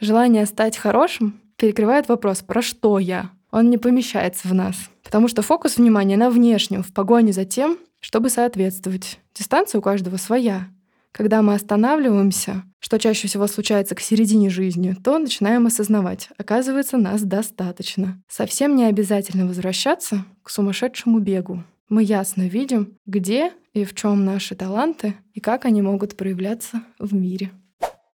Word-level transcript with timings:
Желание 0.00 0.46
стать 0.46 0.78
хорошим 0.78 1.38
перекрывает 1.56 2.08
вопрос 2.08 2.40
«про 2.40 2.62
что 2.62 2.98
я?». 2.98 3.30
Он 3.50 3.68
не 3.68 3.76
помещается 3.76 4.48
в 4.48 4.54
нас, 4.54 4.76
потому 5.02 5.28
что 5.28 5.42
фокус 5.42 5.76
внимания 5.76 6.16
на 6.16 6.30
внешнем, 6.30 6.82
в 6.82 6.94
погоне 6.94 7.34
за 7.34 7.44
тем, 7.44 7.76
чтобы 8.00 8.30
соответствовать. 8.30 9.18
Дистанция 9.34 9.80
у 9.80 9.82
каждого 9.82 10.16
своя. 10.16 10.68
Когда 11.12 11.42
мы 11.42 11.52
останавливаемся, 11.52 12.62
что 12.78 12.98
чаще 12.98 13.28
всего 13.28 13.46
случается 13.46 13.94
к 13.94 14.00
середине 14.00 14.48
жизни, 14.48 14.96
то 15.04 15.18
начинаем 15.18 15.66
осознавать, 15.66 16.30
оказывается, 16.38 16.96
нас 16.96 17.22
достаточно. 17.22 18.22
Совсем 18.26 18.76
не 18.76 18.84
обязательно 18.84 19.46
возвращаться 19.46 20.24
к 20.42 20.48
сумасшедшему 20.48 21.18
бегу. 21.18 21.62
Мы 21.90 22.04
ясно 22.04 22.48
видим, 22.48 22.96
где 23.04 23.52
и 23.74 23.84
в 23.84 23.94
чем 23.94 24.24
наши 24.24 24.54
таланты 24.54 25.14
и 25.34 25.40
как 25.40 25.66
они 25.66 25.82
могут 25.82 26.16
проявляться 26.16 26.82
в 26.98 27.12
мире 27.12 27.50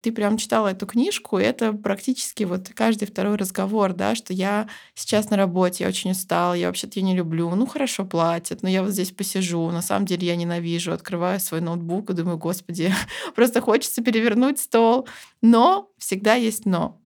ты 0.05 0.11
прям 0.11 0.37
читала 0.37 0.67
эту 0.67 0.85
книжку, 0.85 1.39
и 1.39 1.43
это 1.43 1.73
практически 1.73 2.43
вот 2.43 2.69
каждый 2.75 3.07
второй 3.07 3.37
разговор, 3.37 3.93
да, 3.93 4.13
что 4.13 4.33
я 4.33 4.69
сейчас 4.93 5.31
на 5.31 5.35
работе, 5.35 5.83
я 5.83 5.87
очень 5.89 6.11
устала, 6.11 6.53
я 6.53 6.67
вообще-то 6.67 6.99
ее 6.99 7.05
не 7.07 7.15
люблю, 7.15 7.49
ну 7.55 7.65
хорошо 7.65 8.05
платят, 8.05 8.61
но 8.61 8.69
я 8.69 8.83
вот 8.83 8.91
здесь 8.91 9.09
посижу, 9.09 9.71
на 9.71 9.81
самом 9.81 10.05
деле 10.05 10.27
я 10.27 10.35
ненавижу, 10.35 10.93
открываю 10.93 11.39
свой 11.39 11.59
ноутбук 11.59 12.11
и 12.11 12.13
думаю, 12.13 12.37
господи, 12.37 12.93
просто 13.35 13.61
хочется 13.61 14.03
перевернуть 14.03 14.59
стол, 14.59 15.07
но 15.41 15.89
всегда 15.97 16.35
есть 16.35 16.67
но. 16.67 17.01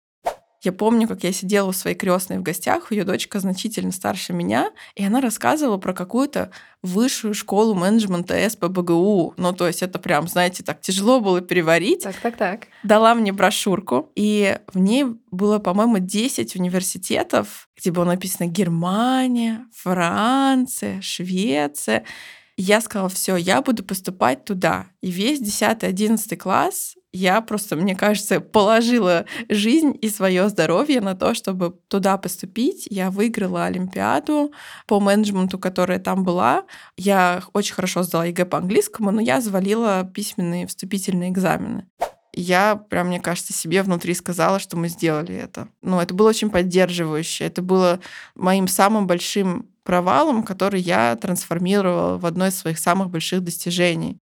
Я 0.62 0.74
помню, 0.74 1.08
как 1.08 1.24
я 1.24 1.32
сидела 1.32 1.70
у 1.70 1.72
своей 1.72 1.96
крестной 1.96 2.38
в 2.40 2.44
гостях, 2.44 2.92
ее 2.92 3.06
дочка 3.06 3.40
значительно 3.40 3.94
старше 3.94 4.34
меня, 4.34 4.72
и 4.94 5.06
она 5.06 5.22
рассказывала 5.22 5.78
про 5.78 5.94
какую-то 5.94 6.52
высшую 6.82 7.34
школу 7.34 7.76
менеджмента 7.76 8.50
СПБГУ. 8.50 9.36
Ну, 9.38 9.54
то 9.54 9.68
есть 9.68 9.82
это 9.82 10.00
прям, 10.00 10.28
знаете, 10.28 10.64
так 10.64 10.82
тяжело 10.82 11.22
было 11.22 11.40
переварить. 11.40 12.04
Так, 12.04 12.18
так, 12.18 12.36
так. 12.36 12.68
Дала 12.84 13.16
мне 13.16 13.32
брошюрку, 13.32 14.12
и 14.16 14.60
в 14.74 14.78
ней 14.78 15.06
было, 15.32 15.60
по-моему, 15.60 16.00
10 16.00 16.56
университетов, 16.58 17.70
где 17.78 17.92
было 17.92 18.04
написано 18.04 18.48
Германия, 18.48 19.66
Франция, 19.74 21.00
Швеция. 21.00 22.04
я 22.58 22.82
сказала, 22.82 23.08
все, 23.08 23.38
я 23.38 23.62
буду 23.62 23.86
поступать 23.86 24.44
туда. 24.44 24.88
И 25.00 25.10
весь 25.10 25.40
10-11 25.42 26.36
класс 26.36 26.96
я 27.12 27.42
просто, 27.42 27.76
мне 27.76 27.96
кажется, 27.96 28.40
положила 28.40 29.26
жизнь 29.50 29.98
и 30.00 30.10
свое 30.10 30.48
здоровье 30.50 31.02
на 31.02 31.16
то, 31.16 31.34
чтобы 31.34 31.76
туда 31.88 32.18
поступить. 32.18 32.88
Я 32.90 33.10
выиграла 33.10 33.66
Олимпиаду 33.66 34.52
по 34.86 35.00
менеджменту, 35.00 35.58
которая 35.58 36.00
там 36.00 36.24
была. 36.24 36.66
Я 36.98 37.42
очень 37.54 37.74
хорошо 37.74 38.04
сдала 38.04 38.26
ЕГЭ 38.26 38.46
по 38.46 38.58
английскому, 38.58 39.12
но 39.12 39.22
я 39.22 39.42
завалила 39.42 40.10
письменные 40.14 40.68
вступительные 40.68 41.32
экзамены. 41.32 41.88
Я 42.32 42.76
прям, 42.76 43.08
мне 43.08 43.20
кажется, 43.20 43.54
себе 43.54 43.82
внутри 43.82 44.14
сказала, 44.14 44.60
что 44.60 44.78
мы 44.78 44.88
сделали 44.88 45.34
это. 45.36 45.68
Ну, 45.82 46.00
это 46.00 46.14
было 46.14 46.30
очень 46.30 46.52
поддерживающе. 46.52 47.46
Это 47.46 47.64
было 47.64 48.00
моим 48.36 48.68
самым 48.68 49.08
большим 49.08 49.68
провалом, 49.84 50.44
который 50.44 50.80
я 50.80 51.16
трансформировала 51.16 52.20
в 52.20 52.26
одно 52.28 52.46
из 52.48 52.56
своих 52.56 52.78
самых 52.78 53.10
больших 53.10 53.44
достижений. 53.44 54.20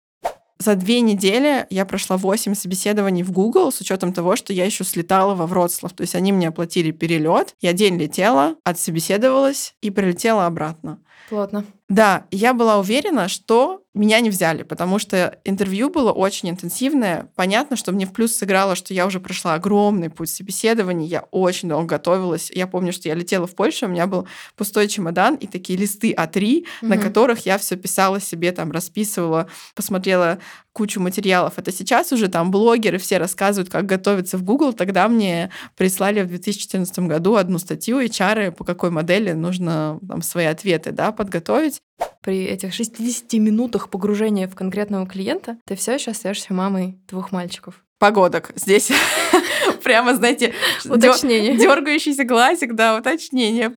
За 0.58 0.76
две 0.76 1.00
недели 1.00 1.66
я 1.70 1.84
прошла 1.84 2.16
8 2.16 2.54
собеседований 2.54 3.22
в 3.22 3.32
Google 3.32 3.72
с 3.72 3.80
учетом 3.80 4.12
того, 4.12 4.36
что 4.36 4.52
я 4.52 4.64
еще 4.64 4.84
слетала 4.84 5.34
во 5.34 5.46
Вроцлав. 5.46 5.92
То 5.92 6.02
есть 6.02 6.14
они 6.14 6.32
мне 6.32 6.48
оплатили 6.48 6.92
перелет. 6.92 7.54
Я 7.60 7.72
день 7.72 7.98
летела, 7.98 8.56
отсобеседовалась 8.64 9.74
и 9.80 9.90
прилетела 9.90 10.46
обратно. 10.46 11.00
Плотно. 11.28 11.64
Да, 11.88 12.24
я 12.30 12.54
была 12.54 12.78
уверена, 12.78 13.28
что 13.28 13.82
меня 13.92 14.20
не 14.20 14.30
взяли, 14.30 14.62
потому 14.62 14.98
что 14.98 15.38
интервью 15.44 15.90
было 15.90 16.10
очень 16.12 16.50
интенсивное. 16.50 17.28
Понятно, 17.36 17.76
что 17.76 17.92
мне 17.92 18.06
в 18.06 18.12
плюс 18.12 18.34
сыграло, 18.34 18.74
что 18.74 18.92
я 18.92 19.06
уже 19.06 19.20
прошла 19.20 19.54
огромный 19.54 20.10
путь 20.10 20.30
собеседований, 20.30 21.06
я 21.06 21.20
очень 21.30 21.68
долго 21.68 21.86
готовилась. 21.86 22.50
Я 22.50 22.66
помню, 22.66 22.92
что 22.92 23.08
я 23.08 23.14
летела 23.14 23.46
в 23.46 23.54
Польшу, 23.54 23.86
у 23.86 23.90
меня 23.90 24.06
был 24.06 24.26
пустой 24.56 24.88
чемодан 24.88 25.36
и 25.36 25.46
такие 25.46 25.78
листы 25.78 26.12
А3, 26.12 26.60
угу. 26.60 26.88
на 26.88 26.98
которых 26.98 27.46
я 27.46 27.58
все 27.58 27.76
писала 27.76 28.20
себе, 28.20 28.50
там 28.52 28.72
расписывала, 28.72 29.46
посмотрела 29.74 30.38
кучу 30.72 31.00
материалов. 31.00 31.52
Это 31.56 31.70
сейчас 31.70 32.10
уже 32.10 32.26
там 32.26 32.50
блогеры 32.50 32.98
все 32.98 33.18
рассказывают, 33.18 33.70
как 33.70 33.86
готовиться 33.86 34.38
в 34.38 34.42
Google. 34.42 34.72
Тогда 34.72 35.06
мне 35.06 35.50
прислали 35.76 36.22
в 36.22 36.26
2014 36.26 36.98
году 37.00 37.36
одну 37.36 37.58
статью 37.58 38.00
HR, 38.00 38.50
по 38.50 38.64
какой 38.64 38.90
модели 38.90 39.32
нужно 39.32 40.00
там 40.08 40.20
свои 40.20 40.46
ответы 40.46 40.90
да, 40.90 41.03
подготовить. 41.12 41.80
При 42.22 42.44
этих 42.44 42.72
60 42.72 43.32
минутах 43.34 43.90
погружения 43.90 44.48
в 44.48 44.54
конкретного 44.54 45.06
клиента 45.06 45.58
ты 45.66 45.76
все 45.76 45.94
еще 45.94 46.12
остаешься 46.12 46.52
мамой 46.54 46.98
двух 47.08 47.32
мальчиков. 47.32 47.84
Погодок. 47.98 48.52
Здесь 48.56 48.90
прямо, 49.84 50.14
знаете, 50.14 50.52
уточнение. 50.84 51.56
Дергающийся 51.56 52.24
глазик, 52.24 52.74
да, 52.74 52.96
уточнение. 52.96 53.74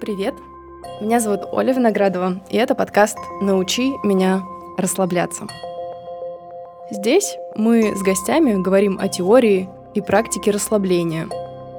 Привет, 0.00 0.36
меня 1.00 1.20
зовут 1.20 1.40
Оля 1.52 1.72
Виноградова, 1.72 2.42
и 2.50 2.56
это 2.56 2.74
подкаст 2.74 3.18
«Научи 3.42 3.92
меня 4.04 4.42
расслабляться». 4.78 5.46
Здесь 6.90 7.36
мы 7.56 7.94
с 7.94 8.02
гостями 8.02 8.54
говорим 8.62 8.98
о 8.98 9.08
теории 9.08 9.68
и 9.94 10.00
практике 10.00 10.50
расслабления. 10.50 11.28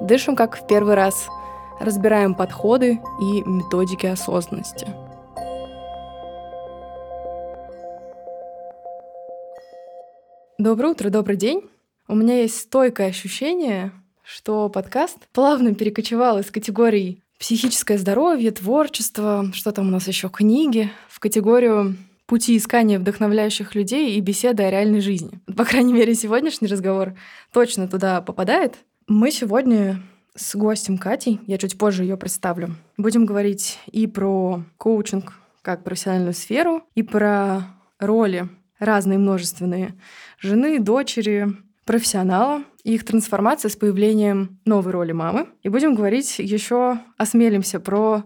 Дышим 0.00 0.36
как 0.36 0.56
в 0.56 0.66
первый 0.66 0.94
раз, 0.94 1.28
разбираем 1.78 2.34
подходы 2.34 3.00
и 3.20 3.42
методики 3.42 4.06
осознанности. 4.06 4.86
Доброе 10.58 10.90
утро, 10.90 11.08
добрый 11.08 11.36
день. 11.36 11.62
У 12.06 12.14
меня 12.14 12.42
есть 12.42 12.58
стойкое 12.60 13.08
ощущение, 13.08 13.92
что 14.22 14.68
подкаст 14.68 15.16
плавно 15.32 15.74
перекочевал 15.74 16.38
из 16.38 16.50
категории 16.50 17.22
психическое 17.38 17.96
здоровье, 17.96 18.50
творчество, 18.50 19.46
что 19.54 19.72
там 19.72 19.88
у 19.88 19.90
нас 19.90 20.06
еще, 20.06 20.28
книги, 20.28 20.90
в 21.08 21.18
категорию 21.18 21.96
пути 22.30 22.56
искания 22.56 23.00
вдохновляющих 23.00 23.74
людей 23.74 24.14
и 24.16 24.20
беседы 24.20 24.62
о 24.62 24.70
реальной 24.70 25.00
жизни. 25.00 25.40
По 25.56 25.64
крайней 25.64 25.92
мере, 25.92 26.14
сегодняшний 26.14 26.68
разговор 26.68 27.14
точно 27.52 27.88
туда 27.88 28.20
попадает. 28.20 28.76
Мы 29.08 29.32
сегодня 29.32 30.00
с 30.36 30.54
гостем 30.54 30.96
Катей, 30.96 31.40
я 31.48 31.58
чуть 31.58 31.76
позже 31.76 32.04
ее 32.04 32.16
представлю, 32.16 32.76
будем 32.96 33.26
говорить 33.26 33.80
и 33.90 34.06
про 34.06 34.62
коучинг 34.76 35.32
как 35.62 35.82
профессиональную 35.82 36.32
сферу, 36.32 36.84
и 36.94 37.02
про 37.02 37.62
роли 37.98 38.48
разные 38.78 39.18
множественные 39.18 39.96
жены, 40.38 40.78
дочери, 40.78 41.48
профессионала 41.84 42.62
их 42.84 43.04
трансформация 43.04 43.70
с 43.70 43.74
появлением 43.74 44.60
новой 44.64 44.92
роли 44.92 45.10
мамы. 45.10 45.48
И 45.64 45.68
будем 45.68 45.96
говорить 45.96 46.38
еще, 46.38 47.00
осмелимся 47.16 47.80
про 47.80 48.22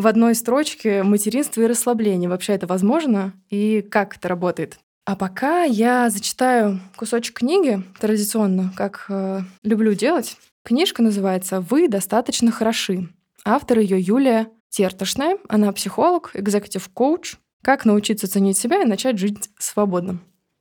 в 0.00 0.06
одной 0.06 0.34
строчке 0.34 1.02
материнство 1.02 1.60
и 1.60 1.66
расслабление. 1.66 2.28
Вообще 2.28 2.54
это 2.54 2.66
возможно 2.66 3.34
и 3.50 3.82
как 3.82 4.16
это 4.16 4.28
работает? 4.28 4.78
А 5.04 5.16
пока 5.16 5.64
я 5.64 6.08
зачитаю 6.08 6.80
кусочек 6.96 7.38
книги 7.38 7.82
традиционно, 8.00 8.72
как 8.76 9.06
э, 9.08 9.40
люблю 9.62 9.94
делать. 9.94 10.36
Книжка 10.62 11.02
называется 11.02 11.60
«Вы 11.60 11.88
достаточно 11.88 12.50
хороши». 12.50 13.08
Автор 13.44 13.78
ее 13.78 14.00
Юлия 14.00 14.48
Тертошная. 14.68 15.38
Она 15.48 15.72
психолог, 15.72 16.30
экзекутив 16.34 16.88
коуч. 16.90 17.36
Как 17.62 17.84
научиться 17.84 18.30
ценить 18.30 18.56
себя 18.56 18.82
и 18.82 18.86
начать 18.86 19.18
жить 19.18 19.50
свободно. 19.58 20.18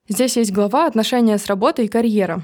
Здесь 0.09 0.35
есть 0.35 0.51
глава 0.51 0.85
«Отношения 0.85 1.37
с 1.37 1.45
работой 1.45 1.85
и 1.85 1.89
карьера» 1.89 2.43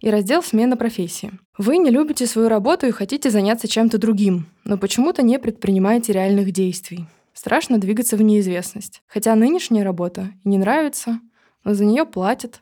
и 0.00 0.10
раздел 0.10 0.42
«Смена 0.42 0.76
профессии». 0.76 1.32
Вы 1.58 1.78
не 1.78 1.90
любите 1.90 2.26
свою 2.26 2.50
работу 2.50 2.86
и 2.86 2.90
хотите 2.90 3.30
заняться 3.30 3.66
чем-то 3.66 3.96
другим, 3.96 4.46
но 4.64 4.76
почему-то 4.76 5.22
не 5.22 5.38
предпринимаете 5.38 6.12
реальных 6.12 6.52
действий. 6.52 7.06
Страшно 7.32 7.78
двигаться 7.78 8.18
в 8.18 8.22
неизвестность. 8.22 9.02
Хотя 9.06 9.34
нынешняя 9.34 9.82
работа 9.82 10.32
не 10.44 10.58
нравится, 10.58 11.18
но 11.64 11.72
за 11.72 11.86
нее 11.86 12.04
платят. 12.04 12.60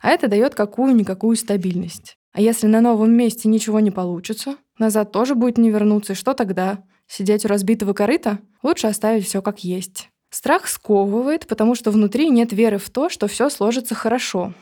А 0.00 0.10
это 0.10 0.28
дает 0.28 0.54
какую-никакую 0.54 1.36
стабильность. 1.36 2.18
А 2.32 2.42
если 2.42 2.66
на 2.66 2.82
новом 2.82 3.12
месте 3.12 3.48
ничего 3.48 3.80
не 3.80 3.90
получится, 3.90 4.56
назад 4.78 5.10
тоже 5.10 5.34
будет 5.34 5.56
не 5.56 5.70
вернуться, 5.70 6.12
и 6.12 6.16
что 6.16 6.34
тогда? 6.34 6.84
Сидеть 7.06 7.46
у 7.46 7.48
разбитого 7.48 7.94
корыта? 7.94 8.40
Лучше 8.62 8.88
оставить 8.88 9.24
все 9.24 9.40
как 9.40 9.64
есть. 9.64 10.10
Страх 10.28 10.68
сковывает, 10.68 11.46
потому 11.46 11.74
что 11.74 11.90
внутри 11.90 12.28
нет 12.28 12.52
веры 12.52 12.76
в 12.76 12.90
то, 12.90 13.08
что 13.08 13.26
все 13.26 13.48
сложится 13.48 13.94
хорошо. 13.94 14.52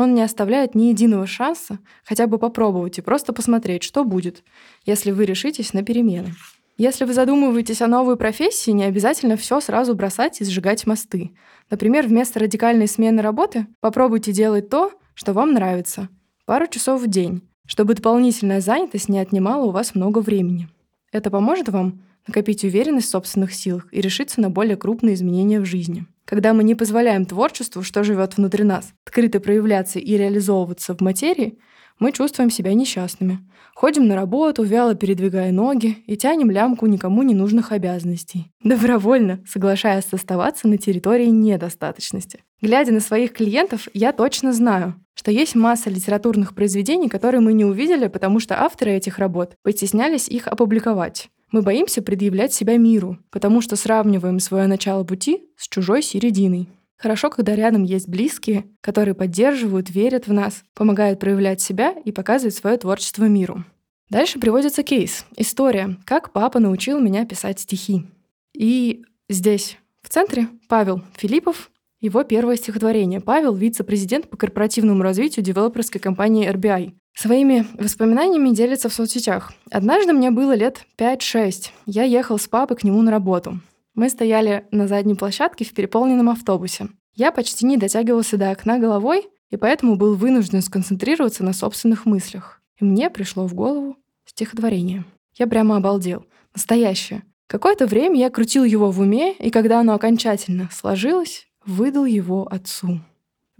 Он 0.00 0.14
не 0.14 0.22
оставляет 0.22 0.74
ни 0.74 0.84
единого 0.84 1.26
шанса 1.26 1.78
хотя 2.04 2.26
бы 2.26 2.38
попробовать 2.38 2.96
и 2.96 3.02
просто 3.02 3.34
посмотреть, 3.34 3.82
что 3.82 4.02
будет, 4.02 4.42
если 4.86 5.10
вы 5.10 5.26
решитесь 5.26 5.74
на 5.74 5.82
перемены. 5.82 6.32
Если 6.78 7.04
вы 7.04 7.12
задумываетесь 7.12 7.82
о 7.82 7.86
новой 7.86 8.16
профессии, 8.16 8.70
не 8.70 8.84
обязательно 8.84 9.36
все 9.36 9.60
сразу 9.60 9.94
бросать 9.94 10.40
и 10.40 10.44
сжигать 10.46 10.86
мосты. 10.86 11.32
Например, 11.68 12.06
вместо 12.06 12.40
радикальной 12.40 12.88
смены 12.88 13.20
работы 13.20 13.66
попробуйте 13.80 14.32
делать 14.32 14.70
то, 14.70 14.90
что 15.12 15.34
вам 15.34 15.52
нравится. 15.52 16.08
Пару 16.46 16.66
часов 16.66 17.02
в 17.02 17.06
день, 17.06 17.42
чтобы 17.66 17.92
дополнительная 17.92 18.62
занятость 18.62 19.10
не 19.10 19.18
отнимала 19.18 19.66
у 19.66 19.70
вас 19.70 19.94
много 19.94 20.20
времени. 20.20 20.70
Это 21.12 21.30
поможет 21.30 21.68
вам 21.68 22.00
накопить 22.26 22.64
уверенность 22.64 23.08
в 23.08 23.10
собственных 23.10 23.52
силах 23.52 23.86
и 23.92 24.00
решиться 24.00 24.40
на 24.40 24.48
более 24.48 24.78
крупные 24.78 25.14
изменения 25.14 25.60
в 25.60 25.66
жизни. 25.66 26.06
Когда 26.30 26.54
мы 26.54 26.62
не 26.62 26.76
позволяем 26.76 27.26
творчеству, 27.26 27.82
что 27.82 28.04
живет 28.04 28.36
внутри 28.36 28.62
нас, 28.62 28.92
открыто 29.04 29.40
проявляться 29.40 29.98
и 29.98 30.16
реализовываться 30.16 30.94
в 30.94 31.00
материи, 31.00 31.58
мы 31.98 32.12
чувствуем 32.12 32.50
себя 32.50 32.72
несчастными. 32.72 33.40
Ходим 33.74 34.06
на 34.06 34.14
работу, 34.14 34.62
вяло 34.62 34.94
передвигая 34.94 35.50
ноги 35.50 36.04
и 36.06 36.16
тянем 36.16 36.52
лямку 36.52 36.86
никому 36.86 37.24
не 37.24 37.34
нужных 37.34 37.72
обязанностей. 37.72 38.52
Добровольно 38.62 39.42
соглашаясь 39.44 40.06
оставаться 40.12 40.68
на 40.68 40.78
территории 40.78 41.26
недостаточности. 41.26 42.44
Глядя 42.62 42.92
на 42.92 43.00
своих 43.00 43.32
клиентов, 43.32 43.88
я 43.92 44.12
точно 44.12 44.52
знаю, 44.52 44.94
что 45.14 45.32
есть 45.32 45.56
масса 45.56 45.90
литературных 45.90 46.54
произведений, 46.54 47.08
которые 47.08 47.40
мы 47.40 47.54
не 47.54 47.64
увидели, 47.64 48.06
потому 48.06 48.38
что 48.38 48.62
авторы 48.62 48.92
этих 48.92 49.18
работ 49.18 49.56
постеснялись 49.64 50.28
их 50.28 50.46
опубликовать. 50.46 51.28
Мы 51.52 51.62
боимся 51.62 52.00
предъявлять 52.02 52.52
себя 52.52 52.76
миру, 52.76 53.18
потому 53.30 53.60
что 53.60 53.76
сравниваем 53.76 54.38
свое 54.38 54.66
начало 54.66 55.04
пути 55.04 55.48
с 55.56 55.68
чужой 55.68 56.02
серединой. 56.02 56.68
Хорошо, 56.96 57.30
когда 57.30 57.56
рядом 57.56 57.82
есть 57.82 58.08
близкие, 58.08 58.66
которые 58.80 59.14
поддерживают, 59.14 59.90
верят 59.90 60.26
в 60.26 60.32
нас, 60.32 60.64
помогают 60.74 61.18
проявлять 61.18 61.60
себя 61.60 61.94
и 62.04 62.12
показывать 62.12 62.54
свое 62.54 62.76
творчество 62.76 63.24
миру. 63.24 63.64
Дальше 64.10 64.38
приводится 64.38 64.82
кейс, 64.82 65.24
история, 65.36 65.96
как 66.04 66.32
папа 66.32 66.58
научил 66.58 67.00
меня 67.00 67.24
писать 67.24 67.60
стихи. 67.60 68.04
И 68.52 69.04
здесь, 69.28 69.78
в 70.02 70.08
центре, 70.08 70.48
Павел 70.68 71.02
Филиппов, 71.16 71.70
его 72.00 72.22
первое 72.24 72.56
стихотворение. 72.56 73.20
Павел— 73.20 73.54
вице-президент 73.56 74.28
по 74.28 74.36
корпоративному 74.36 75.02
развитию 75.02 75.44
девелоперской 75.44 76.00
компании 76.00 76.50
RBI. 76.50 76.94
Своими 77.14 77.66
воспоминаниями 77.78 78.50
делится 78.50 78.88
в 78.88 78.94
соцсетях. 78.94 79.52
«Однажды 79.70 80.12
мне 80.12 80.30
было 80.30 80.54
лет 80.54 80.86
5-6. 80.96 81.70
Я 81.86 82.04
ехал 82.04 82.38
с 82.38 82.48
папой 82.48 82.76
к 82.76 82.84
нему 82.84 83.02
на 83.02 83.10
работу. 83.10 83.60
Мы 83.94 84.08
стояли 84.08 84.64
на 84.70 84.88
задней 84.88 85.14
площадке 85.14 85.64
в 85.64 85.74
переполненном 85.74 86.30
автобусе. 86.30 86.88
Я 87.14 87.32
почти 87.32 87.66
не 87.66 87.76
дотягивался 87.76 88.36
до 88.36 88.50
окна 88.50 88.78
головой, 88.78 89.28
и 89.50 89.56
поэтому 89.56 89.96
был 89.96 90.14
вынужден 90.14 90.62
сконцентрироваться 90.62 91.44
на 91.44 91.52
собственных 91.52 92.06
мыслях. 92.06 92.62
И 92.80 92.84
мне 92.84 93.10
пришло 93.10 93.46
в 93.46 93.54
голову 93.54 93.96
стихотворение. 94.24 95.04
Я 95.34 95.46
прямо 95.46 95.76
обалдел. 95.76 96.24
Настоящее. 96.54 97.22
Какое-то 97.46 97.86
время 97.86 98.18
я 98.18 98.30
крутил 98.30 98.64
его 98.64 98.90
в 98.90 99.00
уме, 99.00 99.34
и 99.34 99.50
когда 99.50 99.80
оно 99.80 99.94
окончательно 99.94 100.68
сложилось, 100.72 101.48
выдал 101.66 102.04
его 102.04 102.46
отцу. 102.46 103.00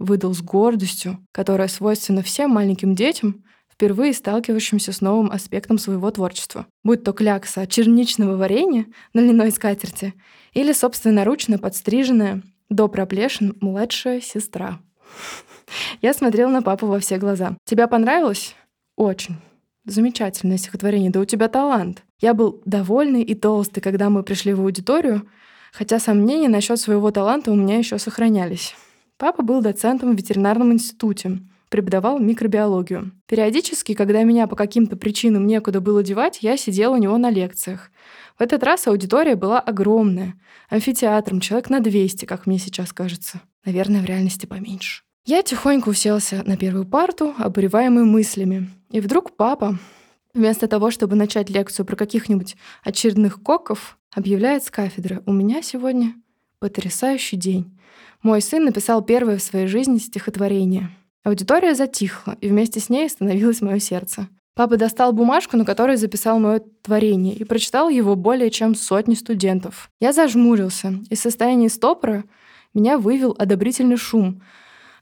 Выдал 0.01 0.33
с 0.33 0.41
гордостью, 0.41 1.19
которая 1.31 1.67
свойственна 1.67 2.23
всем 2.23 2.49
маленьким 2.49 2.95
детям, 2.95 3.43
впервые 3.71 4.13
сталкивающимся 4.13 4.93
с 4.93 4.99
новым 4.99 5.29
аспектом 5.29 5.77
своего 5.77 6.09
творчества. 6.09 6.65
Будь 6.83 7.03
то 7.03 7.13
клякса 7.13 7.67
черничного 7.67 8.35
варенья 8.35 8.87
на 9.13 9.19
льняной 9.19 9.51
скатерти 9.51 10.15
или 10.53 10.73
собственноручно 10.73 11.59
подстриженная 11.59 12.41
до 12.67 12.87
проплешин 12.87 13.55
младшая 13.61 14.21
сестра. 14.21 14.79
Я 16.01 16.15
смотрел 16.15 16.49
на 16.49 16.63
папу 16.63 16.87
во 16.87 16.99
все 16.99 17.17
глаза. 17.17 17.55
«Тебе 17.63 17.85
понравилось?» 17.85 18.55
«Очень. 18.95 19.35
Замечательное 19.85 20.57
стихотворение. 20.57 21.11
Да 21.11 21.19
у 21.19 21.25
тебя 21.25 21.47
талант». 21.47 22.01
Я 22.19 22.33
был 22.33 22.59
довольный 22.65 23.21
и 23.21 23.35
толстый, 23.35 23.81
когда 23.81 24.09
мы 24.09 24.23
пришли 24.23 24.55
в 24.55 24.61
аудиторию, 24.61 25.27
хотя 25.71 25.99
сомнения 25.99 26.49
насчет 26.49 26.79
своего 26.79 27.11
таланта 27.11 27.51
у 27.51 27.55
меня 27.55 27.77
еще 27.77 27.99
сохранялись. 27.99 28.75
Папа 29.21 29.43
был 29.43 29.61
доцентом 29.61 30.15
в 30.15 30.17
ветеринарном 30.17 30.73
институте, 30.73 31.41
преподавал 31.69 32.17
микробиологию. 32.17 33.11
Периодически, 33.27 33.93
когда 33.93 34.23
меня 34.23 34.47
по 34.47 34.55
каким-то 34.55 34.95
причинам 34.95 35.45
некуда 35.45 35.79
было 35.79 36.01
девать, 36.01 36.39
я 36.41 36.57
сидела 36.57 36.95
у 36.95 36.97
него 36.97 37.15
на 37.19 37.29
лекциях. 37.29 37.91
В 38.39 38.41
этот 38.41 38.63
раз 38.63 38.87
аудитория 38.87 39.35
была 39.35 39.59
огромная, 39.59 40.33
амфитеатром, 40.71 41.39
человек 41.39 41.69
на 41.69 41.81
200, 41.81 42.25
как 42.25 42.47
мне 42.47 42.57
сейчас 42.57 42.93
кажется. 42.93 43.41
Наверное, 43.63 44.01
в 44.01 44.05
реальности 44.05 44.47
поменьше. 44.47 45.03
Я 45.23 45.43
тихонько 45.43 45.89
уселся 45.89 46.41
на 46.43 46.57
первую 46.57 46.87
парту, 46.87 47.35
обуреваемый 47.37 48.05
мыслями. 48.05 48.71
И 48.89 48.99
вдруг 49.01 49.35
папа, 49.35 49.77
вместо 50.33 50.67
того, 50.67 50.89
чтобы 50.89 51.15
начать 51.15 51.51
лекцию 51.51 51.85
про 51.85 51.95
каких-нибудь 51.95 52.55
очередных 52.83 53.43
коков, 53.43 53.99
объявляет 54.15 54.63
с 54.63 54.71
кафедры 54.71 55.21
«У 55.27 55.31
меня 55.31 55.61
сегодня 55.61 56.15
потрясающий 56.61 57.35
день. 57.35 57.77
Мой 58.23 58.41
сын 58.41 58.63
написал 58.63 59.01
первое 59.01 59.37
в 59.37 59.43
своей 59.43 59.67
жизни 59.67 59.97
стихотворение— 59.97 60.89
Аудитория 61.23 61.75
затихла, 61.75 62.35
и 62.41 62.49
вместе 62.49 62.79
с 62.79 62.89
ней 62.89 63.07
становилось 63.07 63.61
мое 63.61 63.77
сердце. 63.77 64.27
Папа 64.55 64.75
достал 64.75 65.13
бумажку, 65.13 65.55
на 65.55 65.65
которой 65.65 65.95
записал 65.95 66.39
мое 66.39 66.63
творение, 66.81 67.35
и 67.35 67.43
прочитал 67.43 67.89
его 67.89 68.15
более 68.15 68.49
чем 68.49 68.73
сотни 68.73 69.13
студентов. 69.13 69.91
Я 69.99 70.13
зажмурился. 70.13 70.95
Из 71.11 71.19
состояния 71.19 71.69
стопора 71.69 72.23
меня 72.73 72.97
вывел 72.97 73.35
одобрительный 73.37 73.97
шум. 73.97 74.41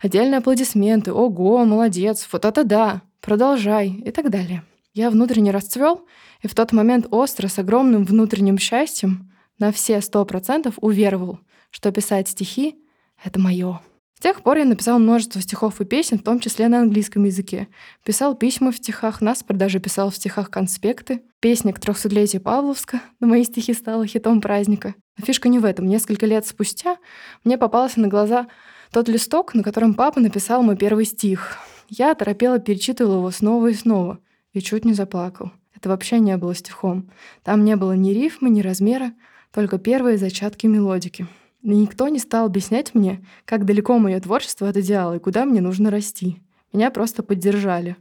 Отдельные 0.02 0.40
аплодисменты. 0.40 1.14
«Ого, 1.14 1.64
молодец! 1.64 2.28
Вот 2.34 2.44
это 2.44 2.66
да! 2.66 3.02
Продолжай!» 3.22 3.88
и 3.90 4.12
так 4.12 4.30
далее. 4.30 4.64
Я 4.94 5.12
внутренне 5.12 5.52
расцвел, 5.52 6.06
и 6.42 6.50
в 6.50 6.56
тот 6.56 6.74
момент 6.74 7.08
остро, 7.12 7.48
с 7.48 7.60
огромным 7.60 8.04
внутренним 8.04 8.58
счастьем, 8.58 9.32
на 9.58 9.72
все 9.72 10.02
сто 10.02 10.26
процентов 10.26 10.76
уверовал, 10.82 11.40
что 11.70 11.92
писать 11.92 12.28
стихи— 12.28 12.78
это 13.24 13.40
мое. 13.40 13.82
С 14.20 14.22
тех 14.22 14.44
пор 14.44 14.58
я 14.58 14.66
написал 14.66 15.00
множество 15.00 15.40
стихов 15.40 15.80
и 15.80 15.86
песен, 15.86 16.20
в 16.20 16.24
том 16.24 16.42
числе 16.42 16.68
на 16.68 16.82
английском 16.82 17.24
языке. 17.24 17.70
Писал 18.04 18.36
письма 18.36 18.74
в 18.74 18.76
стихах, 18.76 19.22
нас 19.22 19.46
даже 19.48 19.80
писал 19.80 20.10
в 20.10 20.16
стихах 20.18 20.50
конспекты. 20.50 21.22
Песня 21.40 21.72
к 21.72 21.80
трехсотлетию 21.80 22.42
Павловска 22.42 23.02
на 23.22 23.28
мои 23.28 23.46
стихи 23.46 23.74
стала 23.74 24.06
хитом 24.06 24.42
праздника. 24.42 24.94
Но 25.18 25.26
фишка 25.26 25.48
не 25.48 25.58
в 25.58 25.64
этом. 25.64 25.88
Несколько 25.88 26.26
лет 26.26 26.46
спустя 26.46 26.98
мне 27.46 27.58
попался 27.58 28.02
на 28.02 28.10
глаза 28.10 28.48
тот 28.92 29.08
листок, 29.08 29.54
на 29.54 29.64
котором 29.64 29.94
папа 29.94 30.20
написал 30.20 30.64
мой 30.64 30.76
первый 30.76 31.06
стих. 31.06 31.58
Я 31.88 32.14
торопела 32.14 32.60
перечитывала 32.60 33.20
его 33.20 33.32
снова 33.32 33.68
и 33.68 33.74
снова 33.74 34.20
и 34.52 34.60
чуть 34.60 34.84
не 34.84 34.94
заплакал. 34.94 35.54
Это 35.74 35.88
вообще 35.88 36.20
не 36.20 36.36
было 36.36 36.54
стихом. 36.54 37.10
Там 37.42 37.64
не 37.64 37.78
было 37.78 37.94
ни 37.94 38.12
рифмы, 38.12 38.50
ни 38.50 38.60
размера, 38.60 39.14
только 39.54 39.78
первые 39.78 40.18
зачатки 40.18 40.68
мелодики. 40.68 41.26
И 41.62 41.70
никто 41.70 42.08
не 42.08 42.20
стал 42.20 42.46
объяснять 42.46 42.96
мне, 42.96 43.26
как 43.46 43.66
далеко 43.66 43.98
мое 43.98 44.20
творчество 44.20 44.70
от 44.70 44.78
идеала 44.78 45.16
и 45.16 45.20
куда 45.20 45.46
мне 45.46 45.62
нужно 45.62 45.92
расти. 45.92 46.42
Меня 46.72 46.92
просто 46.92 47.24
поддержали. 47.24 47.98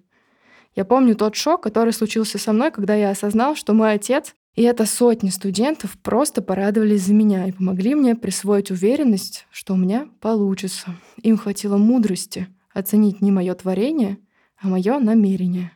Я 0.76 0.84
помню 0.84 1.16
тот 1.16 1.34
шок, 1.34 1.62
который 1.62 1.92
случился 1.92 2.38
со 2.38 2.52
мной, 2.52 2.70
когда 2.70 2.94
я 2.94 3.10
осознал, 3.10 3.56
что 3.56 3.74
мой 3.74 3.94
отец 3.94 4.34
и 4.58 4.62
это 4.62 4.86
сотни 4.86 5.30
студентов 5.30 5.96
просто 6.02 6.42
порадовались 6.42 7.02
за 7.02 7.14
меня 7.14 7.46
и 7.46 7.52
помогли 7.52 7.94
мне 7.94 8.16
присвоить 8.16 8.72
уверенность, 8.72 9.46
что 9.52 9.74
у 9.74 9.76
меня 9.76 10.08
получится. 10.20 10.96
Им 11.22 11.36
хватило 11.36 11.76
мудрости 11.76 12.48
оценить 12.74 13.20
не 13.20 13.30
мое 13.30 13.54
творение, 13.54 14.18
а 14.60 14.66
мое 14.66 14.98
намерение. 14.98 15.72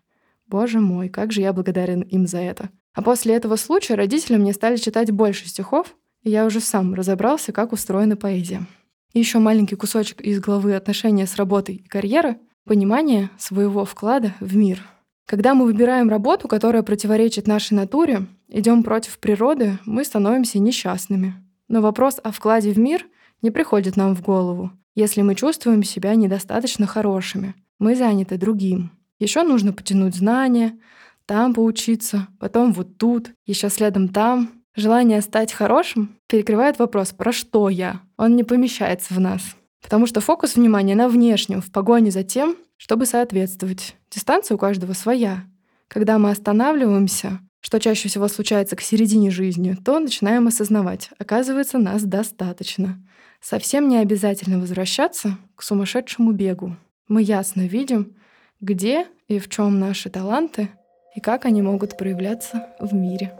Боже 0.48 0.80
мой, 0.80 1.08
как 1.08 1.30
же 1.30 1.42
я 1.42 1.52
благодарен 1.52 2.00
им 2.00 2.26
за 2.26 2.38
это. 2.38 2.70
А 2.92 3.02
после 3.02 3.34
этого 3.34 3.54
случая 3.54 3.94
родители 3.94 4.36
мне 4.36 4.52
стали 4.52 4.76
читать 4.76 5.12
больше 5.12 5.48
стихов, 5.48 5.96
я 6.30 6.46
уже 6.46 6.60
сам 6.60 6.94
разобрался, 6.94 7.52
как 7.52 7.72
устроена 7.72 8.16
поэзия. 8.16 8.66
Еще 9.12 9.38
маленький 9.38 9.76
кусочек 9.76 10.20
из 10.20 10.40
главы 10.40 10.74
«Отношения 10.74 11.26
с 11.26 11.36
работой 11.36 11.76
и 11.76 11.88
карьера»— 11.88 12.38
понимание 12.64 13.30
своего 13.38 13.84
вклада 13.84 14.34
в 14.40 14.56
мир. 14.56 14.82
Когда 15.26 15.54
мы 15.54 15.64
выбираем 15.64 16.08
работу, 16.08 16.48
которая 16.48 16.82
противоречит 16.82 17.46
нашей 17.46 17.74
натуре, 17.74 18.26
идем 18.48 18.82
против 18.82 19.18
природы, 19.18 19.78
мы 19.84 20.04
становимся 20.04 20.58
несчастными. 20.58 21.34
Но 21.68 21.80
вопрос 21.80 22.20
о 22.22 22.32
вкладе 22.32 22.72
в 22.72 22.78
мир 22.78 23.06
не 23.40 23.50
приходит 23.50 23.96
нам 23.96 24.14
в 24.14 24.22
голову, 24.22 24.70
если 24.94 25.22
мы 25.22 25.34
чувствуем 25.34 25.82
себя 25.82 26.14
недостаточно 26.14 26.86
хорошими. 26.86 27.54
Мы 27.78 27.96
заняты 27.96 28.36
другим. 28.36 28.92
Еще 29.18 29.42
нужно 29.42 29.72
потянуть 29.72 30.14
знания, 30.14 30.78
там 31.26 31.54
поучиться, 31.54 32.28
потом 32.38 32.72
вот 32.72 32.98
тут, 32.98 33.30
еще 33.46 33.68
следом 33.68 34.08
там, 34.08 34.61
Желание 34.74 35.20
стать 35.20 35.52
хорошим 35.52 36.16
перекрывает 36.28 36.78
вопрос 36.78 37.12
«про 37.12 37.30
что 37.30 37.68
я?». 37.68 38.00
Он 38.16 38.36
не 38.36 38.42
помещается 38.42 39.12
в 39.12 39.20
нас. 39.20 39.42
Потому 39.82 40.06
что 40.06 40.20
фокус 40.20 40.54
внимания 40.54 40.94
на 40.94 41.08
внешнем, 41.08 41.60
в 41.60 41.70
погоне 41.70 42.10
за 42.10 42.22
тем, 42.22 42.56
чтобы 42.78 43.04
соответствовать. 43.04 43.96
Дистанция 44.10 44.54
у 44.54 44.58
каждого 44.58 44.94
своя. 44.94 45.44
Когда 45.88 46.18
мы 46.18 46.30
останавливаемся, 46.30 47.40
что 47.60 47.78
чаще 47.80 48.08
всего 48.08 48.28
случается 48.28 48.74
к 48.74 48.80
середине 48.80 49.30
жизни, 49.30 49.76
то 49.84 49.98
начинаем 49.98 50.46
осознавать, 50.46 51.10
оказывается, 51.18 51.78
нас 51.78 52.02
достаточно. 52.02 52.98
Совсем 53.42 53.88
не 53.88 53.98
обязательно 53.98 54.58
возвращаться 54.58 55.36
к 55.54 55.62
сумасшедшему 55.62 56.32
бегу. 56.32 56.76
Мы 57.08 57.22
ясно 57.22 57.66
видим, 57.66 58.16
где 58.60 59.06
и 59.28 59.38
в 59.38 59.48
чем 59.48 59.78
наши 59.78 60.08
таланты 60.08 60.70
и 61.14 61.20
как 61.20 61.44
они 61.44 61.60
могут 61.60 61.98
проявляться 61.98 62.68
в 62.80 62.94
мире. 62.94 63.32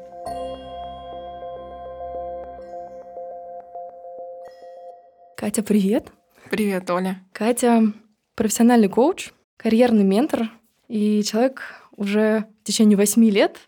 Катя, 5.42 5.64
привет. 5.64 6.12
Привет, 6.50 6.88
Оля. 6.88 7.20
Катя— 7.32 7.92
профессиональный 8.36 8.88
коуч, 8.88 9.32
карьерный 9.56 10.04
ментор 10.04 10.48
и 10.86 11.20
человек 11.24 11.82
уже 11.96 12.46
в 12.60 12.64
течение 12.64 12.96
восьми 12.96 13.28
лет, 13.28 13.58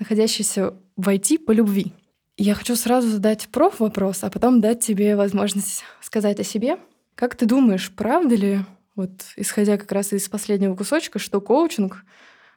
находящийся 0.00 0.74
в 0.96 1.08
IT 1.08 1.38
по 1.38 1.52
любви. 1.52 1.92
Я 2.36 2.56
хочу 2.56 2.74
сразу 2.74 3.06
задать 3.06 3.46
проф 3.52 3.78
вопрос, 3.78 4.24
а 4.24 4.30
потом 4.30 4.60
дать 4.60 4.80
тебе 4.80 5.14
возможность 5.14 5.84
сказать 6.00 6.40
о 6.40 6.42
себе. 6.42 6.80
Как 7.14 7.36
ты 7.36 7.46
думаешь, 7.46 7.92
правда 7.94 8.34
ли, 8.34 8.58
вот 8.96 9.12
исходя 9.36 9.76
как 9.76 9.92
раз 9.92 10.12
из 10.12 10.28
последнего 10.28 10.74
кусочка, 10.74 11.20
что 11.20 11.40
коучинг 11.40 12.04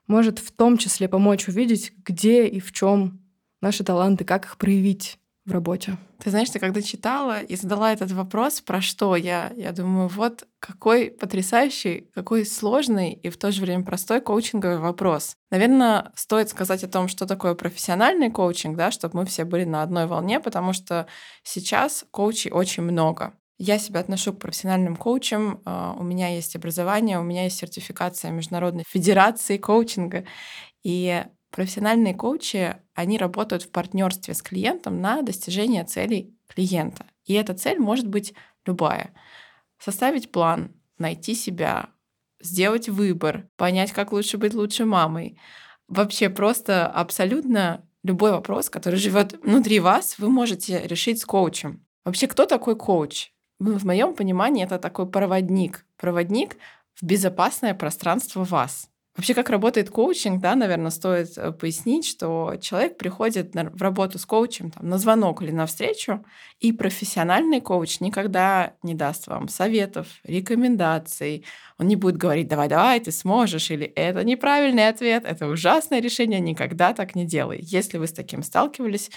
может 0.07 0.39
в 0.39 0.51
том 0.51 0.79
числе 0.79 1.07
помочь 1.07 1.47
увидеть, 1.47 1.93
где 2.03 2.47
и 2.47 2.59
в 2.59 2.71
чем 2.71 3.19
наши 3.61 3.83
таланты, 3.83 4.25
как 4.25 4.45
их 4.45 4.57
проявить 4.57 5.19
в 5.45 5.51
работе? 5.51 5.99
Ты 6.19 6.31
знаешь, 6.31 6.50
ты 6.50 6.59
когда 6.59 6.81
читала 6.81 7.41
и 7.41 7.55
задала 7.55 7.93
этот 7.93 8.12
вопрос, 8.12 8.62
про 8.62 8.81
что 8.81 9.15
я, 9.15 9.51
я 9.55 9.71
думаю, 9.71 10.07
вот 10.07 10.47
какой 10.59 11.12
потрясающий, 11.12 12.09
какой 12.15 12.45
сложный 12.45 13.13
и 13.13 13.29
в 13.29 13.38
то 13.38 13.51
же 13.51 13.62
время 13.62 13.83
простой 13.83 14.19
коучинговый 14.21 14.79
вопрос. 14.79 15.36
Наверное, 15.51 16.12
стоит 16.15 16.50
сказать 16.50 16.83
о 16.83 16.88
том, 16.88 17.07
что 17.07 17.27
такое 17.27 17.53
профессиональный 17.53 18.31
коучинг, 18.31 18.75
да, 18.75 18.89
чтобы 18.89 19.19
мы 19.19 19.25
все 19.25 19.45
были 19.45 19.63
на 19.63 19.83
одной 19.83 20.07
волне, 20.07 20.39
потому 20.39 20.74
что 20.74 21.05
сейчас 21.43 22.03
коучей 22.09 22.51
очень 22.51 22.83
много. 22.83 23.33
Я 23.59 23.79
себя 23.79 24.01
отношу 24.01 24.33
к 24.33 24.39
профессиональным 24.39 24.95
коучам. 24.95 25.62
А, 25.65 25.95
у 25.97 26.03
меня 26.03 26.29
есть 26.29 26.55
образование, 26.55 27.19
у 27.19 27.24
меня 27.24 27.45
есть 27.45 27.57
сертификация 27.57 28.31
Международной 28.31 28.83
Федерации 28.88 29.57
коучинга. 29.57 30.25
И 30.83 31.25
профессиональные 31.51 32.13
коучи, 32.13 32.77
они 32.93 33.17
работают 33.17 33.63
в 33.63 33.71
партнерстве 33.71 34.33
с 34.33 34.41
клиентом 34.41 35.01
на 35.01 35.21
достижение 35.21 35.83
целей 35.83 36.35
клиента. 36.47 37.05
И 37.25 37.33
эта 37.33 37.53
цель 37.53 37.79
может 37.79 38.07
быть 38.07 38.33
любая. 38.65 39.13
Составить 39.79 40.31
план, 40.31 40.71
найти 40.97 41.35
себя, 41.35 41.89
сделать 42.41 42.89
выбор, 42.89 43.49
понять, 43.55 43.91
как 43.91 44.11
лучше 44.11 44.37
быть 44.37 44.53
лучшей 44.53 44.85
мамой. 44.85 45.39
Вообще 45.87 46.29
просто 46.29 46.87
абсолютно 46.87 47.85
любой 48.03 48.31
вопрос, 48.31 48.69
который 48.69 48.99
живет 48.99 49.39
внутри 49.43 49.79
вас, 49.79 50.17
вы 50.17 50.29
можете 50.29 50.85
решить 50.87 51.21
с 51.21 51.25
коучем. 51.25 51.85
Вообще, 52.05 52.27
кто 52.27 52.45
такой 52.45 52.75
коуч? 52.75 53.31
в 53.59 53.85
моем 53.85 54.13
понимании 54.13 54.63
это 54.63 54.77
такой 54.77 55.09
проводник. 55.09 55.85
Проводник 55.97 56.57
в 56.95 57.03
безопасное 57.03 57.73
пространство 57.73 58.43
вас. 58.43 58.89
Вообще, 59.17 59.33
как 59.33 59.50
работает 59.50 59.89
коучинг, 59.89 60.39
да, 60.39 60.53
наверное, 60.53 60.91
стоит 60.91 61.36
э, 61.38 61.51
пояснить, 61.51 62.05
что 62.05 62.53
человек 62.62 63.00
приходит 63.00 63.55
в 63.55 63.81
работу 63.81 64.19
с 64.19 64.27
коучем 64.27 64.69
там, 64.69 64.88
на 64.88 65.00
звонок 65.00 65.41
или 65.41 65.50
на 65.50 65.65
встречу, 65.65 66.24
и 66.59 66.71
профессиональный 66.71 67.59
коуч 67.59 68.00
никогда 68.00 68.75
не 68.83 68.93
даст 68.93 69.25
вам 69.25 69.47
советов, 69.47 70.07
рекомендаций. 70.24 71.45
Он 71.79 71.88
не 71.88 71.95
будет 71.95 72.17
говорить, 72.17 72.47
давай, 72.47 72.69
давай, 72.69 73.00
ты 73.00 73.12
сможешь, 73.12 73.71
или 73.71 73.88
это 73.88 74.24
неправильный 74.24 74.88
ответ, 74.88 75.24
это 75.25 75.47
ужасное 75.47 76.00
решение, 76.00 76.39
никогда 76.39 76.93
так 76.93 77.15
не 77.15 77.25
делай. 77.25 77.59
Если 77.59 77.97
вы 77.97 78.05
с 78.05 78.13
таким 78.13 78.43
сталкивались, 78.43 79.09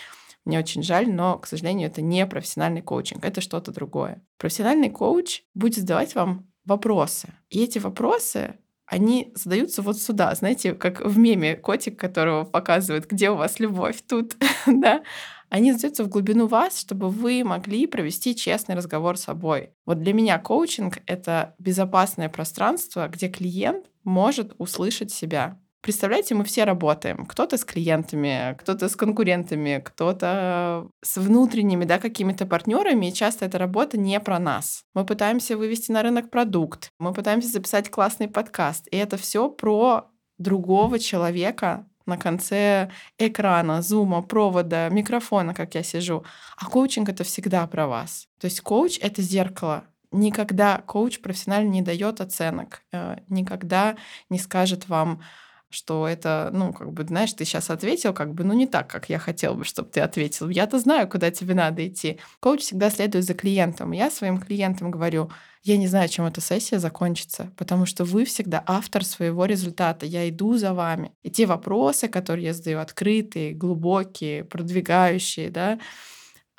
мне 0.47 0.59
очень 0.59 0.83
жаль, 0.83 1.13
но, 1.13 1.39
к 1.39 1.47
сожалению, 1.47 1.89
это 1.89 2.01
не 2.01 2.27
профессиональный 2.27 2.81
коучинг, 2.81 3.23
это 3.23 3.43
что-то 3.43 3.71
другое. 3.71 4.23
Профессиональный 4.39 4.89
коуч 4.89 5.43
будет 5.53 5.75
задавать 5.75 6.15
вам 6.15 6.51
вопросы. 6.65 7.35
И 7.51 7.63
эти 7.63 7.79
вопросы 7.79 8.57
они 8.91 9.33
задаются 9.37 9.83
вот 9.83 9.99
сюда, 9.99 10.35
знаете, 10.35 10.75
как 10.75 11.01
в 11.01 11.17
меме 11.17 11.55
котик, 11.55 11.99
которого 11.99 12.45
показывают, 12.45 13.07
где 13.07 13.31
у 13.31 13.37
вас 13.37 13.61
любовь, 13.61 14.03
тут, 14.07 14.37
да, 14.67 15.03
они 15.49 15.73
задаются 15.73 16.03
в 16.03 16.09
глубину 16.09 16.49
вас, 16.49 16.79
чтобы 16.79 17.09
вы 17.09 17.45
могли 17.45 17.87
провести 17.87 18.35
честный 18.35 18.75
разговор 18.75 19.17
с 19.17 19.23
собой. 19.23 19.71
Вот 19.87 20.01
для 20.01 20.13
меня 20.13 20.39
коучинг— 20.39 20.99
это 21.07 21.55
безопасное 21.61 22.29
пространство, 22.29 23.09
где 23.09 23.29
клиент 23.29 23.87
может 24.03 24.55
услышать 24.59 25.13
себя. 25.13 25.57
Представляете, 25.83 26.35
мы 26.35 26.45
все 26.45 26.65
работаем. 26.65 27.25
Кто-то 27.25 27.57
с 27.57 27.65
клиентами, 27.65 28.55
кто-то 28.59 28.91
с 28.91 28.97
конкурентами, 28.97 29.81
кто-то 29.83 30.89
с 31.03 31.17
внутренними, 31.17 31.87
да, 31.87 31.99
какими-то 31.99 32.45
партнерами. 32.45 33.07
И 33.07 33.15
часто 33.15 33.47
эта 33.47 33.57
работа 33.57 33.97
не 33.97 34.21
про 34.21 34.39
нас. 34.39 34.85
Мы 34.95 35.07
пытаемся 35.07 35.57
вывести 35.57 35.91
на 35.91 36.03
рынок 36.03 36.31
продукт, 36.31 36.91
мы 36.99 37.15
пытаемся 37.15 37.49
записать 37.49 37.91
классный 37.91 38.29
подкаст. 38.29 38.89
И 38.91 38.97
это 38.97 39.17
все 39.17 39.49
про 39.49 40.11
другого 40.37 40.99
человека 40.99 41.87
на 42.05 42.19
конце 42.19 42.91
экрана, 43.17 43.81
зума, 43.81 44.21
провода, 44.21 44.91
микрофона, 44.91 45.55
как 45.55 45.75
я 45.75 45.83
сижу. 45.83 46.25
А 46.59 46.67
коучинг 46.67 47.09
это 47.09 47.25
всегда 47.25 47.67
про 47.67 47.87
вас. 47.87 48.27
То 48.39 48.47
есть 48.47 48.61
коуч 48.61 48.99
это 49.01 49.23
зеркало 49.23 49.85
никогда 50.13 50.83
коуч 50.87 51.21
профессионально 51.21 51.71
не 51.71 51.83
дает 51.83 52.21
оценок, 52.21 52.83
э, 52.93 53.19
никогда 53.29 53.97
не 54.29 54.39
скажет 54.39 54.89
вам, 54.89 55.23
что 55.71 56.07
это, 56.09 56.51
ну, 56.53 56.73
как 56.73 56.93
бы, 56.93 57.05
знаешь, 57.05 57.33
ты 57.33 57.45
сейчас 57.45 57.71
ответил, 57.71 58.13
как 58.13 58.35
бы, 58.35 58.45
ну, 58.45 58.53
не 58.53 58.67
так, 58.67 58.89
как 58.91 59.09
я 59.09 59.19
хотел 59.19 59.55
бы, 59.55 59.65
чтобы 59.65 59.89
ты 59.89 60.01
ответил. 60.01 60.49
Я-то 60.49 60.79
знаю, 60.79 61.09
куда 61.09 61.31
тебе 61.31 61.55
надо 61.55 61.87
идти. 61.87 62.19
Коуч 62.41 62.61
всегда 62.61 62.91
следует 62.91 63.25
за 63.25 63.35
клиентом. 63.35 63.93
Я 63.93 64.11
своим 64.11 64.39
клиентам 64.41 64.91
говорю, 64.91 65.31
я 65.63 65.77
не 65.77 65.87
знаю, 65.87 66.09
чем 66.09 66.25
эта 66.27 66.41
сессия 66.41 66.79
закончится, 66.79 67.53
потому 67.57 67.87
что 67.87 68.05
вы 68.05 68.25
всегда 68.25 68.63
автор 68.67 69.05
своего 69.05 69.45
результата. 69.45 70.07
Я 70.07 70.29
иду 70.29 70.57
за 70.57 70.75
вами. 70.75 71.13
И 71.23 71.31
те 71.31 71.47
вопросы, 71.47 72.09
которые 72.09 72.47
я 72.47 72.55
задаю, 72.55 72.81
открытые, 72.81 73.53
глубокие, 73.53 74.45
продвигающие, 74.45 75.51
да, 75.51 75.79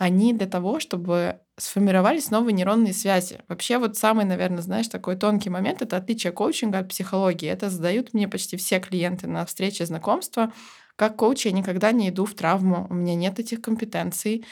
они 0.02 0.34
для 0.34 0.48
того, 0.48 0.80
чтобы 0.80 1.42
сформировались 1.60 2.32
новые 2.32 2.56
нейронные 2.56 2.92
связи. 2.92 3.42
Вообще 3.48 3.78
вот 3.78 3.98
самый, 3.98 4.26
наверное, 4.26 4.64
знаешь, 4.64 4.88
такой 4.88 5.16
тонкий 5.16 5.52
момент— 5.52 5.82
это 5.84 5.96
отличие 5.96 6.34
коучинга 6.34 6.80
от 6.80 6.90
психологии. 6.90 7.48
Это 7.48 7.70
задают 7.70 8.16
мне 8.16 8.28
почти 8.28 8.58
все 8.58 8.80
клиенты 8.80 9.28
на 9.28 9.46
встрече 9.46 9.86
знакомства. 9.86 10.52
Как 10.96 11.18
коуч 11.18 11.46
я 11.46 11.52
никогда 11.52 11.92
не 11.92 12.10
иду 12.10 12.26
в 12.26 12.34
травму, 12.34 12.88
у 12.90 12.96
меня 12.96 13.14
нет 13.14 13.38
этих 13.38 13.62
компетенций, 13.62 14.44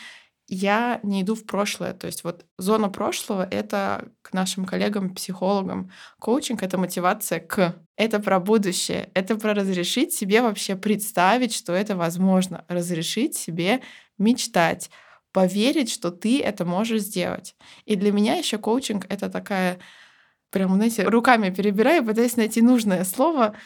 я 0.48 1.00
не 1.02 1.24
иду 1.24 1.34
в 1.34 1.48
прошлое. 1.48 1.94
То 1.94 2.06
есть 2.06 2.24
вот 2.24 2.46
зона 2.60 2.90
прошлого— 2.90 3.48
это 3.52 4.10
к 4.22 4.34
нашим 4.34 4.66
коллегам-психологам. 4.66 5.90
Коучинг— 6.20 6.62
это 6.64 6.78
мотивация 6.78 7.40
к. 7.40 7.76
Это 7.98 8.20
про 8.20 8.40
будущее. 8.40 9.10
Это 9.16 9.36
про 9.36 9.56
разрешить 9.56 10.14
себе 10.14 10.44
вообще 10.44 10.76
представить, 10.76 11.56
что 11.56 11.74
это 11.74 11.96
возможно. 11.96 12.66
Разрешить 12.68 13.36
себе 13.36 13.82
мечтать 14.20 14.92
поверить, 15.32 15.92
что 15.92 16.12
ты 16.12 16.42
это 16.42 16.66
можешь 16.66 17.02
сделать. 17.04 17.56
И 17.86 17.96
для 17.96 18.12
меня 18.12 18.36
еще 18.36 18.58
коучинг— 18.58 19.06
это 19.10 19.30
такая, 19.30 19.80
прям, 20.52 20.76
знаете, 20.76 21.04
руками 21.04 21.50
перебираю, 21.52 22.06
пытаясь 22.06 22.38
найти 22.38 22.62
нужное 22.62 23.04
слово— 23.06 23.56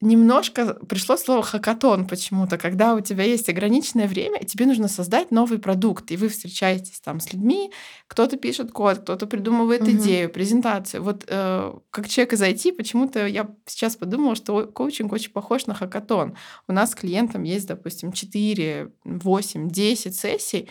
немножко 0.00 0.74
пришло 0.74 1.16
слово 1.16 1.42
хакатон 1.42 2.06
почему-то, 2.06 2.58
когда 2.58 2.94
у 2.94 3.00
тебя 3.00 3.24
есть 3.24 3.48
ограниченное 3.48 4.06
время, 4.06 4.40
и 4.40 4.46
тебе 4.46 4.66
нужно 4.66 4.88
создать 4.88 5.30
новый 5.30 5.58
продукт, 5.58 6.10
и 6.10 6.16
вы 6.16 6.28
встречаетесь 6.28 7.00
там 7.00 7.20
с 7.20 7.32
людьми, 7.32 7.72
кто-то 8.06 8.36
пишет 8.36 8.72
код, 8.72 8.98
кто-то 8.98 9.26
придумывает 9.26 9.82
угу. 9.82 9.92
идею, 9.92 10.30
презентацию. 10.30 11.02
Вот 11.02 11.24
э, 11.26 11.72
как 11.90 12.08
человек 12.08 12.34
из 12.34 12.42
IT, 12.42 12.72
почему-то 12.72 13.26
я 13.26 13.48
сейчас 13.66 13.96
подумала, 13.96 14.34
что 14.34 14.66
коучинг 14.66 15.12
очень 15.12 15.32
похож 15.32 15.66
на 15.66 15.74
хакатон. 15.74 16.36
У 16.68 16.72
нас 16.72 16.92
с 16.92 16.94
клиентом 16.94 17.42
есть, 17.44 17.66
допустим, 17.66 18.12
4, 18.12 18.90
8, 19.04 19.68
10 19.70 20.16
сессий, 20.16 20.70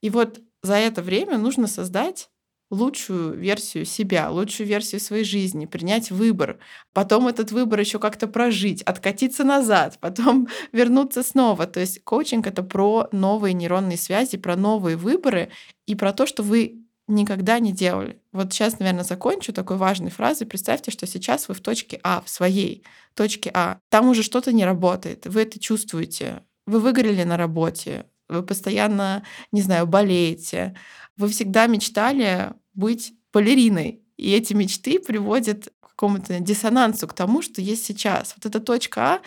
и 0.00 0.10
вот 0.10 0.40
за 0.62 0.74
это 0.74 1.02
время 1.02 1.38
нужно 1.38 1.66
создать 1.66 2.28
лучшую 2.70 3.34
версию 3.34 3.84
себя, 3.84 4.30
лучшую 4.30 4.66
версию 4.66 5.00
своей 5.00 5.24
жизни, 5.24 5.66
принять 5.66 6.10
выбор, 6.10 6.58
потом 6.92 7.28
этот 7.28 7.50
выбор 7.50 7.80
еще 7.80 7.98
как-то 7.98 8.26
прожить, 8.26 8.82
откатиться 8.82 9.44
назад, 9.44 9.98
потом 10.00 10.48
вернуться 10.72 11.22
снова. 11.22 11.66
То 11.66 11.80
есть 11.80 12.02
коучинг 12.04 12.46
это 12.46 12.62
про 12.62 13.08
новые 13.12 13.54
нейронные 13.54 13.96
связи, 13.96 14.36
про 14.36 14.56
новые 14.56 14.96
выборы 14.96 15.50
и 15.86 15.94
про 15.94 16.12
то, 16.12 16.26
что 16.26 16.42
вы 16.42 16.84
никогда 17.06 17.58
не 17.58 17.72
делали. 17.72 18.20
Вот 18.32 18.52
сейчас, 18.52 18.78
наверное, 18.78 19.04
закончу 19.04 19.52
такой 19.52 19.78
важной 19.78 20.10
фразой. 20.10 20.46
Представьте, 20.46 20.90
что 20.90 21.06
сейчас 21.06 21.48
вы 21.48 21.54
в 21.54 21.60
точке 21.60 21.98
А, 22.02 22.22
в 22.24 22.28
своей 22.28 22.84
точке 23.14 23.50
А. 23.54 23.78
Там 23.88 24.08
уже 24.08 24.22
что-то 24.22 24.52
не 24.52 24.64
работает, 24.64 25.26
вы 25.26 25.42
это 25.42 25.58
чувствуете. 25.58 26.42
Вы 26.66 26.80
выгорели 26.80 27.24
на 27.24 27.38
работе, 27.38 28.04
вы 28.28 28.42
постоянно, 28.42 29.24
не 29.52 29.62
знаю, 29.62 29.86
болеете, 29.86 30.74
вы 31.16 31.28
всегда 31.28 31.66
мечтали 31.66 32.52
быть 32.74 33.12
балериной. 33.32 34.02
И 34.16 34.32
эти 34.32 34.52
мечты 34.54 34.98
приводят 34.98 35.68
к 35.80 35.90
какому-то 35.90 36.40
диссонансу, 36.40 37.08
к 37.08 37.14
тому, 37.14 37.42
что 37.42 37.60
есть 37.60 37.84
сейчас. 37.84 38.34
Вот 38.36 38.46
эта 38.46 38.60
точка 38.60 39.00
А, 39.14 39.20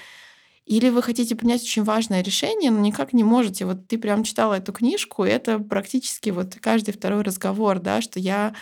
или 0.66 0.90
вы 0.90 1.02
хотите 1.02 1.36
принять 1.36 1.64
очень 1.64 1.84
важное 1.84 2.22
решение, 2.22 2.72
но 2.72 2.80
никак 2.80 3.14
не 3.14 3.24
можете. 3.24 3.66
Вот 3.66 3.88
ты 3.88 3.98
прям 3.98 4.24
читала 4.24 4.56
эту 4.56 4.74
книжку, 4.74 5.26
и 5.26 5.30
это 5.30 5.60
практически 5.60 6.30
вот 6.30 6.56
каждый 6.62 6.94
второй 6.94 7.24
разговор, 7.24 7.80
да, 7.80 8.02
что 8.02 8.20
я 8.20 8.54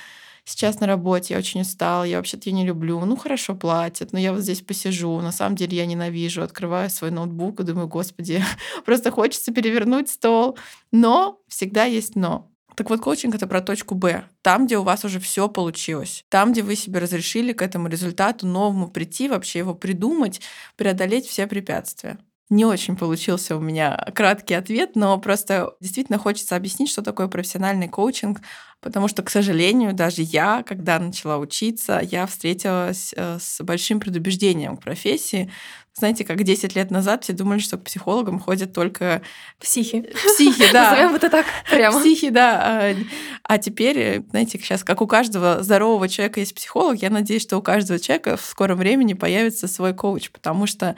сейчас 0.50 0.79
на 0.79 0.88
работе, 0.88 1.34
я 1.34 1.39
очень 1.39 1.62
устала, 1.62 2.03
я 2.03 2.18
вообще-то 2.18 2.50
ее 2.50 2.56
не 2.56 2.65
люблю. 2.65 3.00
Ну, 3.06 3.15
хорошо 3.15 3.56
платят, 3.56 4.12
но 4.13 4.20
я 4.20 4.34
вот 4.34 4.41
здесь 4.41 4.62
посижу. 4.62 5.22
На 5.22 5.32
самом 5.32 5.56
деле 5.56 5.77
я 5.77 5.86
ненавижу. 5.86 6.41
Открываю 6.41 6.89
свой 6.89 7.12
ноутбук 7.12 7.60
и 7.60 7.63
думаю, 7.63 7.88
господи, 7.88 8.44
просто 8.86 9.12
хочется 9.12 9.53
перевернуть 9.53 10.10
стол. 10.10 10.58
Но 10.91 11.39
всегда 11.48 11.86
есть 11.86 12.15
но. 12.15 12.51
Так 12.75 12.89
вот, 12.89 13.01
коучинг 13.01 13.36
это 13.36 13.46
про 13.46 13.62
точку 13.62 13.94
Б. 13.94 14.24
Там, 14.41 14.65
где 14.65 14.77
у 14.77 14.84
вас 14.84 15.03
уже 15.03 15.20
все 15.20 15.50
получилось. 15.50 16.24
Там, 16.29 16.53
где 16.53 16.62
вы 16.62 16.75
себе 16.75 17.00
разрешили 17.00 17.51
к 17.51 17.62
этому 17.62 17.89
результату 17.89 18.48
новому 18.48 18.89
прийти, 18.89 19.27
вообще 19.27 19.60
его 19.60 19.75
придумать, 19.75 20.39
преодолеть 20.77 21.27
все 21.27 21.46
препятствия. 21.46 22.18
Не 22.50 22.65
очень 22.65 22.96
получился 22.96 23.56
у 23.56 23.60
меня 23.60 24.08
краткий 24.15 24.56
ответ, 24.56 24.96
но 24.96 25.18
просто 25.20 25.75
действительно 25.79 26.18
хочется 26.18 26.56
объяснить, 26.56 26.89
что 26.89 27.03
такое 27.03 27.27
профессиональный 27.27 27.88
коучинг, 27.88 28.41
потому 28.82 29.08
что, 29.08 29.22
к 29.22 29.29
сожалению, 29.29 29.94
даже 29.94 30.24
я, 30.24 30.63
когда 30.63 30.98
начала 31.00 31.38
учиться, 31.38 32.01
я 32.01 32.25
встретилась 32.25 33.13
э, 33.15 33.38
с 33.39 33.62
большим 33.62 34.00
предубеждением 34.00 34.77
к 34.77 34.82
профессии. 34.82 35.51
Знаете, 35.94 36.24
как 36.24 36.41
10 36.41 36.75
лет 36.75 36.89
назад 36.89 37.24
все 37.24 37.34
думали, 37.34 37.60
что 37.60 37.77
к 37.77 37.84
психологам 37.84 38.39
ходят 38.39 38.74
только 38.74 39.22
психи. 39.60 40.10
Психи, 40.34 40.63
да. 40.74 40.91
Назовем 40.91 41.15
это 41.15 41.29
так 41.29 41.46
прямо. 41.70 42.00
Психи, 42.00 42.29
да. 42.29 42.62
А, 42.63 42.96
а 43.44 43.58
теперь, 43.60 44.24
знаете, 44.29 44.58
сейчас, 44.58 44.84
как 44.84 45.01
у 45.01 45.08
каждого 45.08 45.62
здорового 45.62 46.10
человека 46.10 46.39
есть 46.39 46.56
психолог, 46.56 47.00
я 47.01 47.12
надеюсь, 47.12 47.44
что 47.44 47.58
у 47.58 47.62
каждого 47.62 48.00
человека 48.00 48.38
в 48.38 48.41
скором 48.41 48.79
времени 48.79 49.13
появится 49.13 49.68
свой 49.68 49.94
коуч, 49.94 50.32
потому 50.32 50.65
что 50.65 50.96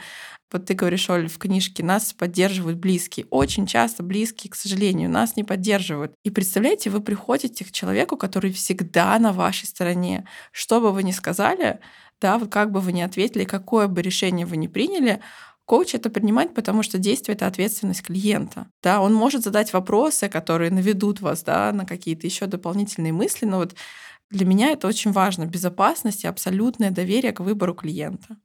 вот 0.51 0.65
ты 0.65 0.73
говоришь, 0.73 1.09
Оль, 1.09 1.27
в 1.27 1.37
книжке 1.37 1.83
нас 1.83 2.13
поддерживают 2.13 2.77
близкие. 2.77 3.25
Очень 3.29 3.65
часто 3.65 4.03
близкие, 4.03 4.51
к 4.51 4.55
сожалению, 4.55 5.09
нас 5.09 5.35
не 5.35 5.43
поддерживают. 5.43 6.13
И 6.23 6.29
представляете, 6.29 6.89
вы 6.89 7.01
приходите 7.01 7.63
к 7.63 7.71
человеку, 7.71 8.17
который 8.17 8.51
всегда 8.51 9.17
на 9.19 9.31
вашей 9.31 9.67
стороне. 9.67 10.25
Что 10.51 10.81
бы 10.81 10.91
вы 10.91 11.03
ни 11.03 11.11
сказали, 11.11 11.79
да, 12.19 12.37
вот 12.37 12.51
как 12.51 12.71
бы 12.71 12.81
вы 12.81 12.91
ни 12.91 13.01
ответили, 13.01 13.45
какое 13.45 13.87
бы 13.87 14.01
решение 14.01 14.45
вы 14.45 14.57
ни 14.57 14.67
приняли, 14.67 15.21
коуч 15.65 15.95
это 15.95 16.09
принимает, 16.09 16.53
потому 16.53 16.83
что 16.83 16.97
действие— 16.97 17.35
это 17.37 17.47
ответственность 17.47 18.03
клиента. 18.03 18.67
Да, 18.83 18.99
он 19.01 19.13
может 19.13 19.43
задать 19.43 19.71
вопросы, 19.71 20.27
которые 20.27 20.69
наведут 20.69 21.21
вас 21.21 21.43
да, 21.43 21.71
на 21.71 21.85
какие-то 21.85 22.27
еще 22.27 22.45
дополнительные 22.45 23.13
мысли, 23.13 23.45
но 23.45 23.57
вот 23.57 23.75
для 24.29 24.45
меня 24.45 24.71
это 24.71 24.87
очень 24.87 25.11
важно. 25.11 25.45
Безопасность 25.45 26.23
и 26.23 26.27
абсолютное 26.27 26.91
доверие 26.91 27.31
к 27.31 27.39
выбору 27.39 27.73
клиента. 27.73 28.37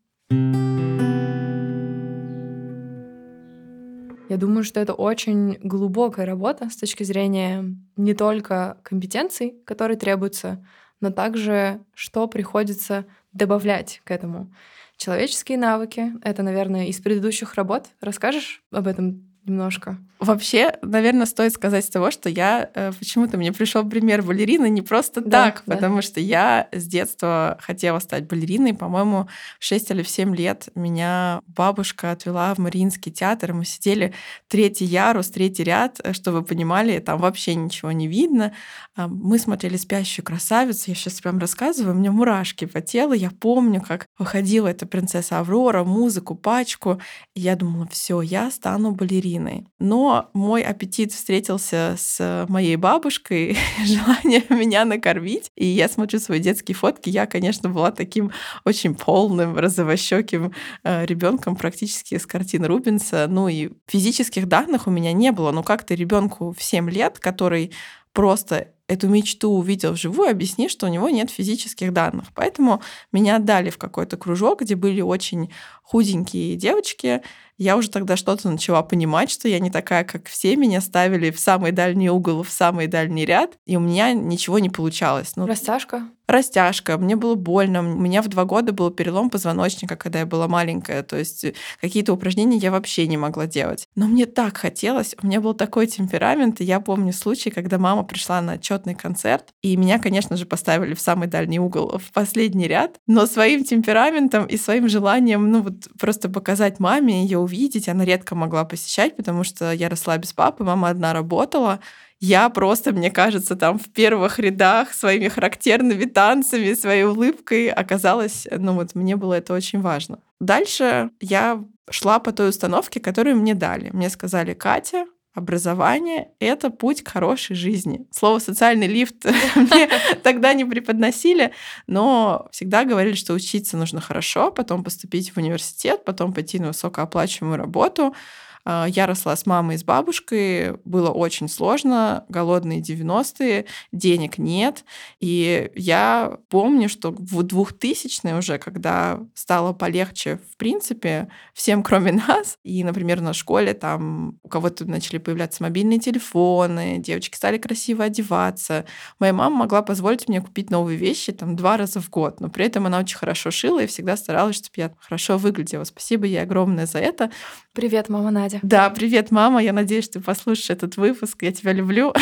Я 4.29 4.37
думаю, 4.37 4.65
что 4.65 4.81
это 4.81 4.93
очень 4.93 5.59
глубокая 5.63 6.27
работа 6.27 6.69
с 6.69 6.77
точки 6.77 7.05
зрения 7.05 7.77
не 7.97 8.15
только 8.15 8.79
компетенций, 8.83 9.55
которые 9.65 9.97
требуются, 9.97 10.65
но 11.01 11.11
также 11.11 11.81
что 11.95 12.27
приходится 12.27 13.07
добавлять 13.33 14.01
к 14.05 14.11
этому. 14.11 14.53
Человеческие 14.97 15.59
навыки— 15.59 16.13
это, 16.23 16.43
наверное, 16.43 16.87
из 16.87 17.01
предыдущих 17.01 17.55
работ. 17.55 17.87
Расскажешь 18.01 18.63
об 18.71 18.87
этом 18.87 19.26
немножко? 19.47 19.99
Вообще, 20.19 20.73
наверное, 20.81 21.27
стоит 21.27 21.53
сказать 21.53 21.85
с 21.85 21.91
того, 21.91 22.11
что 22.11 22.31
я 22.31 22.71
э, 22.75 22.91
почему-то 22.99 23.37
мне 23.37 23.53
пришел 23.53 23.87
пример 23.87 24.23
балерины 24.23 24.71
не 24.71 24.81
просто 24.81 25.21
да, 25.21 25.51
так, 25.51 25.63
да. 25.67 25.75
потому 25.75 26.01
что 26.01 26.21
я 26.21 26.69
с 26.73 26.87
детства 26.87 27.59
хотела 27.61 27.99
стать 27.99 28.27
балериной. 28.27 28.73
По-моему, 28.73 29.29
в 29.61 29.65
6 29.65 29.91
или 29.91 30.03
в 30.03 30.09
7 30.09 30.35
лет 30.35 30.71
меня 30.75 31.43
бабушка 31.47 32.13
отвела 32.13 32.55
в 32.55 32.59
Мариинский 32.59 33.13
театр, 33.13 33.53
мы 33.53 33.67
сидели 33.67 34.15
третий 34.49 34.87
ярус, 34.87 35.29
третий 35.29 35.65
ряд, 35.65 36.01
э, 36.03 36.15
чтобы 36.15 36.39
вы 36.39 36.45
понимали, 36.45 36.99
там 36.99 37.19
вообще 37.19 37.55
ничего 37.55 37.93
не 37.93 38.09
видно. 38.09 38.55
А, 38.95 39.09
мы 39.09 39.39
смотрели 39.39 39.77
«Спящую 39.77 40.25
красавицу», 40.25 40.85
я 40.87 40.95
сейчас 40.95 41.21
прям 41.21 41.39
рассказываю, 41.39 41.95
у 41.95 41.99
меня 41.99 42.11
мурашки 42.11 42.65
по 42.65 42.81
телу. 42.81 43.13
Я 43.13 43.31
помню, 43.31 43.83
как 43.83 44.07
выходила 44.19 44.69
эта 44.69 44.87
принцесса 44.87 45.41
Аврора, 45.41 45.85
музыку, 45.85 46.35
пачку, 46.35 47.03
и 47.35 47.41
я 47.41 47.55
думала, 47.55 47.87
все, 47.89 48.23
я 48.23 48.51
стану 48.51 48.93
балериной. 48.93 49.36
Но 49.79 50.31
мой 50.33 50.63
аппетит 50.63 51.13
встретился 51.13 51.95
с 51.99 52.47
моей 52.49 52.77
бабушкой, 52.77 53.57
желание 53.85 54.43
меня 54.51 54.85
накормить. 54.85 55.51
И 55.55 55.67
я 55.67 55.89
смотрю 55.89 56.19
свои 56.21 56.41
детские 56.41 56.75
фотки. 56.75 57.09
Я, 57.09 57.27
конечно, 57.27 57.69
была 57.69 57.91
таким 57.91 58.33
очень 58.65 58.95
полным, 58.95 59.57
розовощеким 59.57 60.53
э, 60.85 61.07
ребенком 61.07 61.57
практически 61.57 62.19
с 62.19 62.27
картин 62.27 62.65
Рубинса. 62.65 63.27
Ну 63.29 63.49
и 63.49 63.71
физических 63.87 64.49
данных 64.49 64.87
у 64.87 64.91
меня 64.91 65.13
не 65.13 65.33
было. 65.33 65.51
Но 65.53 65.63
как-то 65.63 65.95
ребенку 65.95 66.55
в 66.57 66.63
7 66.63 66.91
лет, 66.91 67.19
который 67.19 67.73
просто 68.13 68.69
эту 68.89 69.09
мечту 69.09 69.51
увидел 69.51 69.93
вживую, 69.93 70.31
объясни, 70.31 70.69
что 70.69 70.87
у 70.87 70.89
него 70.89 71.09
нет 71.11 71.31
физических 71.31 71.93
данных. 71.93 72.27
Поэтому 72.35 72.83
меня 73.13 73.37
отдали 73.37 73.71
в 73.71 73.79
какой-то 73.79 74.17
кружок, 74.17 74.63
где 74.63 74.77
были 74.77 75.01
очень 75.01 75.53
худенькие 75.83 76.57
девочки, 76.57 77.23
я 77.59 77.77
уже 77.77 77.91
тогда 77.91 78.17
что-то 78.17 78.51
начала 78.51 78.83
понимать, 78.83 79.31
что 79.31 79.49
я 79.49 79.59
не 79.59 79.71
такая, 79.71 80.05
как 80.05 80.27
все. 80.29 80.57
Меня 80.57 80.81
ставили 80.81 81.31
в 81.31 81.41
самый 81.41 81.73
дальний 81.73 82.11
угол, 82.11 82.43
в 82.43 82.51
самый 82.51 82.87
дальний 82.87 83.25
ряд, 83.25 83.59
и 83.67 83.77
у 83.77 83.81
меня 83.81 84.13
ничего 84.13 84.59
не 84.59 84.71
получалось. 84.71 85.33
Ну, 85.37 85.47
Растяжка? 85.47 86.09
растяжка, 86.27 86.99
мне 86.99 87.17
было 87.17 87.35
больно. 87.35 87.81
У 87.81 87.99
меня 87.99 88.23
в 88.23 88.29
два 88.29 88.45
года 88.45 88.73
был 88.73 88.91
перелом 88.91 89.31
позвоночника, 89.31 89.97
когда 89.97 90.21
я 90.21 90.27
была 90.27 90.49
маленькая. 90.49 91.03
То 91.03 91.17
есть 91.17 91.45
э, 91.45 91.55
какие-то 91.81 92.13
упражнения 92.13 92.57
я 92.57 92.71
вообще 92.71 93.07
не 93.07 93.17
могла 93.17 93.47
делать. 93.47 93.89
Но 93.95 94.07
мне 94.07 94.27
так 94.27 94.57
хотелось. 94.57 95.15
У 95.23 95.27
меня 95.27 95.41
был 95.41 95.55
такой 95.55 95.87
темперамент. 95.87 96.61
И 96.61 96.65
я 96.65 96.81
помню 96.81 97.13
случай, 97.13 97.51
когда 97.51 97.79
мама 97.79 98.03
пришла 98.03 98.41
на 98.41 98.55
отчетный 98.55 98.95
концерт, 98.95 99.51
и 99.63 99.77
меня, 99.77 99.99
конечно 99.99 100.37
же, 100.37 100.47
поставили 100.47 100.95
в 100.95 101.01
самый 101.01 101.29
дальний 101.29 101.59
угол, 101.59 101.99
в 101.99 102.13
последний 102.13 102.67
ряд. 102.67 102.97
Но 103.07 103.27
своим 103.27 103.65
темпераментом 103.65 104.47
и 104.47 104.57
своим 104.57 104.89
желанием, 104.89 105.51
ну 105.51 105.63
вот 105.63 105.89
просто 105.99 106.29
показать 106.29 106.81
маме, 106.81 107.23
ее 107.23 107.39
увидеть, 107.47 107.89
она 107.89 108.05
редко 108.05 108.35
могла 108.35 108.65
посещать, 108.65 109.17
потому 109.17 109.45
что 109.45 109.73
я 109.73 109.89
росла 109.89 110.19
без 110.19 110.33
папы, 110.33 110.65
мама 110.65 110.91
одна 110.91 111.13
работала, 111.13 111.81
я 112.21 112.49
просто, 112.49 112.93
мне 112.93 113.11
кажется, 113.11 113.57
там 113.57 113.79
в 113.79 113.89
первых 113.93 114.39
рядах 114.39 114.93
своими 114.93 115.29
характерными 115.29 116.05
танцами, 116.05 116.75
своей 116.75 117.05
улыбкой 117.05 117.69
оказалась, 117.69 118.47
ну 118.51 118.75
вот 118.75 118.95
мне 118.95 119.17
было 119.17 119.35
это 119.35 119.53
очень 119.53 119.81
важно. 119.81 120.19
Дальше 120.41 121.11
я 121.21 121.63
шла 121.91 122.19
по 122.19 122.33
той 122.33 122.49
установке, 122.49 123.01
которую 123.01 123.37
мне 123.37 123.55
дали. 123.55 123.91
Мне 123.93 124.11
сказали, 124.11 124.55
Катя, 124.55 125.07
образование— 125.37 126.29
это 126.41 126.71
путь 126.71 127.03
к 127.03 127.09
хорошей 127.09 127.55
жизни. 127.55 128.07
Слово 128.11 128.39
«социальный 128.39 128.87
лифт» 128.87 129.25
мне 129.55 129.89
тогда 130.23 130.55
не 130.55 130.65
преподносили, 130.65 131.53
но 131.87 132.49
всегда 132.51 132.85
говорили, 132.85 133.15
что 133.15 133.35
учиться 133.35 133.77
нужно 133.77 134.01
хорошо, 134.01 134.51
потом 134.51 134.83
поступить 134.83 135.31
в 135.31 135.37
университет, 135.37 136.05
потом 136.05 136.33
пойти 136.33 136.59
на 136.59 136.69
высокооплачиваемую 136.69 137.59
работу— 137.59 138.15
я 138.67 139.07
росла 139.07 139.37
с 139.37 139.47
мамой 139.47 139.77
и 139.77 139.79
с 139.79 139.85
бабушкой, 139.85 140.77
было 140.85 141.11
очень 141.11 141.49
сложно, 141.49 142.25
голодные 142.29 142.81
90-е, 142.81 143.67
денег 143.93 144.39
нет. 144.39 144.85
И 145.21 145.71
я 145.75 146.39
помню, 146.49 146.89
что 146.89 147.13
в 147.13 147.41
2000-е 147.41 148.37
уже, 148.37 148.59
когда 148.59 149.21
стало 149.35 149.73
полегче, 149.73 150.41
в 150.53 150.57
принципе, 150.57 151.29
всем 151.55 151.83
кроме 151.83 152.13
нас, 152.29 152.59
и, 152.65 152.83
например, 152.83 153.21
на 153.21 153.33
школе 153.33 153.73
там 153.75 154.39
у 154.43 154.49
кого-то 154.49 154.85
начали 154.85 155.19
появляться 155.19 155.63
мобильные 155.63 156.01
телефоны, 156.01 156.99
девочки 156.99 157.37
стали 157.37 157.59
красиво 157.59 158.05
одеваться. 158.05 158.85
Моя 159.21 159.33
мама 159.33 159.57
могла 159.57 159.83
позволить 159.83 160.29
мне 160.29 160.41
купить 160.41 160.71
новые 160.71 160.99
вещи 160.99 161.33
там 161.33 161.55
два 161.55 161.77
раза 161.77 162.01
в 162.01 162.11
год, 162.11 162.41
но 162.41 162.49
при 162.49 162.65
этом 162.67 162.87
она 162.87 162.99
очень 162.99 163.17
хорошо 163.17 163.51
шила 163.51 163.81
и 163.83 163.87
всегда 163.87 164.17
старалась, 164.17 164.57
чтобы 164.57 164.73
я 164.77 164.93
хорошо 164.99 165.39
выглядела. 165.39 165.85
Спасибо 165.85 166.27
ей 166.27 166.43
огромное 166.43 166.87
за 166.87 166.99
это. 166.99 167.31
Привет, 167.73 168.09
мама 168.09 168.31
Надя. 168.31 168.56
Надя. 168.63 168.67
Да, 168.67 168.91
привет, 168.91 169.31
мама. 169.31 169.63
Я 169.63 169.73
надеюсь, 169.73 170.09
ты 170.09 170.21
послушаешь 170.21 170.71
этот 170.71 170.97
выпуск. 170.97 171.43
Я 171.43 171.53
тебя 171.53 171.73
люблю. 171.73 172.13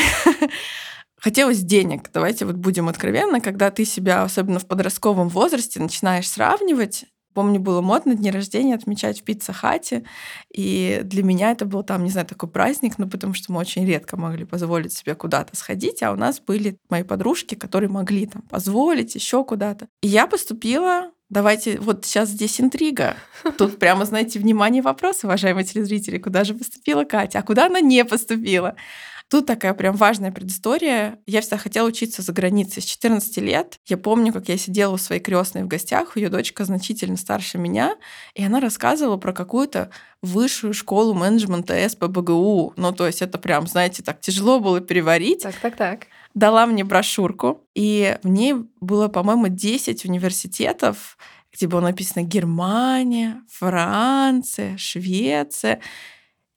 Хотелось 1.16 1.61
денег. 1.61 2.11
Давайте 2.12 2.44
вот 2.44 2.57
будем 2.57 2.88
откровенны, 2.88 3.40
когда 3.40 3.70
ты 3.70 3.85
себя, 3.85 4.23
особенно 4.23 4.59
в 4.59 4.66
подростковом 4.66 5.29
возрасте, 5.29 5.81
начинаешь 5.81 6.29
сравнивать, 6.29 7.07
Помню, 7.35 7.59
было 7.59 7.81
модно 7.81 8.14
дни 8.14 8.31
рождения 8.31 8.77
отмечать 8.77 9.20
в 9.20 9.25
пицца-хате, 9.25 10.05
и 10.55 11.01
для 11.03 11.25
меня 11.25 11.51
это 11.51 11.64
был 11.64 11.83
там, 11.83 12.05
не 12.05 12.11
знаю, 12.11 12.29
такой 12.29 12.49
праздник, 12.49 12.97
ну, 12.97 13.09
потому 13.09 13.35
что 13.35 13.51
мы 13.53 13.59
очень 13.59 13.85
редко 13.85 14.16
могли 14.16 14.44
позволить 14.44 14.92
себе 14.92 15.16
куда-то 15.16 15.57
сходить, 15.57 16.01
а 16.05 16.12
у 16.12 16.16
нас 16.16 16.38
были 16.38 16.79
мои 16.88 17.03
подружки, 17.03 17.57
которые 17.57 17.90
могли 17.90 18.27
там 18.27 18.42
позволить 18.42 19.16
еще 19.16 19.44
куда-то. 19.44 19.88
И 20.01 20.07
я 20.07 20.29
поступила 20.29 21.11
Давайте, 21.35 21.81
вот 21.81 22.05
сейчас 22.05 22.29
здесь 22.29 22.61
интрига. 22.61 23.16
Тут 23.59 23.79
прямо, 23.81 24.05
знаете, 24.05 24.38
внимание, 24.38 24.83
вопрос, 24.83 25.25
уважаемые 25.25 25.64
телезрители, 25.64 26.18
куда 26.18 26.44
же 26.44 26.55
поступила 26.55 27.03
Катя, 27.03 27.40
а 27.40 27.42
куда 27.42 27.66
она 27.66 27.81
не 27.81 28.05
поступила? 28.05 28.77
Тут 29.35 29.47
такая 29.47 29.75
прям 29.75 29.97
важная 29.97 30.31
предыстория. 30.31 31.18
Я 31.27 31.40
всегда 31.40 31.57
хотела 31.57 31.88
учиться 31.88 32.23
за 32.23 32.33
границей 32.33 32.81
с 32.81 32.85
14 32.85 33.37
лет. 33.38 33.81
Я 33.85 33.97
помню, 33.97 34.33
как 34.33 34.49
я 34.49 34.57
сидела 34.57 34.94
у 34.94 34.97
своей 34.97 35.20
крестной 35.20 35.64
в 35.64 35.66
гостях, 35.66 36.16
ее 36.16 36.29
дочка 36.29 36.64
значительно 36.64 37.16
старше 37.16 37.59
меня, 37.59 37.97
и 38.35 38.44
она 38.44 38.61
рассказывала 38.61 39.16
про 39.16 39.33
какую-то 39.33 39.90
высшую 40.23 40.73
школу 40.73 41.14
менеджмента 41.14 41.75
СПБГУ. 41.88 42.75
Ну, 42.77 42.92
то 42.92 43.09
есть 43.09 43.23
это 43.23 43.37
прям, 43.38 43.66
знаете, 43.66 44.05
так 44.05 44.20
тяжело 44.20 44.61
было 44.61 44.81
переварить. 44.81 45.42
Так, 45.42 45.57
так, 45.57 45.75
так 45.75 46.07
дала 46.35 46.64
мне 46.66 46.85
брошюрку, 46.85 47.64
и 47.75 48.16
в 48.23 48.29
ней 48.29 48.55
было, 48.81 49.09
по-моему, 49.09 49.49
10 49.49 50.05
университетов, 50.05 51.18
где 51.53 51.66
было 51.66 51.81
написано 51.81 52.23
Германия, 52.23 53.42
Франция, 53.49 54.77
Швеция. 54.77 55.81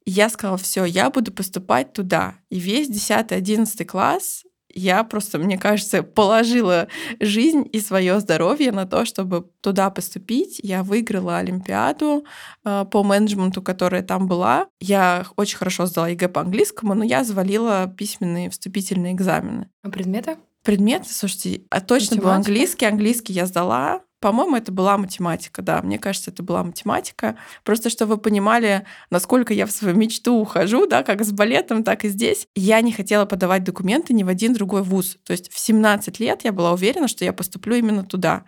И 0.07 0.11
я 0.11 0.29
сказала, 0.29 0.57
все, 0.57 0.85
я 0.85 1.09
буду 1.09 1.33
поступать 1.33 1.91
туда. 1.91 2.35
И 2.49 2.59
весь 2.59 2.89
10-11 2.89 3.83
класс 3.83 4.43
я 4.73 5.03
просто, 5.03 5.37
мне 5.37 5.57
кажется, 5.57 6.01
положила 6.01 6.87
жизнь 7.19 7.67
и 7.73 7.81
свое 7.81 8.17
здоровье 8.21 8.71
на 8.71 8.85
то, 8.85 9.03
чтобы 9.03 9.49
туда 9.59 9.89
поступить. 9.89 10.61
Я 10.63 10.83
выиграла 10.83 11.39
Олимпиаду 11.39 12.23
э, 12.63 12.85
по 12.89 13.03
менеджменту, 13.03 13.61
которая 13.61 14.01
там 14.01 14.27
была. 14.27 14.67
Я 14.79 15.25
очень 15.35 15.57
хорошо 15.57 15.87
сдала 15.87 16.07
ЕГЭ 16.07 16.29
по 16.29 16.39
английскому, 16.39 16.93
но 16.93 17.03
я 17.03 17.25
завалила 17.25 17.93
письменные 17.97 18.49
вступительные 18.49 19.11
экзамены. 19.11 19.69
А 19.83 19.89
предметы? 19.89 20.37
Предметы, 20.63 21.13
слушайте, 21.13 21.63
а 21.69 21.81
точно 21.81 22.15
был 22.15 22.29
английский. 22.29 22.85
Английский 22.85 23.33
я 23.33 23.45
сдала. 23.45 24.01
По-моему, 24.19 24.55
это 24.55 24.71
была 24.71 24.97
математика, 24.97 25.61
да. 25.61 25.81
Мне 25.81 25.99
кажется, 25.99 26.31
это 26.31 26.41
была 26.41 26.63
математика. 26.63 27.37
Просто, 27.63 27.89
чтобы 27.89 28.15
вы 28.15 28.21
понимали, 28.21 28.85
насколько 29.09 29.53
я 29.53 29.65
в 29.65 29.71
свою 29.71 29.95
мечту 29.95 30.35
ухожу, 30.35 30.87
да, 30.87 31.03
как 31.03 31.23
с 31.23 31.31
балетом, 31.31 31.83
так 31.83 32.03
и 32.03 32.09
здесь. 32.09 32.47
Я 32.55 32.81
не 32.81 32.91
хотела 32.91 33.25
подавать 33.25 33.63
документы 33.63 34.13
ни 34.13 34.23
в 34.23 34.27
один 34.27 34.53
другой 34.53 34.81
вуз. 34.81 35.17
То 35.23 35.31
есть 35.31 35.51
в 35.51 35.59
17 35.59 36.19
лет 36.19 36.43
я 36.43 36.51
была 36.51 36.73
уверена, 36.73 37.07
что 37.07 37.25
я 37.25 37.33
поступлю 37.33 37.75
именно 37.75 38.03
туда. 38.03 38.43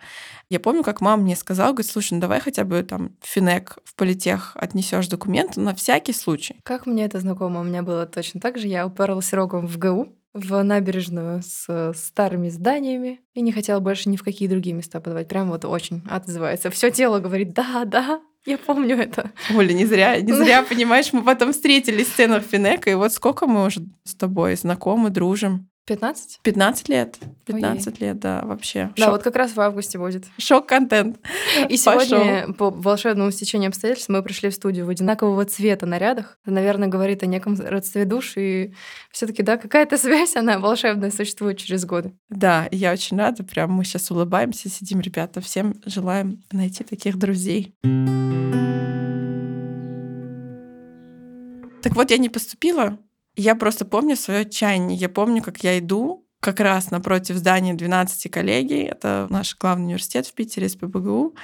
Я 0.48 0.58
помню, 0.58 0.82
как 0.82 1.00
мама 1.00 1.22
мне 1.22 1.36
сказала, 1.36 1.72
говорит, 1.72 1.90
слушай, 1.90 2.14
ну 2.14 2.20
давай 2.20 2.40
хотя 2.40 2.64
бы 2.64 2.82
там 2.82 3.12
Финек, 3.22 3.78
в 3.84 3.94
политех 3.94 4.52
отнесешь 4.56 5.06
документы 5.06 5.60
на 5.60 5.74
всякий 5.76 6.12
случай. 6.12 6.56
Как 6.64 6.86
мне 6.86 7.04
это 7.04 7.20
знакомо? 7.20 7.60
У 7.60 7.64
меня 7.64 7.84
было 7.84 8.04
точно 8.06 8.40
так 8.40 8.58
же. 8.58 8.66
Я 8.66 8.86
уперлась 8.86 9.32
рогом 9.32 9.68
в 9.68 9.78
ГУ, 9.78 10.12
в 10.32 10.62
набережную 10.62 11.42
с 11.42 11.92
старыми 11.94 12.48
зданиями 12.48 13.20
и 13.34 13.40
не 13.40 13.52
хотела 13.52 13.80
больше 13.80 14.08
ни 14.08 14.16
в 14.16 14.22
какие 14.22 14.48
другие 14.48 14.74
места 14.74 15.00
подавать. 15.00 15.28
Прям 15.28 15.50
вот 15.50 15.64
очень 15.64 16.02
отзывается. 16.08 16.70
Все 16.70 16.90
тело 16.90 17.18
говорит, 17.18 17.52
да, 17.52 17.84
да, 17.84 18.20
я 18.46 18.58
помню 18.58 18.96
это. 18.96 19.32
Оля, 19.54 19.72
не 19.72 19.86
зря, 19.86 20.20
не 20.20 20.32
зря, 20.32 20.62
понимаешь, 20.68 21.12
мы 21.12 21.22
потом 21.22 21.52
встретились 21.52 22.08
в 22.08 22.12
сценах 22.12 22.42
Финека, 22.42 22.90
и 22.90 22.94
вот 22.94 23.12
сколько 23.12 23.46
мы 23.46 23.66
уже 23.66 23.80
с 24.04 24.14
тобой 24.14 24.56
знакомы, 24.56 25.10
дружим. 25.10 25.69
15? 25.86 26.40
15 26.42 26.88
лет. 26.88 27.18
15 27.46 27.86
Ой. 27.86 27.94
лет, 28.06 28.20
да, 28.20 28.42
вообще. 28.44 28.92
Да, 28.96 29.06
Шок. 29.06 29.12
вот 29.12 29.22
как 29.22 29.34
раз 29.34 29.52
в 29.56 29.60
августе 29.60 29.98
будет. 29.98 30.26
Шок-контент. 30.38 31.18
И 31.68 31.76
сегодня 31.76 32.46
Пошел. 32.46 32.54
по 32.54 32.70
волшебному 32.70 33.30
стечению 33.32 33.68
обстоятельств 33.68 34.08
мы 34.08 34.22
пришли 34.22 34.50
в 34.50 34.54
студию 34.54 34.86
в 34.86 34.88
одинакового 34.88 35.44
цвета 35.46 35.86
нарядах. 35.86 36.38
Это, 36.44 36.54
наверное, 36.54 36.88
говорит 36.88 37.22
о 37.22 37.26
неком 37.26 37.56
родстве 37.60 38.04
душ. 38.04 38.34
И 38.36 38.72
все 39.10 39.26
таки 39.26 39.42
да, 39.42 39.56
какая-то 39.56 39.96
связь, 39.98 40.36
она 40.36 40.58
волшебная, 40.58 41.10
существует 41.10 41.58
через 41.58 41.84
годы. 41.84 42.12
Да, 42.28 42.68
я 42.70 42.92
очень 42.92 43.18
рада. 43.18 43.42
Прям 43.42 43.72
мы 43.72 43.84
сейчас 43.84 44.10
улыбаемся, 44.10 44.68
сидим, 44.68 45.00
ребята. 45.00 45.40
Всем 45.40 45.74
желаем 45.86 46.42
найти 46.52 46.84
таких 46.84 47.18
друзей. 47.18 47.74
Так 51.82 51.96
вот, 51.96 52.10
я 52.10 52.18
не 52.18 52.28
поступила 52.28 52.98
я 53.40 53.54
просто 53.54 53.84
помню 53.84 54.16
свое 54.16 54.40
отчаяние. 54.40 54.98
Я 54.98 55.08
помню, 55.08 55.42
как 55.42 55.64
я 55.64 55.78
иду 55.78 56.26
как 56.40 56.60
раз 56.60 56.90
напротив 56.90 57.36
здания 57.36 57.74
12 57.74 58.30
коллегий. 58.30 58.82
Это 58.82 59.26
наш 59.30 59.56
главный 59.56 59.86
университет 59.86 60.26
в 60.26 60.34
Питере, 60.34 60.68
СПБГУ. 60.68 61.34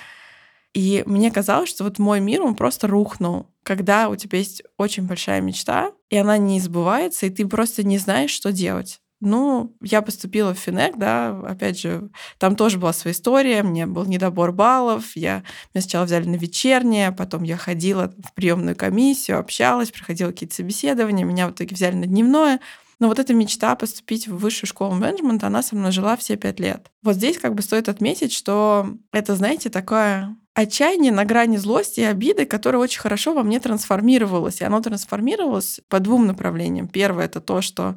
И 0.74 1.02
мне 1.06 1.30
казалось, 1.30 1.70
что 1.70 1.84
вот 1.84 1.98
мой 1.98 2.20
мир, 2.20 2.42
он 2.42 2.54
просто 2.54 2.86
рухнул, 2.86 3.46
когда 3.62 4.10
у 4.10 4.16
тебя 4.16 4.38
есть 4.38 4.62
очень 4.76 5.04
большая 5.04 5.40
мечта, 5.40 5.92
и 6.10 6.16
она 6.16 6.36
не 6.36 6.60
сбывается, 6.60 7.24
и 7.24 7.30
ты 7.30 7.46
просто 7.46 7.82
не 7.82 7.96
знаешь, 7.96 8.30
что 8.30 8.52
делать. 8.52 9.00
Ну, 9.20 9.74
я 9.80 10.02
поступила 10.02 10.52
в 10.52 10.58
Финек, 10.58 10.98
да, 10.98 11.30
опять 11.46 11.80
же, 11.80 12.10
там 12.38 12.54
тоже 12.54 12.78
была 12.78 12.92
своя 12.92 13.14
история, 13.14 13.62
мне 13.62 13.86
был 13.86 14.04
недобор 14.04 14.52
баллов, 14.52 15.16
я, 15.16 15.42
меня 15.72 15.80
сначала 15.80 16.04
взяли 16.04 16.28
на 16.28 16.36
вечернее, 16.36 17.12
потом 17.12 17.42
я 17.42 17.56
ходила 17.56 18.12
в 18.22 18.34
приемную 18.34 18.76
комиссию, 18.76 19.38
общалась, 19.38 19.90
проходила 19.90 20.32
какие-то 20.32 20.54
собеседования, 20.54 21.24
меня 21.24 21.48
в 21.48 21.52
итоге 21.52 21.74
взяли 21.74 21.94
на 21.94 22.06
дневное, 22.06 22.60
но 22.98 23.08
вот 23.08 23.18
эта 23.18 23.32
мечта 23.32 23.74
поступить 23.74 24.28
в 24.28 24.36
высшую 24.36 24.68
школу 24.68 24.94
менеджмента, 24.94 25.46
она 25.46 25.62
со 25.62 25.76
мной 25.76 25.92
жила 25.92 26.16
все 26.16 26.36
пять 26.36 26.60
лет. 26.60 26.90
Вот 27.02 27.16
здесь 27.16 27.38
как 27.38 27.54
бы 27.54 27.62
стоит 27.62 27.88
отметить, 27.88 28.32
что 28.32 28.88
это, 29.12 29.34
знаете, 29.34 29.68
такое 29.70 30.36
отчаяние 30.54 31.12
на 31.12 31.26
грани 31.26 31.58
злости 31.58 32.00
и 32.00 32.04
обиды, 32.04 32.46
которое 32.46 32.78
очень 32.78 33.00
хорошо 33.00 33.34
во 33.34 33.42
мне 33.42 33.60
трансформировалось. 33.60 34.62
И 34.62 34.64
оно 34.64 34.80
трансформировалось 34.80 35.80
по 35.88 36.00
двум 36.00 36.26
направлениям. 36.26 36.88
Первое— 36.88 37.24
это 37.26 37.42
то, 37.42 37.60
что 37.60 37.96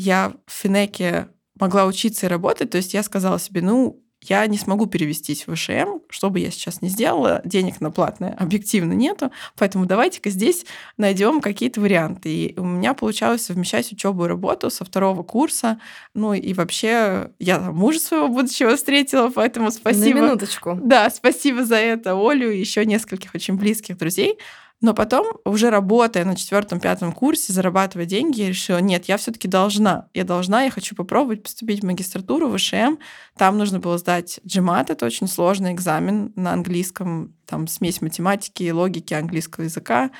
я 0.00 0.32
в 0.46 0.52
Финеке 0.52 1.28
могла 1.58 1.84
учиться 1.84 2.26
и 2.26 2.28
работать, 2.28 2.70
то 2.70 2.78
есть 2.78 2.94
я 2.94 3.02
сказала 3.02 3.38
себе, 3.38 3.60
ну, 3.60 4.02
я 4.22 4.46
не 4.46 4.58
смогу 4.58 4.86
перевестись 4.86 5.46
в 5.46 5.54
ВШМ, 5.54 6.00
что 6.10 6.28
бы 6.28 6.40
я 6.40 6.50
сейчас 6.50 6.82
не 6.82 6.88
сделала, 6.88 7.40
денег 7.44 7.80
на 7.80 7.90
платное 7.90 8.34
объективно 8.38 8.92
нету, 8.92 9.30
поэтому 9.56 9.86
давайте-ка 9.86 10.28
здесь 10.30 10.66
найдем 10.98 11.40
какие-то 11.40 11.80
варианты. 11.80 12.28
И 12.28 12.58
у 12.58 12.64
меня 12.64 12.92
получалось 12.92 13.44
совмещать 13.44 13.90
учебу 13.92 14.24
и 14.24 14.28
работу 14.28 14.70
со 14.70 14.84
второго 14.84 15.22
курса, 15.22 15.80
ну 16.14 16.34
и 16.34 16.52
вообще 16.52 17.30
я 17.38 17.58
там 17.58 17.74
мужа 17.74 17.98
своего 17.98 18.28
будущего 18.28 18.76
встретила, 18.76 19.30
поэтому 19.30 19.70
спасибо. 19.70 20.20
На 20.20 20.24
минуточку. 20.24 20.78
Да, 20.82 21.08
спасибо 21.10 21.64
за 21.64 21.76
это 21.76 22.12
Олю 22.12 22.50
и 22.50 22.58
еще 22.58 22.84
нескольких 22.84 23.34
очень 23.34 23.54
близких 23.54 23.96
друзей. 23.96 24.38
Но 24.80 24.94
потом, 24.94 25.26
уже 25.44 25.68
работая 25.68 26.24
на 26.24 26.34
четвертом-пятом 26.34 27.12
курсе, 27.12 27.52
зарабатывая 27.52 28.06
деньги, 28.06 28.40
я 28.40 28.48
решила, 28.48 28.78
нет, 28.78 29.06
я 29.06 29.18
все-таки 29.18 29.46
должна. 29.46 30.08
Я 30.14 30.24
должна, 30.24 30.62
я 30.62 30.70
хочу 30.70 30.94
попробовать 30.94 31.42
поступить 31.42 31.82
в 31.82 31.86
магистратуру 31.86 32.48
в 32.48 32.56
ВШМ. 32.56 32.96
Там 33.36 33.58
нужно 33.58 33.78
было 33.78 33.98
сдать 33.98 34.40
GMAT, 34.46 34.92
это 34.92 35.04
очень 35.04 35.28
сложный 35.28 35.72
экзамен 35.72 36.32
на 36.34 36.52
английском, 36.54 37.34
там 37.44 37.68
смесь 37.68 38.00
математики 38.00 38.62
и 38.62 38.72
логики 38.72 39.12
английского 39.12 39.64
языка. 39.64 40.10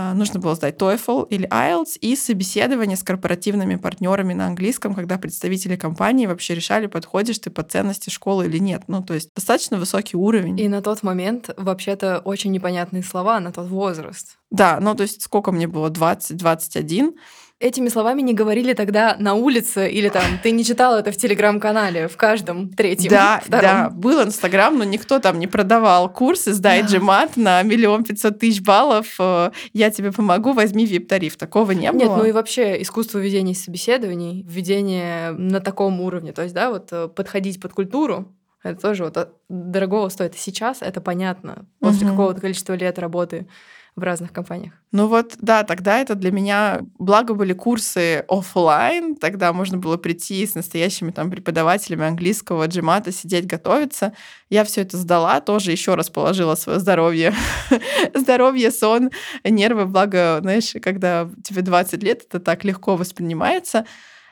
А, 0.00 0.14
нужно 0.14 0.40
было 0.40 0.54
сдать 0.54 0.76
TOEFL 0.76 1.28
или 1.28 1.46
IELTS 1.48 1.98
и 2.00 2.16
собеседование 2.16 2.96
с 2.96 3.02
корпоративными 3.02 3.76
партнерами 3.76 4.32
на 4.32 4.46
английском, 4.46 4.94
когда 4.94 5.18
представители 5.18 5.76
компании 5.76 6.26
вообще 6.26 6.54
решали, 6.54 6.86
подходишь 6.86 7.38
ты 7.38 7.50
по 7.50 7.62
ценности 7.62 8.08
школы 8.08 8.46
или 8.46 8.58
нет. 8.58 8.84
Ну, 8.86 9.02
то 9.02 9.12
есть 9.12 9.30
достаточно 9.34 9.76
высокий 9.76 10.16
уровень. 10.16 10.58
И 10.58 10.68
на 10.68 10.80
тот 10.80 11.02
момент 11.02 11.50
вообще-то 11.56 12.20
очень 12.20 12.50
непонятные 12.50 13.02
слова 13.02 13.40
на 13.40 13.52
тот 13.52 13.68
возраст. 13.68 14.38
Да, 14.50 14.78
ну 14.80 14.94
то 14.94 15.02
есть 15.02 15.22
сколько 15.22 15.52
мне 15.52 15.66
было, 15.66 15.90
20-21, 15.90 17.12
этими 17.60 17.88
словами 17.88 18.22
не 18.22 18.32
говорили 18.32 18.72
тогда 18.72 19.16
на 19.18 19.34
улице 19.34 19.88
или 19.88 20.08
там 20.08 20.24
ты 20.42 20.50
не 20.50 20.64
читал 20.64 20.98
это 20.98 21.12
в 21.12 21.16
телеграм-канале 21.16 22.08
в 22.08 22.16
каждом 22.16 22.70
третьем. 22.70 23.10
Да, 23.10 23.40
втором. 23.44 23.62
да, 23.62 23.90
был 23.90 24.22
Инстаграм, 24.22 24.76
но 24.76 24.84
никто 24.84 25.18
там 25.18 25.38
не 25.38 25.46
продавал 25.46 26.10
курсы 26.10 26.54
сдай 26.54 26.82
джимат 26.82 27.36
на 27.36 27.62
миллион 27.62 28.02
пятьсот 28.02 28.38
тысяч 28.38 28.62
баллов. 28.62 29.14
Э, 29.18 29.50
я 29.74 29.90
тебе 29.90 30.10
помогу, 30.10 30.52
возьми 30.52 30.86
вип-тариф. 30.86 31.36
Такого 31.36 31.72
не 31.72 31.92
было. 31.92 32.00
Нет, 32.00 32.10
ну 32.16 32.24
и 32.24 32.32
вообще 32.32 32.80
искусство 32.80 33.18
ведения 33.18 33.54
собеседований, 33.54 34.42
введение 34.48 35.32
на 35.32 35.60
таком 35.60 36.00
уровне, 36.00 36.32
то 36.32 36.42
есть, 36.42 36.54
да, 36.54 36.70
вот 36.70 36.88
э, 36.92 37.08
подходить 37.08 37.60
под 37.60 37.74
культуру, 37.74 38.34
это 38.62 38.80
тоже 38.80 39.04
вот 39.04 39.34
дорогого 39.48 40.08
стоит. 40.08 40.34
Сейчас 40.36 40.78
это 40.80 41.00
понятно 41.00 41.66
после 41.78 42.06
угу. 42.06 42.14
какого-то 42.14 42.40
количества 42.40 42.74
лет 42.74 42.98
работы 42.98 43.46
в 44.00 44.02
разных 44.02 44.32
компаниях. 44.32 44.72
Ну 44.92 45.06
вот, 45.06 45.36
да, 45.38 45.62
тогда 45.62 46.00
это 46.00 46.16
для 46.16 46.32
меня, 46.32 46.80
благо 46.98 47.34
были 47.34 47.52
курсы 47.52 48.24
офлайн, 48.28 49.14
тогда 49.14 49.52
можно 49.52 49.78
было 49.78 49.96
прийти 49.96 50.44
с 50.44 50.54
настоящими 50.54 51.12
там 51.12 51.30
преподавателями 51.30 52.06
английского, 52.06 52.66
джимата, 52.66 53.12
сидеть, 53.12 53.46
готовиться. 53.46 54.12
Я 54.48 54.64
все 54.64 54.80
это 54.82 54.96
сдала, 54.96 55.40
тоже 55.40 55.70
еще 55.70 55.94
раз 55.94 56.10
положила 56.10 56.56
свое 56.56 56.80
здоровье. 56.80 57.32
здоровье, 58.14 58.72
сон, 58.72 59.10
нервы, 59.44 59.86
благо, 59.86 60.38
знаешь, 60.40 60.74
когда 60.82 61.30
тебе 61.44 61.62
20 61.62 62.02
лет, 62.02 62.24
это 62.28 62.40
так 62.40 62.64
легко 62.64 62.96
воспринимается. 62.96 63.86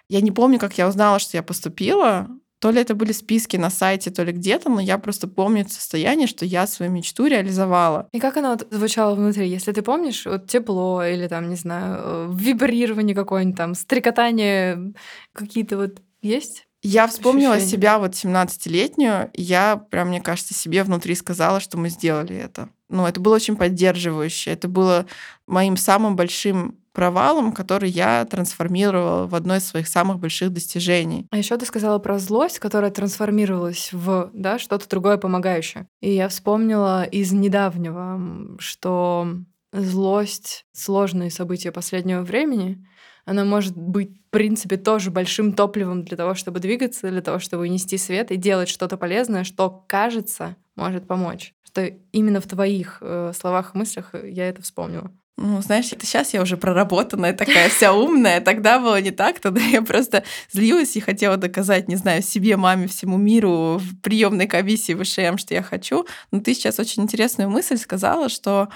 Я 0.09 0.21
не 0.23 0.33
помню, 0.33 0.59
как 0.59 0.77
я 0.79 0.89
узнала, 0.89 1.19
что 1.19 1.37
я 1.37 1.43
поступила. 1.43 2.29
То 2.61 2.71
ли 2.71 2.81
это 2.81 2.95
были 2.95 3.13
списки 3.13 3.57
на 3.57 3.71
сайте, 3.71 4.11
то 4.11 4.25
ли 4.25 4.33
где-то, 4.33 4.69
но 4.69 4.81
я 4.81 4.99
просто 4.99 5.29
помню 5.29 5.67
состояние, 5.69 6.27
что 6.27 6.45
я 6.45 6.67
свою 6.67 6.91
мечту 6.91 7.27
реализовала. 7.27 8.09
И 8.13 8.19
как 8.19 8.37
оно 8.37 8.51
вот 8.51 8.67
звучало 8.71 9.15
внутри? 9.15 9.49
Если 9.49 9.73
ты 9.73 9.83
помнишь, 9.83 10.27
вот 10.27 10.49
тепло 10.49 11.05
или 11.05 11.29
там, 11.29 11.49
не 11.49 11.57
знаю, 11.57 11.99
э, 12.01 12.29
вибрирование 12.33 13.15
какое-нибудь 13.15 13.57
там, 13.57 13.75
стрекотание 13.75 14.93
какие-то 15.33 15.77
вот 15.77 16.03
есть? 16.21 16.67
Я 16.83 17.07
вспомнила 17.09 17.55
ощущения? 17.55 17.73
себя 17.73 17.99
вот 17.99 18.13
17-летнюю, 18.13 19.31
и 19.33 19.43
я 19.43 19.77
прям, 19.77 20.09
мне 20.09 20.21
кажется, 20.21 20.55
себе 20.55 20.85
внутри 20.85 21.15
сказала, 21.15 21.61
что 21.61 21.77
мы 21.77 21.89
сделали 21.89 22.37
это. 22.37 22.69
Ну, 22.89 23.07
это 23.07 23.21
было 23.21 23.35
очень 23.35 23.57
поддерживающе. 23.57 24.53
Это 24.53 24.69
было 24.69 25.07
моим 25.47 25.77
самым 25.77 26.17
большим 26.17 26.79
провалом, 26.99 27.53
который 27.53 27.89
я 27.89 28.25
трансформировала 28.25 29.29
в 29.29 29.37
одно 29.37 29.55
из 29.55 29.65
своих 29.65 29.87
самых 29.87 30.19
больших 30.19 30.53
достижений. 30.53 31.29
А 31.31 31.39
еще 31.39 31.57
ты 31.57 31.65
сказала 31.65 32.01
про 32.01 32.19
злость, 32.19 32.59
которая 32.59 32.91
трансформировалась 32.91 33.91
в 33.93 34.31
да, 34.35 34.59
что-то 34.59 34.89
другое 34.89 35.17
помогающее. 35.17 35.87
И 36.01 36.11
я 36.11 36.29
вспомнила 36.29 37.05
из 37.05 37.31
недавнего, 37.31 38.59
что 38.59 39.29
злость, 39.73 40.67
сложные 40.73 41.31
события 41.31 41.71
последнего 41.71 42.23
времени, 42.23 42.85
она 43.25 43.45
может 43.45 43.77
быть, 43.77 44.11
в 44.17 44.31
принципе, 44.31 44.77
тоже 44.77 45.13
большим 45.13 45.53
топливом 45.53 46.03
для 46.03 46.17
того, 46.17 46.35
чтобы 46.35 46.59
двигаться, 46.59 47.11
для 47.11 47.23
того, 47.23 47.39
чтобы 47.39 47.69
нести 47.69 47.97
свет 47.97 48.33
и 48.33 48.37
делать 48.37 48.69
что-то 48.69 48.97
полезное, 48.97 49.45
что, 49.45 49.85
кажется, 49.87 50.57
может 50.75 51.07
помочь. 51.07 51.55
Что 51.63 51.87
именно 52.11 52.41
в 52.41 52.49
твоих 52.49 52.99
э, 53.03 53.31
словах 53.37 53.77
и 53.77 53.79
мыслях 53.79 54.17
я 54.25 54.49
это 54.49 54.63
вспомнила. 54.63 55.13
Ну, 55.41 55.63
знаешь, 55.63 55.93
это 55.93 56.05
сейчас 56.05 56.35
я 56.35 56.43
уже 56.43 56.57
проработанная 56.57 57.33
такая 57.33 57.69
вся 57.69 57.93
умная. 57.93 58.41
Тогда 58.41 58.81
было 58.81 59.01
не 59.01 59.13
так. 59.13 59.39
Тогда 59.39 59.61
я 59.61 59.83
просто 59.83 60.25
злилась 60.51 60.97
и 60.97 61.01
хотела 61.01 61.37
доказать, 61.37 61.87
не 61.87 61.95
знаю, 61.95 62.23
себе, 62.23 62.57
маме, 62.57 62.89
всему 62.89 63.17
миру 63.19 63.79
в 63.79 64.01
приемной 64.01 64.49
комиссии 64.49 64.95
в 64.95 65.05
ВШМ, 65.05 65.39
что 65.39 65.55
я 65.55 65.63
хочу. 65.63 66.07
Но 66.33 66.41
ты 66.41 66.55
сейчас 66.55 66.81
очень 66.81 67.05
интересную 67.05 67.49
мысль 67.49 67.77
сказала, 67.77 68.29
что 68.29 68.69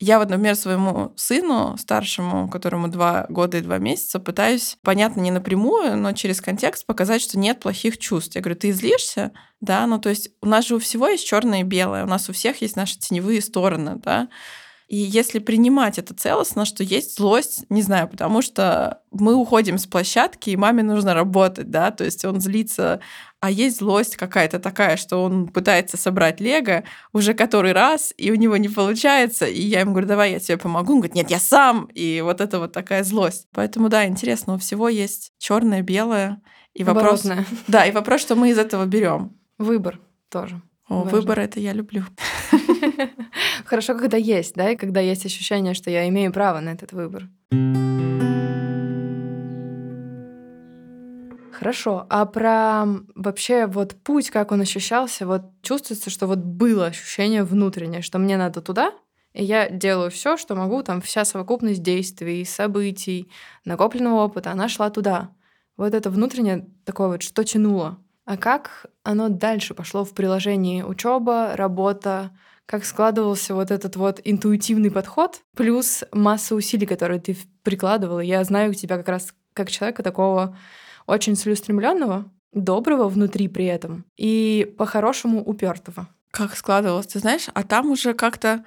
я 0.00 0.18
вот, 0.18 0.28
например, 0.28 0.56
своему 0.56 1.12
сыну, 1.14 1.76
старшему, 1.78 2.48
которому 2.48 2.88
два 2.88 3.26
года 3.28 3.58
и 3.58 3.62
два 3.62 3.78
месяца, 3.78 4.18
пытаюсь, 4.18 4.76
понятно, 4.82 5.20
не 5.20 5.30
напрямую, 5.30 5.96
но 5.96 6.12
через 6.12 6.40
контекст 6.40 6.84
показать, 6.84 7.22
что 7.22 7.38
нет 7.38 7.60
плохих 7.60 7.96
чувств. 7.96 8.34
Я 8.34 8.40
говорю, 8.40 8.58
ты 8.58 8.72
злишься? 8.72 9.30
Да, 9.60 9.86
ну 9.86 10.00
то 10.00 10.08
есть 10.08 10.30
у 10.40 10.46
нас 10.46 10.66
же 10.66 10.74
у 10.74 10.78
всего 10.80 11.06
есть 11.06 11.26
черное 11.26 11.60
и 11.60 11.64
белое, 11.64 12.04
у 12.04 12.08
нас 12.08 12.28
у 12.28 12.32
всех 12.32 12.60
есть 12.60 12.74
наши 12.74 12.98
теневые 12.98 13.40
стороны, 13.40 13.96
да. 13.96 14.28
И 14.88 14.96
если 14.96 15.38
принимать 15.38 15.98
это 15.98 16.14
целостно, 16.14 16.64
что 16.64 16.82
есть 16.82 17.18
злость, 17.18 17.66
не 17.68 17.82
знаю, 17.82 18.08
потому 18.08 18.40
что 18.40 19.02
мы 19.10 19.34
уходим 19.34 19.76
с 19.76 19.86
площадки, 19.86 20.48
и 20.48 20.56
маме 20.56 20.82
нужно 20.82 21.12
работать, 21.12 21.70
да, 21.70 21.90
то 21.90 22.04
есть 22.04 22.24
он 22.24 22.40
злится, 22.40 23.00
а 23.40 23.50
есть 23.50 23.78
злость 23.78 24.16
какая-то 24.16 24.58
такая, 24.58 24.96
что 24.96 25.22
он 25.22 25.48
пытается 25.48 25.98
собрать 25.98 26.40
лего 26.40 26.84
уже 27.12 27.34
который 27.34 27.72
раз, 27.72 28.14
и 28.16 28.30
у 28.30 28.34
него 28.34 28.56
не 28.56 28.70
получается, 28.70 29.44
и 29.44 29.60
я 29.60 29.80
ему 29.80 29.90
говорю, 29.90 30.08
давай 30.08 30.32
я 30.32 30.40
тебе 30.40 30.56
помогу, 30.56 30.94
он 30.94 31.00
говорит, 31.00 31.14
нет, 31.14 31.30
я 31.30 31.38
сам, 31.38 31.90
и 31.92 32.22
вот 32.22 32.40
это 32.40 32.58
вот 32.58 32.72
такая 32.72 33.04
злость. 33.04 33.46
Поэтому 33.52 33.90
да, 33.90 34.06
интересно, 34.06 34.54
у 34.54 34.58
всего 34.58 34.88
есть 34.88 35.32
черное, 35.38 35.82
белое, 35.82 36.40
и 36.72 36.82
вопрос, 36.82 37.26
Оборотное. 37.26 37.46
да, 37.66 37.84
и 37.84 37.92
вопрос, 37.92 38.22
что 38.22 38.36
мы 38.36 38.50
из 38.50 38.58
этого 38.58 38.86
берем. 38.86 39.36
Выбор 39.58 40.00
тоже. 40.30 40.62
О, 40.88 41.02
Важно. 41.02 41.10
выбор 41.10 41.40
это 41.40 41.60
я 41.60 41.74
люблю. 41.74 42.04
Хорошо, 43.64 43.94
когда 43.94 44.16
есть, 44.16 44.54
да, 44.54 44.70
и 44.70 44.76
когда 44.76 45.00
есть 45.00 45.26
ощущение, 45.26 45.74
что 45.74 45.90
я 45.90 46.08
имею 46.08 46.32
право 46.32 46.60
на 46.60 46.70
этот 46.70 46.92
выбор. 46.92 47.28
Хорошо, 51.52 52.06
а 52.08 52.24
про 52.24 52.86
вообще 53.16 53.66
вот 53.66 53.96
путь, 53.96 54.30
как 54.30 54.52
он 54.52 54.60
ощущался, 54.60 55.26
вот 55.26 55.42
чувствуется, 55.62 56.08
что 56.08 56.28
вот 56.28 56.38
было 56.38 56.86
ощущение 56.86 57.42
внутреннее, 57.42 58.00
что 58.00 58.18
мне 58.18 58.36
надо 58.36 58.60
туда, 58.60 58.92
и 59.32 59.42
я 59.42 59.68
делаю 59.68 60.12
все, 60.12 60.36
что 60.36 60.54
могу, 60.54 60.84
там 60.84 61.00
вся 61.00 61.24
совокупность 61.24 61.82
действий, 61.82 62.44
событий, 62.44 63.28
накопленного 63.64 64.24
опыта, 64.24 64.52
она 64.52 64.68
шла 64.68 64.88
туда. 64.90 65.30
Вот 65.76 65.94
это 65.94 66.10
внутреннее 66.10 66.68
такое 66.84 67.08
вот, 67.08 67.22
что 67.22 67.42
тянуло. 67.42 67.98
А 68.28 68.36
как 68.36 68.84
оно 69.04 69.30
дальше 69.30 69.72
пошло 69.72 70.04
в 70.04 70.12
приложении 70.12 70.82
учеба, 70.82 71.52
работа, 71.56 72.30
как 72.66 72.84
складывался 72.84 73.54
вот 73.54 73.70
этот 73.70 73.96
вот 73.96 74.20
интуитивный 74.22 74.90
подход, 74.90 75.40
плюс 75.56 76.04
масса 76.12 76.54
усилий, 76.54 76.84
которые 76.84 77.22
ты 77.22 77.38
прикладывала. 77.62 78.20
Я 78.20 78.44
знаю 78.44 78.74
тебя 78.74 78.98
как 78.98 79.08
раз 79.08 79.32
как 79.54 79.70
человека 79.70 80.02
такого 80.02 80.54
очень 81.06 81.36
целеустремленного, 81.36 82.30
доброго 82.52 83.08
внутри 83.08 83.48
при 83.48 83.64
этом 83.64 84.04
и 84.18 84.74
по-хорошему 84.76 85.42
упертого. 85.42 86.06
Как 86.30 86.54
складывалось, 86.54 87.06
ты 87.06 87.20
знаешь, 87.20 87.46
а 87.54 87.62
там 87.62 87.90
уже 87.90 88.12
как-то 88.12 88.62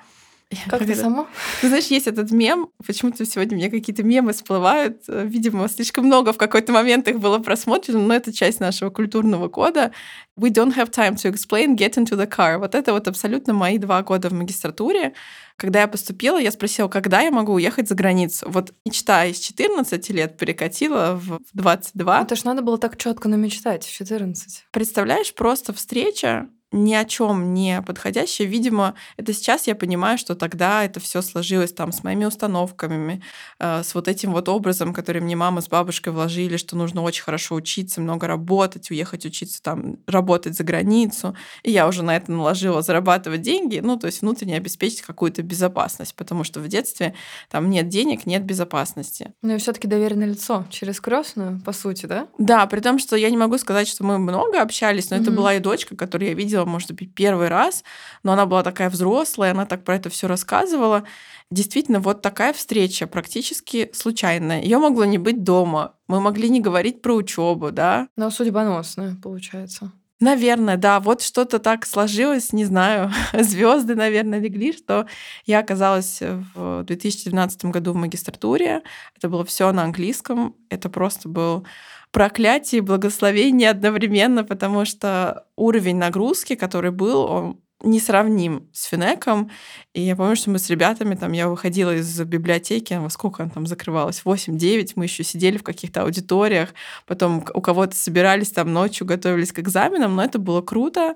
Как 0.67 0.85
ты 0.85 0.95
само? 0.95 1.27
Ты 1.61 1.67
знаешь, 1.67 1.85
есть 1.87 2.07
этот 2.07 2.31
мем, 2.31 2.69
почему-то 2.85 3.25
сегодня 3.25 3.55
мне 3.55 3.69
какие-то 3.69 4.03
мемы 4.03 4.33
всплывают. 4.33 5.03
Видимо, 5.07 5.67
слишком 5.69 6.05
много 6.05 6.33
в 6.33 6.37
какой-то 6.37 6.71
момент 6.71 7.07
их 7.07 7.19
было 7.19 7.39
просмотрено, 7.39 7.99
но 7.99 8.13
это 8.13 8.33
часть 8.33 8.59
нашего 8.59 8.89
культурного 8.89 9.47
кода. 9.47 9.91
We 10.37 10.49
don't 10.49 10.75
have 10.75 10.89
time 10.89 11.15
to 11.15 11.31
explain, 11.31 11.75
get 11.75 11.93
into 11.97 12.17
the 12.17 12.27
car. 12.27 12.57
Вот 12.57 12.75
это 12.75 12.93
вот 12.93 13.07
абсолютно 13.07 13.53
мои 13.53 13.77
два 13.77 14.01
года 14.03 14.29
в 14.29 14.33
магистратуре. 14.33 15.13
Когда 15.55 15.81
я 15.81 15.87
поступила, 15.87 16.39
я 16.39 16.51
спросила, 16.51 16.87
когда 16.87 17.21
я 17.21 17.31
могу 17.31 17.53
уехать 17.53 17.87
за 17.87 17.95
границу. 17.95 18.47
Вот 18.49 18.73
мечта 18.85 19.25
из 19.25 19.39
14 19.39 20.09
лет 20.09 20.37
перекатила 20.37 21.19
в 21.21 21.39
22. 21.53 22.21
Это 22.23 22.35
ж 22.35 22.43
надо 22.43 22.61
было 22.61 22.77
так 22.77 22.97
четко 22.97 23.29
намечтать 23.29 23.85
в 23.85 23.91
14. 23.91 24.65
Представляешь, 24.71 25.33
просто 25.33 25.73
встреча 25.73 26.49
ни 26.71 26.93
о 26.93 27.05
чем 27.05 27.53
не 27.53 27.81
подходящая. 27.81 28.47
Видимо, 28.47 28.95
это 29.17 29.33
сейчас 29.33 29.67
я 29.67 29.75
понимаю, 29.75 30.17
что 30.17 30.35
тогда 30.35 30.83
это 30.83 30.99
все 30.99 31.21
сложилось 31.21 31.73
там 31.73 31.91
с 31.91 32.03
моими 32.03 32.25
установками, 32.25 33.21
э, 33.59 33.83
с 33.83 33.93
вот 33.95 34.07
этим 34.07 34.31
вот 34.31 34.47
образом, 34.49 34.93
который 34.93 35.21
мне 35.21 35.35
мама 35.35 35.61
с 35.61 35.67
бабушкой 35.67 36.13
вложили, 36.13 36.57
что 36.57 36.75
нужно 36.77 37.01
очень 37.01 37.23
хорошо 37.23 37.55
учиться, 37.55 38.01
много 38.01 38.27
работать, 38.27 38.89
уехать 38.91 39.25
учиться 39.25 39.61
там, 39.61 39.97
работать 40.07 40.55
за 40.55 40.63
границу. 40.63 41.35
И 41.63 41.71
я 41.71 41.87
уже 41.87 42.03
на 42.03 42.15
это 42.15 42.31
наложила 42.31 42.81
зарабатывать 42.81 43.41
деньги, 43.41 43.79
ну, 43.83 43.97
то 43.97 44.07
есть 44.07 44.21
внутренне 44.21 44.55
обеспечить 44.57 45.01
какую-то 45.01 45.41
безопасность, 45.43 46.15
потому 46.15 46.43
что 46.43 46.59
в 46.59 46.67
детстве 46.67 47.13
там 47.49 47.69
нет 47.69 47.89
денег, 47.89 48.25
нет 48.25 48.43
безопасности. 48.43 49.33
Но 49.41 49.57
все 49.57 49.73
таки 49.73 49.87
доверенное 49.87 50.27
лицо 50.27 50.65
через 50.69 50.99
крестную, 51.01 51.59
по 51.65 51.73
сути, 51.73 52.05
да? 52.05 52.27
Да, 52.37 52.65
при 52.67 52.79
том, 52.79 52.97
что 52.99 53.15
я 53.15 53.29
не 53.29 53.37
могу 53.37 53.57
сказать, 53.57 53.87
что 53.87 54.03
мы 54.05 54.17
много 54.17 54.61
общались, 54.61 55.09
но 55.09 55.17
это 55.17 55.31
Мгм. 55.31 55.35
была 55.35 55.53
и 55.55 55.59
дочка, 55.59 55.95
которую 55.95 56.29
я 56.29 56.35
видела, 56.35 56.60
может 56.65 56.91
быть, 56.93 57.13
первый 57.13 57.47
раз, 57.47 57.83
но 58.23 58.33
она 58.33 58.45
была 58.45 58.63
такая 58.63 58.89
взрослая, 58.89 59.51
она 59.51 59.65
так 59.65 59.83
про 59.83 59.95
это 59.95 60.09
все 60.09 60.27
рассказывала. 60.27 61.03
Действительно, 61.49 61.99
вот 61.99 62.21
такая 62.21 62.53
встреча 62.53 63.07
практически 63.07 63.89
случайная. 63.93 64.61
Ее 64.61 64.77
могло 64.77 65.05
не 65.05 65.17
быть 65.17 65.43
дома. 65.43 65.95
Мы 66.07 66.21
могли 66.21 66.49
не 66.49 66.61
говорить 66.61 67.01
про 67.01 67.13
учебу, 67.13 67.71
да. 67.71 68.07
Но 68.15 68.29
судьбоносная, 68.29 69.17
получается. 69.21 69.91
Наверное, 70.21 70.77
да, 70.77 70.99
вот 70.99 71.23
что-то 71.23 71.57
так 71.57 71.83
сложилось, 71.83 72.53
не 72.53 72.63
знаю, 72.63 73.11
звезды, 73.33 73.95
наверное, 73.95 74.39
легли, 74.39 74.71
что 74.71 75.07
я 75.47 75.59
оказалась 75.59 76.19
в 76.21 76.83
2012 76.83 77.65
году 77.65 77.93
в 77.93 77.95
магистратуре. 77.95 78.83
Это 79.17 79.29
было 79.29 79.43
все 79.43 79.71
на 79.71 79.81
английском. 79.83 80.55
Это 80.69 80.89
просто 80.89 81.27
был 81.27 81.65
проклятие 82.11 82.79
и 82.79 82.81
благословение 82.81 83.69
одновременно, 83.69 84.43
потому 84.43 84.85
что 84.85 85.45
уровень 85.55 85.97
нагрузки, 85.97 86.55
который 86.55 86.91
был, 86.91 87.21
он 87.21 87.59
несравним 87.83 88.69
с 88.73 88.85
Финеком. 88.85 89.49
И 89.93 90.01
я 90.01 90.15
помню, 90.15 90.35
что 90.35 90.49
мы 90.49 90.59
с 90.59 90.69
ребятами, 90.69 91.15
там, 91.15 91.31
я 91.31 91.47
выходила 91.47 91.95
из 91.95 92.19
библиотеки, 92.21 92.93
во 92.93 93.09
сколько 93.09 93.43
она 93.43 93.51
там 93.51 93.65
закрывалась? 93.65 94.21
8-9, 94.23 94.93
мы 94.95 95.05
еще 95.05 95.23
сидели 95.23 95.57
в 95.57 95.63
каких-то 95.63 96.03
аудиториях, 96.03 96.73
потом 97.07 97.43
у 97.53 97.61
кого-то 97.61 97.95
собирались 97.95 98.51
там 98.51 98.71
ночью, 98.71 99.07
готовились 99.07 99.51
к 99.51 99.59
экзаменам, 99.59 100.15
но 100.15 100.23
это 100.23 100.39
было 100.39 100.61
круто. 100.61 101.15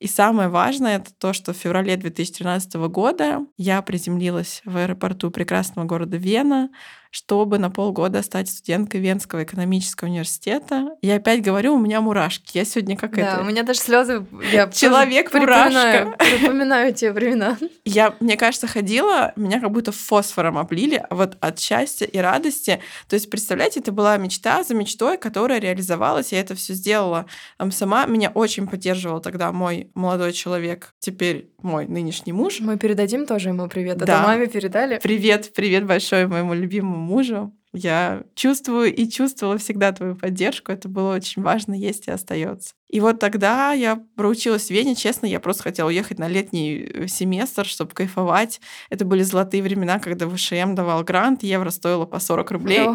И 0.00 0.06
самое 0.06 0.48
важное 0.48 0.96
это 0.96 1.12
то, 1.12 1.34
что 1.34 1.52
в 1.52 1.58
феврале 1.58 1.96
2013 1.96 2.74
года 2.88 3.40
я 3.58 3.82
приземлилась 3.82 4.62
в 4.64 4.76
аэропорту 4.76 5.30
прекрасного 5.30 5.86
города 5.86 6.16
Вена, 6.16 6.70
чтобы 7.10 7.58
на 7.58 7.70
полгода 7.70 8.22
стать 8.22 8.48
студенткой 8.48 9.00
Венского 9.00 9.42
экономического 9.42 10.08
университета. 10.08 10.96
Я 11.02 11.16
опять 11.16 11.42
говорю, 11.42 11.74
у 11.74 11.78
меня 11.78 12.00
мурашки. 12.00 12.56
Я 12.56 12.64
сегодня 12.64 12.96
как 12.96 13.16
Да, 13.16 13.34
это... 13.34 13.40
у 13.42 13.44
меня 13.44 13.64
даже 13.64 13.80
слезы. 13.80 14.24
Я 14.52 14.66
тоже 14.66 14.78
Человек-мурашка. 14.78 15.70
припоминаю, 15.70 16.16
припоминаю 16.38 16.94
те 16.94 17.12
времена. 17.12 17.58
Я, 17.84 18.14
мне 18.20 18.36
кажется, 18.36 18.68
ходила, 18.68 19.32
меня 19.34 19.60
как 19.60 19.72
будто 19.72 19.90
фосфором 19.90 20.56
облили 20.56 21.04
вот 21.10 21.36
от 21.40 21.58
счастья 21.58 22.06
и 22.06 22.18
радости. 22.18 22.80
То 23.08 23.14
есть, 23.14 23.28
представляете, 23.28 23.80
это 23.80 23.90
была 23.90 24.16
мечта 24.16 24.62
за 24.62 24.74
мечтой, 24.74 25.18
которая 25.18 25.58
реализовалась. 25.58 26.32
Я 26.32 26.40
это 26.40 26.54
все 26.54 26.74
сделала 26.74 27.26
там 27.58 27.72
сама. 27.72 28.06
Меня 28.06 28.30
очень 28.30 28.68
поддерживал 28.68 29.20
тогда 29.20 29.50
мой 29.50 29.90
молодой 29.94 30.32
человек, 30.32 30.94
теперь 31.00 31.50
мой 31.62 31.86
нынешний 31.86 32.32
муж. 32.32 32.60
Мы 32.60 32.78
передадим 32.78 33.26
тоже 33.26 33.48
ему 33.48 33.68
привет. 33.68 33.98
Да. 33.98 34.04
Это 34.04 34.22
маме 34.22 34.46
передали. 34.46 35.00
Привет, 35.02 35.52
привет 35.54 35.84
большой 35.86 36.26
моему 36.26 36.54
любимому 36.54 36.99
мужу. 37.00 37.52
Я 37.72 38.24
чувствую 38.34 38.92
и 38.92 39.08
чувствовала 39.08 39.56
всегда 39.56 39.92
твою 39.92 40.16
поддержку. 40.16 40.72
Это 40.72 40.88
было 40.88 41.14
очень 41.14 41.42
важно, 41.42 41.72
есть 41.74 42.08
и 42.08 42.10
остается. 42.10 42.74
И 42.88 42.98
вот 42.98 43.20
тогда 43.20 43.72
я 43.72 44.02
проучилась 44.16 44.66
в 44.66 44.70
Вене. 44.70 44.96
Честно, 44.96 45.26
я 45.26 45.38
просто 45.38 45.62
хотела 45.62 45.88
уехать 45.88 46.18
на 46.18 46.26
летний 46.26 46.78
э, 46.78 47.06
семестр, 47.06 47.64
чтобы 47.64 47.92
кайфовать. 47.92 48.60
Это 48.88 49.04
были 49.04 49.22
золотые 49.22 49.62
времена, 49.62 50.00
когда 50.00 50.28
ВШМ 50.28 50.74
давал 50.74 51.04
грант, 51.04 51.44
евро 51.44 51.70
стоило 51.70 52.06
по 52.06 52.18
40 52.18 52.50
рублей. 52.50 52.86
Да, 52.86 52.94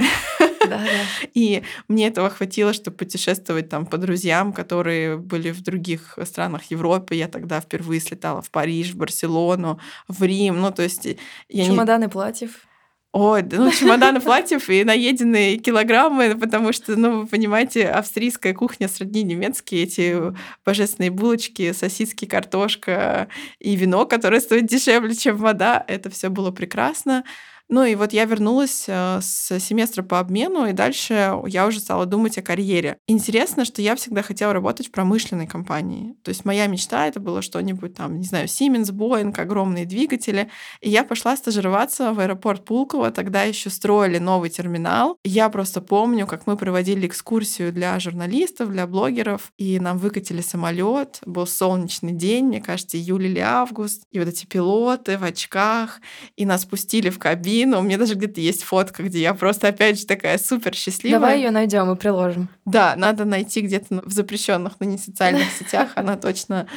да. 0.68 0.84
И 1.34 1.64
мне 1.88 2.08
этого 2.08 2.30
хватило, 2.30 2.74
чтобы 2.74 2.98
путешествовать 2.98 3.70
там 3.70 3.86
по 3.86 3.98
друзьям, 3.98 4.52
которые 4.52 5.18
были 5.18 5.52
в 5.52 5.62
других 5.62 6.20
странах 6.24 6.64
Европы. 6.66 7.16
Я 7.16 7.30
тогда 7.30 7.62
впервые 7.62 8.02
слетала 8.02 8.42
в 8.42 8.52
Париж, 8.52 8.92
в 8.92 8.98
Барселону, 8.98 9.80
в 10.10 10.22
Рим. 10.22 10.60
Ну, 10.60 10.72
то 10.72 10.84
есть 10.84 11.06
я 11.48 11.64
не... 11.64 11.70
Чемоданы 11.70 12.10
платьев. 12.10 12.68
Ой, 13.18 13.44
ну 13.50 13.72
чемоданы 13.72 14.20
платьев 14.20 14.70
и 14.70 14.84
наеденные 14.84 15.56
килограммы, 15.58 16.36
потому 16.38 16.74
что, 16.74 16.98
ну, 16.98 17.22
вы 17.22 17.28
понимаете, 17.28 17.88
австрийская 17.88 18.54
кухня 18.54 18.90
сродни 18.90 19.24
немецкие, 19.24 19.84
эти 19.84 20.34
божественные 20.66 21.12
булочки, 21.12 21.72
сосиски, 21.72 22.26
картошка 22.26 23.30
и 23.60 23.78
вино, 23.78 24.06
которое 24.06 24.42
стоит 24.42 24.66
дешевле, 24.66 25.16
чем 25.16 25.38
вода, 25.38 25.82
это 25.88 26.10
все 26.10 26.28
было 26.28 26.52
прекрасно. 26.52 27.24
Ну 27.68 27.84
и 27.84 27.96
вот 27.96 28.14
я 28.14 28.26
вернулась 28.26 28.86
э, 28.88 29.20
с 29.22 29.60
семестра 29.60 30.04
по 30.04 30.20
обмену, 30.20 30.68
и 30.68 30.74
дальше 30.74 31.36
я 31.48 31.66
уже 31.66 31.80
стала 31.80 32.06
думать 32.06 32.38
о 32.38 32.44
карьере. 32.44 32.98
Интересно, 33.08 33.66
что 33.66 33.82
я 33.82 33.96
всегда 33.96 34.22
хотела 34.22 34.54
работать 34.54 34.88
в 34.88 34.92
промышленной 34.92 35.48
компании. 35.48 36.16
То 36.24 36.30
есть 36.30 36.46
моя 36.46 36.68
мечта 36.68 37.08
это 37.08 37.20
было 37.20 37.42
что-нибудь 37.42 37.96
там, 37.96 38.20
не 38.20 38.26
знаю, 38.26 38.46
Siemens, 38.46 38.92
Boeing, 38.92 39.36
огромные 39.40 39.86
двигатели. 39.86 40.52
И 40.82 40.92
я 40.92 41.04
пошла 41.04 41.36
стажироваться 41.36 42.14
в 42.14 42.20
аэропорт 42.20 42.66
Пулково, 42.66 43.10
тогда 43.10 43.44
еще 43.44 43.72
строили 43.72 44.20
новый 44.20 44.52
терминал. 44.52 45.18
Я 45.24 45.50
просто 45.50 45.82
помню, 45.82 46.28
как 46.28 46.46
мы 46.46 46.58
проводили 46.58 47.08
экскурсию 47.08 47.74
для 47.74 48.00
журналистов, 48.00 48.70
для 48.70 48.86
блогеров, 48.86 49.52
и 49.58 49.80
нам 49.80 49.98
выкатили 49.98 50.42
самолет. 50.42 51.20
Был 51.26 51.48
солнечный 51.48 52.14
день, 52.14 52.46
мне 52.46 52.62
кажется, 52.62 52.98
июль 52.98 53.26
или 53.26 53.40
август. 53.40 54.04
И 54.12 54.20
вот 54.20 54.28
эти 54.28 54.46
пилоты 54.46 55.18
в 55.18 55.24
очках, 55.24 56.00
и 56.36 56.46
нас 56.46 56.66
пустили 56.66 57.10
в 57.10 57.18
кабину 57.18 57.55
кабину. 57.56 57.80
У 57.80 57.82
меня 57.82 57.98
даже 57.98 58.16
где-то 58.16 58.42
есть 58.42 58.64
фотка, 58.64 59.04
где 59.04 59.20
я 59.20 59.34
просто 59.34 59.70
опять 59.70 60.00
же 60.00 60.06
такая 60.06 60.38
супер 60.38 60.76
счастливая. 60.76 61.20
Давай 61.20 61.38
ее 61.40 61.52
найдем 61.52 61.92
и 61.92 61.96
приложим. 61.96 62.50
Да, 62.66 62.96
надо 62.96 63.26
найти 63.26 63.62
где-то 63.62 64.02
в 64.06 64.12
запрещенных, 64.12 64.74
но 64.80 64.88
не 64.88 64.98
социальных 64.98 65.52
сетях. 65.52 65.92
Она 65.96 66.18
точно 66.18 66.68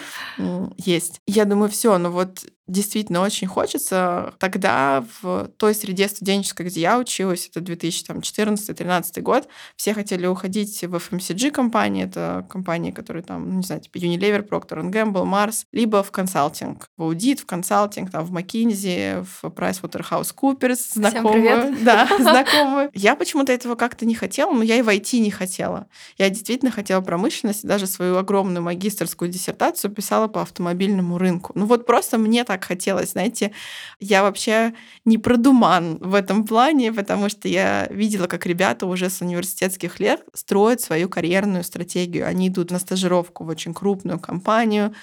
есть. 0.76 1.20
Я 1.26 1.44
думаю, 1.44 1.70
все, 1.70 1.96
ну 1.98 2.10
вот 2.10 2.44
действительно 2.68 3.22
очень 3.22 3.48
хочется. 3.48 4.34
Тогда 4.38 5.04
в 5.22 5.48
той 5.56 5.74
среде 5.74 6.06
студенческой, 6.08 6.66
где 6.66 6.82
я 6.82 6.98
училась, 6.98 7.50
это 7.50 7.60
2014-2013 7.60 9.20
год, 9.22 9.48
все 9.74 9.94
хотели 9.94 10.26
уходить 10.26 10.84
в 10.84 10.94
FMCG-компании, 10.94 12.04
это 12.04 12.46
компании, 12.48 12.92
которые 12.92 13.22
там, 13.22 13.48
ну, 13.48 13.56
не 13.56 13.62
знаю, 13.62 13.80
типа 13.80 13.96
Unilever, 13.96 14.46
Procter 14.46 14.82
Gamble, 14.90 15.24
Mars, 15.24 15.64
либо 15.72 16.02
в 16.02 16.12
консалтинг, 16.12 16.88
в 16.96 17.02
аудит, 17.02 17.40
в 17.40 17.46
консалтинг, 17.46 18.10
там, 18.10 18.24
в 18.24 18.36
McKinsey, 18.36 19.24
в 19.24 19.44
PricewaterhouseCoopers, 19.44 20.92
знакомые. 20.94 21.74
Да, 21.82 22.06
знакомые. 22.18 22.90
Я 22.92 23.16
почему-то 23.16 23.52
этого 23.52 23.74
как-то 23.74 24.04
не 24.04 24.14
хотела, 24.14 24.52
но 24.52 24.62
я 24.62 24.76
и 24.76 24.82
войти 24.82 25.20
не 25.20 25.30
хотела. 25.30 25.77
Я 26.16 26.30
действительно 26.30 26.70
хотела 26.70 27.00
промышленность, 27.00 27.66
даже 27.66 27.86
свою 27.86 28.16
огромную 28.16 28.62
магистрскую 28.62 29.30
диссертацию 29.30 29.90
писала 29.90 30.28
по 30.28 30.42
автомобильному 30.42 31.18
рынку. 31.18 31.52
Ну 31.54 31.66
вот 31.66 31.86
просто 31.86 32.18
мне 32.18 32.44
так 32.44 32.64
хотелось, 32.64 33.12
знаете. 33.12 33.52
Я 34.00 34.22
вообще 34.22 34.74
не 35.04 35.18
продуман 35.18 35.98
в 35.98 36.14
этом 36.14 36.46
плане, 36.46 36.92
потому 36.92 37.28
что 37.28 37.48
я 37.48 37.86
видела, 37.90 38.26
как 38.26 38.46
ребята 38.46 38.86
уже 38.86 39.10
с 39.10 39.20
университетских 39.20 40.00
лет 40.00 40.22
строят 40.34 40.80
свою 40.80 41.08
карьерную 41.08 41.64
стратегию. 41.64 42.26
Они 42.26 42.48
идут 42.48 42.70
на 42.70 42.78
стажировку 42.78 43.44
в 43.44 43.48
очень 43.48 43.74
крупную 43.74 44.18
компанию, 44.18 44.94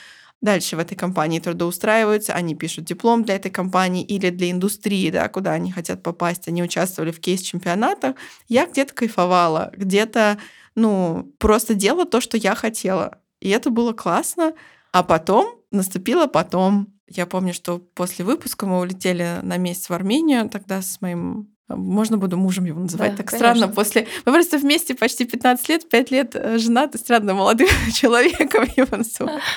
дальше 0.42 0.76
в 0.76 0.80
этой 0.80 0.96
компании 0.96 1.40
трудоустраиваются, 1.40 2.34
они 2.34 2.56
пишут 2.56 2.86
диплом 2.86 3.24
для 3.24 3.36
этой 3.36 3.52
компании 3.52 4.04
или 4.04 4.30
для 4.30 4.52
индустрии, 4.52 5.10
да, 5.10 5.28
куда 5.28 5.54
они 5.54 5.72
хотят 5.72 6.04
попасть, 6.04 6.48
они 6.48 6.64
участвовали 6.64 7.12
в 7.12 7.20
кейс-чемпионатах. 7.20 8.16
Я 8.48 8.66
где-то 8.68 8.94
кайфовала, 8.94 9.72
где-то, 9.76 10.38
ну, 10.76 11.34
просто 11.40 11.74
делала 11.74 12.06
то, 12.06 12.22
что 12.22 12.38
я 12.38 12.56
хотела. 12.56 13.20
И 13.40 13.50
это 13.50 13.70
было 13.70 13.94
классно. 13.94 14.54
А 14.92 15.04
потом 15.04 15.62
наступило 15.72 16.28
потом. 16.28 16.94
Я 17.08 17.26
помню, 17.26 17.54
что 17.54 17.80
после 17.80 18.26
выпуска 18.26 18.66
мы 18.66 18.80
улетели 18.80 19.40
на 19.42 19.58
месяц 19.58 19.90
в 19.90 19.94
Армению 19.94 20.50
тогда 20.50 20.82
с 20.82 21.02
моим 21.02 21.55
можно 21.68 22.18
буду 22.18 22.38
мужем 22.38 22.66
его 22.66 22.80
называть. 22.80 23.12
Да, 23.12 23.18
так 23.18 23.28
конечно. 23.28 23.54
странно 23.54 23.68
после... 23.68 24.08
Мы 24.26 24.34
просто 24.34 24.58
вместе 24.58 24.96
почти 24.96 25.26
15 25.26 25.70
лет, 25.70 25.90
5 25.90 26.12
лет 26.12 26.36
э, 26.36 26.58
женаты, 26.58 26.98
странно 26.98 27.34
молодым 27.34 27.68
человеком 27.94 28.66
его 28.76 28.98
называю. 28.98 29.40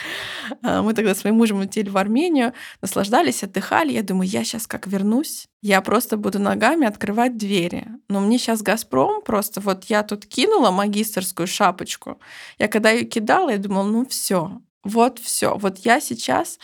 А, 0.63 0.81
мы 0.81 0.95
тогда 0.95 1.15
с 1.15 1.25
моим 1.25 1.37
мужем 1.37 1.59
улетели 1.59 1.91
в 1.91 1.99
Армению, 1.99 2.55
наслаждались, 2.81 3.45
отдыхали. 3.45 3.93
Я 3.93 4.03
думаю, 4.03 4.27
я 4.27 4.45
сейчас 4.45 4.67
как 4.67 4.87
вернусь, 4.87 5.47
я 5.61 5.83
просто 5.83 6.17
буду 6.17 6.39
ногами 6.39 6.87
открывать 6.87 7.37
двери. 7.37 7.87
Но 8.09 8.21
мне 8.21 8.39
сейчас 8.39 8.63
Газпром 8.63 9.21
просто... 9.21 9.61
Вот 9.61 9.85
я 9.85 10.03
тут 10.05 10.25
кинула 10.25 10.71
магистрскую 10.71 11.47
шапочку. 11.47 12.19
Я 12.59 12.69
когда 12.69 12.91
ее 12.91 13.05
кидала, 13.05 13.51
я 13.51 13.59
думала, 13.59 13.83
ну 13.83 14.07
все, 14.07 14.63
вот 14.85 15.19
все. 15.19 15.55
Вот 15.59 15.81
я 15.81 16.01
сейчас 16.01 16.59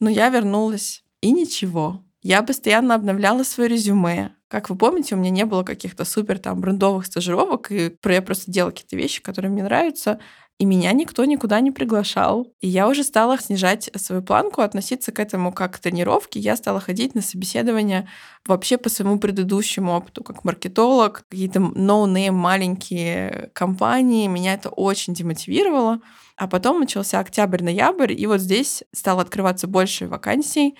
но 0.00 0.10
я 0.10 0.28
вернулась, 0.28 1.04
и 1.20 1.32
ничего. 1.32 2.02
Я 2.26 2.42
постоянно 2.42 2.96
обновляла 2.96 3.44
свое 3.44 3.68
резюме. 3.70 4.32
Как 4.48 4.68
вы 4.68 4.74
помните, 4.74 5.14
у 5.14 5.18
меня 5.18 5.30
не 5.30 5.44
было 5.44 5.62
каких-то 5.62 6.04
супер 6.04 6.40
там 6.40 6.60
брендовых 6.60 7.06
стажировок, 7.06 7.70
и 7.70 7.96
я 8.04 8.20
просто 8.20 8.50
делала 8.50 8.72
какие-то 8.72 8.96
вещи, 8.96 9.22
которые 9.22 9.52
мне 9.52 9.62
нравятся, 9.62 10.18
и 10.58 10.64
меня 10.64 10.90
никто 10.90 11.24
никуда 11.24 11.60
не 11.60 11.70
приглашал. 11.70 12.52
И 12.60 12.66
я 12.66 12.88
уже 12.88 13.04
стала 13.04 13.38
снижать 13.38 13.90
свою 13.94 14.22
планку, 14.22 14.62
относиться 14.62 15.12
к 15.12 15.20
этому 15.20 15.52
как 15.52 15.76
к 15.76 15.78
тренировке. 15.78 16.40
Я 16.40 16.56
стала 16.56 16.80
ходить 16.80 17.14
на 17.14 17.22
собеседования 17.22 18.08
вообще 18.44 18.76
по 18.76 18.88
своему 18.88 19.20
предыдущему 19.20 19.92
опыту, 19.92 20.24
как 20.24 20.42
маркетолог, 20.42 21.22
какие-то 21.30 21.60
no-name 21.60 22.32
маленькие 22.32 23.52
компании. 23.54 24.26
Меня 24.26 24.54
это 24.54 24.68
очень 24.70 25.14
демотивировало. 25.14 26.00
А 26.36 26.48
потом 26.48 26.80
начался 26.80 27.20
октябрь-ноябрь, 27.20 28.12
и 28.12 28.26
вот 28.26 28.40
здесь 28.40 28.82
стало 28.92 29.22
открываться 29.22 29.68
больше 29.68 30.08
вакансий. 30.08 30.76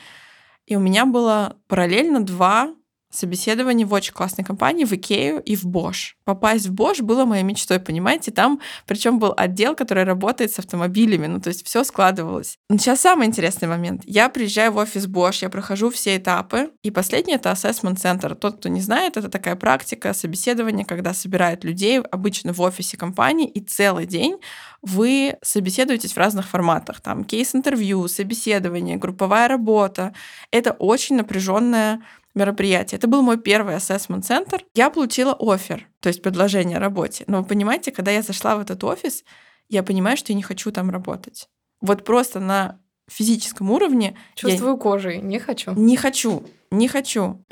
И 0.67 0.77
у 0.77 0.81
меня 0.81 1.07
было 1.07 1.57
параллельно 1.69 2.25
два 2.25 2.75
собеседование 3.17 3.87
в 3.87 3.93
очень 3.93 4.13
классной 4.13 4.45
компании, 4.45 4.85
в 4.85 4.93
Икею 4.93 5.41
и 5.43 5.57
в 5.57 5.65
Bosch. 5.65 6.15
Попасть 6.25 6.67
в 6.67 6.75
Bosch 6.75 7.03
было 7.03 7.25
моей 7.25 7.43
мечтой, 7.43 7.81
понимаете? 7.81 8.31
Там 8.31 8.61
причем 8.87 9.19
был 9.19 9.33
отдел, 9.37 9.75
который 9.75 10.05
работает 10.05 10.53
с 10.53 10.59
автомобилями, 10.59 11.27
ну 11.27 11.41
то 11.41 11.49
есть 11.49 11.67
все 11.67 11.85
складывалось. 11.85 12.59
Но 12.69 12.79
сейчас 12.79 13.01
самый 13.01 13.27
интересный 13.27 13.69
момент. 13.69 14.03
Я 14.05 14.29
приезжаю 14.29 14.73
в 14.73 14.77
офис 14.77 15.07
Bosch, 15.07 15.39
я 15.43 15.49
прохожу 15.49 15.91
все 15.91 16.17
этапы, 16.17 16.71
и 16.83 16.91
последний 16.91 17.35
это 17.35 17.51
assessment 17.51 17.97
center. 17.97 18.35
Тот, 18.35 18.59
кто 18.59 18.69
не 18.69 18.81
знает, 18.81 19.17
это 19.17 19.29
такая 19.29 19.57
практика 19.57 20.13
собеседования, 20.13 20.85
когда 20.85 21.15
собирают 21.15 21.65
людей 21.65 22.01
обычно 22.01 22.53
в 22.53 22.61
офисе 22.61 22.97
компании, 22.97 23.49
и 23.49 23.61
целый 23.61 24.07
день 24.07 24.39
вы 24.83 25.37
собеседуетесь 25.43 26.13
в 26.13 26.17
разных 26.17 26.47
форматах. 26.47 27.01
Там 27.01 27.25
кейс-интервью, 27.25 28.07
собеседование, 28.09 28.97
групповая 28.97 29.49
работа. 29.49 30.15
Это 30.51 30.73
очень 30.73 31.17
напряженная 31.17 32.03
мероприятие. 32.37 32.99
Это 32.99 33.09
был 33.09 33.23
мой 33.23 33.39
первый 33.39 33.75
ассессмент-центр. 33.75 34.65
Я 34.75 34.91
получила 34.91 35.37
офер, 35.39 35.89
то 36.01 36.09
есть 36.09 36.23
предложение 36.23 36.77
о 36.77 36.81
работе. 36.81 37.25
Но 37.27 37.43
вы 37.43 37.45
понимаете, 37.45 37.91
когда 37.91 38.13
я 38.13 38.23
зашла 38.23 38.57
в 38.57 38.61
этот 38.61 38.85
офис, 38.85 39.25
я 39.69 39.83
понимаю, 39.83 40.17
что 40.17 40.33
я 40.33 40.37
не 40.37 40.43
хочу 40.43 40.71
там 40.71 40.91
работать. 40.91 41.49
Вот 41.81 42.05
просто 42.05 42.39
на 42.39 42.79
физическом 43.11 43.71
уровне. 43.71 44.17
Чувствую 44.35 44.75
я... 44.75 44.79
кожей, 44.79 45.21
не 45.21 45.39
хочу. 45.39 45.73
Не 45.75 45.97
хочу, 45.97 46.45
не 46.71 46.89
хочу. 46.89 47.43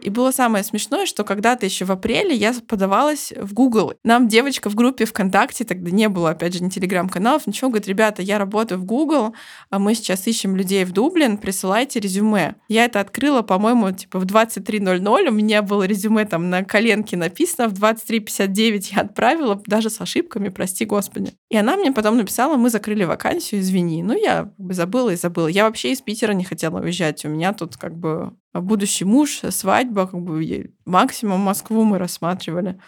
И 0.00 0.10
было 0.10 0.30
самое 0.30 0.64
смешное, 0.64 1.06
что 1.06 1.24
когда-то 1.24 1.66
еще 1.66 1.84
в 1.84 1.92
апреле 1.92 2.34
я 2.34 2.54
подавалась 2.66 3.32
в 3.36 3.52
Google. 3.52 3.94
Нам 4.04 4.28
девочка 4.28 4.70
в 4.70 4.74
группе 4.74 5.04
ВКонтакте, 5.04 5.64
тогда 5.64 5.90
не 5.90 6.08
было, 6.08 6.30
опять 6.30 6.54
же, 6.54 6.62
ни 6.62 6.68
телеграм-каналов, 6.68 7.46
ничего, 7.46 7.70
говорит, 7.70 7.88
ребята, 7.88 8.22
я 8.22 8.38
работаю 8.38 8.80
в 8.80 8.84
Google, 8.84 9.34
а 9.70 9.78
мы 9.78 9.94
сейчас 9.94 10.26
ищем 10.26 10.56
людей 10.56 10.84
в 10.84 10.92
Дублин, 10.92 11.38
присылайте 11.38 12.00
резюме. 12.00 12.54
Я 12.68 12.84
это 12.84 13.00
открыла, 13.00 13.42
по-моему, 13.42 13.92
типа 13.92 14.18
в 14.18 14.24
23.00, 14.24 15.28
у 15.28 15.32
меня 15.32 15.62
было 15.62 15.84
резюме 15.84 16.24
там 16.24 16.50
на 16.50 16.64
коленке 16.64 17.16
написано, 17.16 17.68
в 17.68 17.74
23.59 17.74 18.94
я 18.94 19.02
отправила, 19.02 19.60
даже 19.66 19.90
с 19.90 20.00
ошибками, 20.00 20.48
прости 20.48 20.84
господи. 20.84 21.32
И 21.50 21.56
она 21.56 21.76
мне 21.76 21.92
потом 21.92 22.18
написала, 22.18 22.56
мы 22.56 22.68
закрыли 22.68 23.04
вакансию, 23.04 23.62
извини. 23.62 24.02
Ну, 24.02 24.14
я 24.14 24.52
забыла 24.58 25.10
и 25.10 25.16
забыла. 25.16 25.48
Я 25.48 25.64
вообще 25.64 25.92
из 25.92 26.02
Питера 26.02 26.32
не 26.32 26.44
хотела 26.44 26.80
уезжать. 26.80 27.24
У 27.24 27.28
меня 27.28 27.54
тут 27.54 27.78
как 27.78 27.96
бы 27.96 28.34
будущий 28.52 29.06
муж, 29.06 29.40
свадьба, 29.48 30.06
как 30.06 30.20
бы 30.20 30.74
максимум 30.84 31.40
Москву 31.40 31.84
мы 31.84 31.98
рассматривали. 31.98 32.78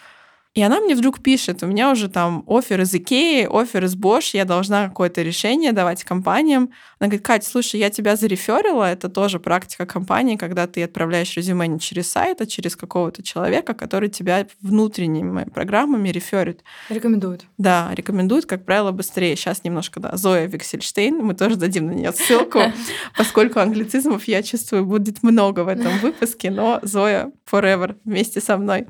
И 0.54 0.62
она 0.62 0.80
мне 0.80 0.96
вдруг 0.96 1.22
пишет, 1.22 1.62
у 1.62 1.66
меня 1.66 1.92
уже 1.92 2.08
там 2.08 2.42
офер 2.48 2.80
из 2.80 2.92
Икеи, 2.92 3.46
офер 3.48 3.84
из 3.84 3.94
Bosch, 3.94 4.30
я 4.32 4.44
должна 4.44 4.88
какое-то 4.88 5.22
решение 5.22 5.70
давать 5.70 6.02
компаниям. 6.02 6.70
Она 6.98 7.06
говорит, 7.06 7.24
Катя, 7.24 7.48
слушай, 7.48 7.78
я 7.78 7.88
тебя 7.88 8.16
зареферила, 8.16 8.90
это 8.90 9.08
тоже 9.08 9.38
практика 9.38 9.86
компании, 9.86 10.34
когда 10.34 10.66
ты 10.66 10.82
отправляешь 10.82 11.36
резюме 11.36 11.68
не 11.68 11.78
через 11.78 12.10
сайт, 12.10 12.40
а 12.40 12.46
через 12.46 12.74
какого-то 12.74 13.22
человека, 13.22 13.74
который 13.74 14.08
тебя 14.08 14.44
внутренними 14.60 15.44
программами 15.44 16.08
реферит. 16.08 16.64
Рекомендует. 16.88 17.44
Да, 17.56 17.90
рекомендует, 17.94 18.46
как 18.46 18.64
правило, 18.64 18.90
быстрее. 18.90 19.36
Сейчас 19.36 19.62
немножко, 19.62 20.00
да, 20.00 20.16
Зоя 20.16 20.46
Виксельштейн, 20.46 21.16
мы 21.18 21.34
тоже 21.34 21.54
дадим 21.54 21.86
на 21.86 21.92
нее 21.92 22.12
ссылку, 22.12 22.58
поскольку 23.16 23.60
англицизмов, 23.60 24.24
я 24.24 24.42
чувствую, 24.42 24.84
будет 24.84 25.22
много 25.22 25.60
в 25.60 25.68
этом 25.68 25.96
выпуске, 25.98 26.50
но 26.50 26.80
Зоя 26.82 27.30
forever 27.48 27.96
вместе 28.04 28.40
со 28.40 28.56
мной. 28.56 28.88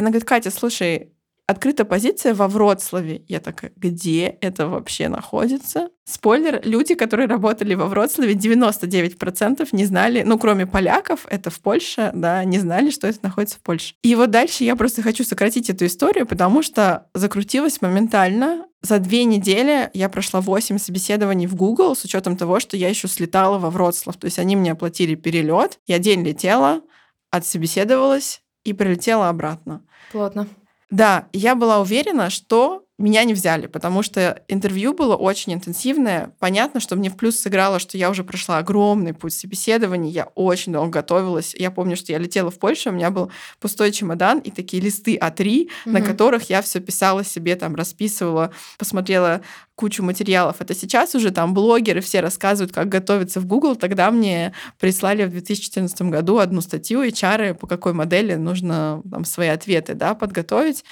Она 0.00 0.08
говорит, 0.10 0.26
Катя, 0.26 0.50
слушай, 0.50 1.12
открыта 1.46 1.84
позиция 1.84 2.32
во 2.32 2.48
Вроцлаве. 2.48 3.22
Я 3.28 3.40
такая, 3.40 3.72
где 3.76 4.26
это 4.40 4.66
вообще 4.66 5.08
находится? 5.08 5.90
Спойлер, 6.04 6.60
люди, 6.64 6.94
которые 6.94 7.28
работали 7.28 7.74
во 7.74 7.86
Вроцлаве, 7.86 8.32
99% 8.32 9.68
не 9.72 9.84
знали, 9.84 10.22
ну, 10.22 10.38
кроме 10.38 10.66
поляков, 10.66 11.26
это 11.28 11.50
в 11.50 11.60
Польше, 11.60 12.12
да, 12.14 12.42
не 12.44 12.58
знали, 12.58 12.90
что 12.90 13.08
это 13.08 13.18
находится 13.22 13.58
в 13.58 13.60
Польше. 13.60 13.94
И 14.02 14.14
вот 14.14 14.30
дальше 14.30 14.64
я 14.64 14.74
просто 14.74 15.02
хочу 15.02 15.22
сократить 15.24 15.68
эту 15.68 15.86
историю, 15.86 16.26
потому 16.26 16.62
что 16.62 17.08
закрутилась 17.14 17.82
моментально. 17.82 18.66
За 18.80 18.98
две 18.98 19.24
недели 19.24 19.90
я 19.92 20.08
прошла 20.08 20.40
8 20.40 20.78
собеседований 20.78 21.46
в 21.46 21.56
Google 21.56 21.94
с 21.94 22.04
учетом 22.04 22.38
того, 22.38 22.60
что 22.60 22.78
я 22.78 22.88
еще 22.88 23.06
слетала 23.06 23.58
во 23.58 23.70
Вроцлав. 23.70 24.16
То 24.16 24.24
есть 24.24 24.38
они 24.38 24.56
мне 24.56 24.72
оплатили 24.72 25.14
перелет, 25.14 25.78
я 25.86 25.98
день 25.98 26.24
летела, 26.24 26.80
отсобеседовалась 27.30 28.40
и 28.64 28.72
прилетела 28.72 29.28
обратно. 29.28 29.82
Плотно. 30.10 30.48
Да, 30.90 31.28
я 31.32 31.54
была 31.54 31.80
уверена, 31.80 32.30
что 32.30 32.84
меня 33.00 33.24
не 33.24 33.34
взяли, 33.34 33.66
потому 33.66 34.02
что 34.02 34.42
интервью 34.48 34.92
было 34.92 35.16
очень 35.16 35.54
интенсивное. 35.54 36.32
Понятно, 36.38 36.80
что 36.80 36.96
мне 36.96 37.08
в 37.08 37.16
плюс 37.16 37.40
сыграло, 37.40 37.78
что 37.78 37.96
я 37.96 38.10
уже 38.10 38.24
прошла 38.24 38.58
огромный 38.58 39.14
путь 39.14 39.32
собеседований, 39.32 40.10
я 40.10 40.26
очень 40.34 40.72
долго 40.72 40.90
готовилась. 40.90 41.54
Я 41.58 41.70
помню, 41.70 41.96
что 41.96 42.12
я 42.12 42.18
летела 42.18 42.50
в 42.50 42.58
Польшу, 42.58 42.90
у 42.90 42.92
меня 42.92 43.10
был 43.10 43.30
пустой 43.58 43.90
чемодан 43.92 44.38
и 44.38 44.50
такие 44.50 44.82
листы 44.82 45.16
А3, 45.16 45.34
mm-hmm. 45.36 45.68
на 45.86 46.02
которых 46.02 46.50
я 46.50 46.62
все 46.62 46.80
писала 46.80 47.24
себе, 47.24 47.56
там 47.56 47.74
расписывала, 47.74 48.52
посмотрела 48.78 49.40
кучу 49.80 50.02
материалов. 50.02 50.56
Это 50.60 50.74
сейчас 50.74 51.14
уже 51.14 51.30
там 51.30 51.54
блогеры 51.54 52.02
все 52.02 52.20
рассказывают, 52.20 52.70
как 52.70 52.90
готовиться 52.90 53.40
в 53.40 53.46
Google. 53.46 53.76
Тогда 53.76 54.10
мне 54.10 54.52
прислали 54.78 55.24
в 55.24 55.30
2014 55.30 56.02
году 56.02 56.38
одну 56.38 56.60
статью 56.60 57.02
HR, 57.02 57.54
по 57.54 57.66
какой 57.66 57.94
модели 57.94 58.34
нужно 58.34 59.02
там 59.10 59.24
свои 59.24 59.48
ответы 59.48 59.94
да, 59.94 60.14
подготовить. 60.14 60.84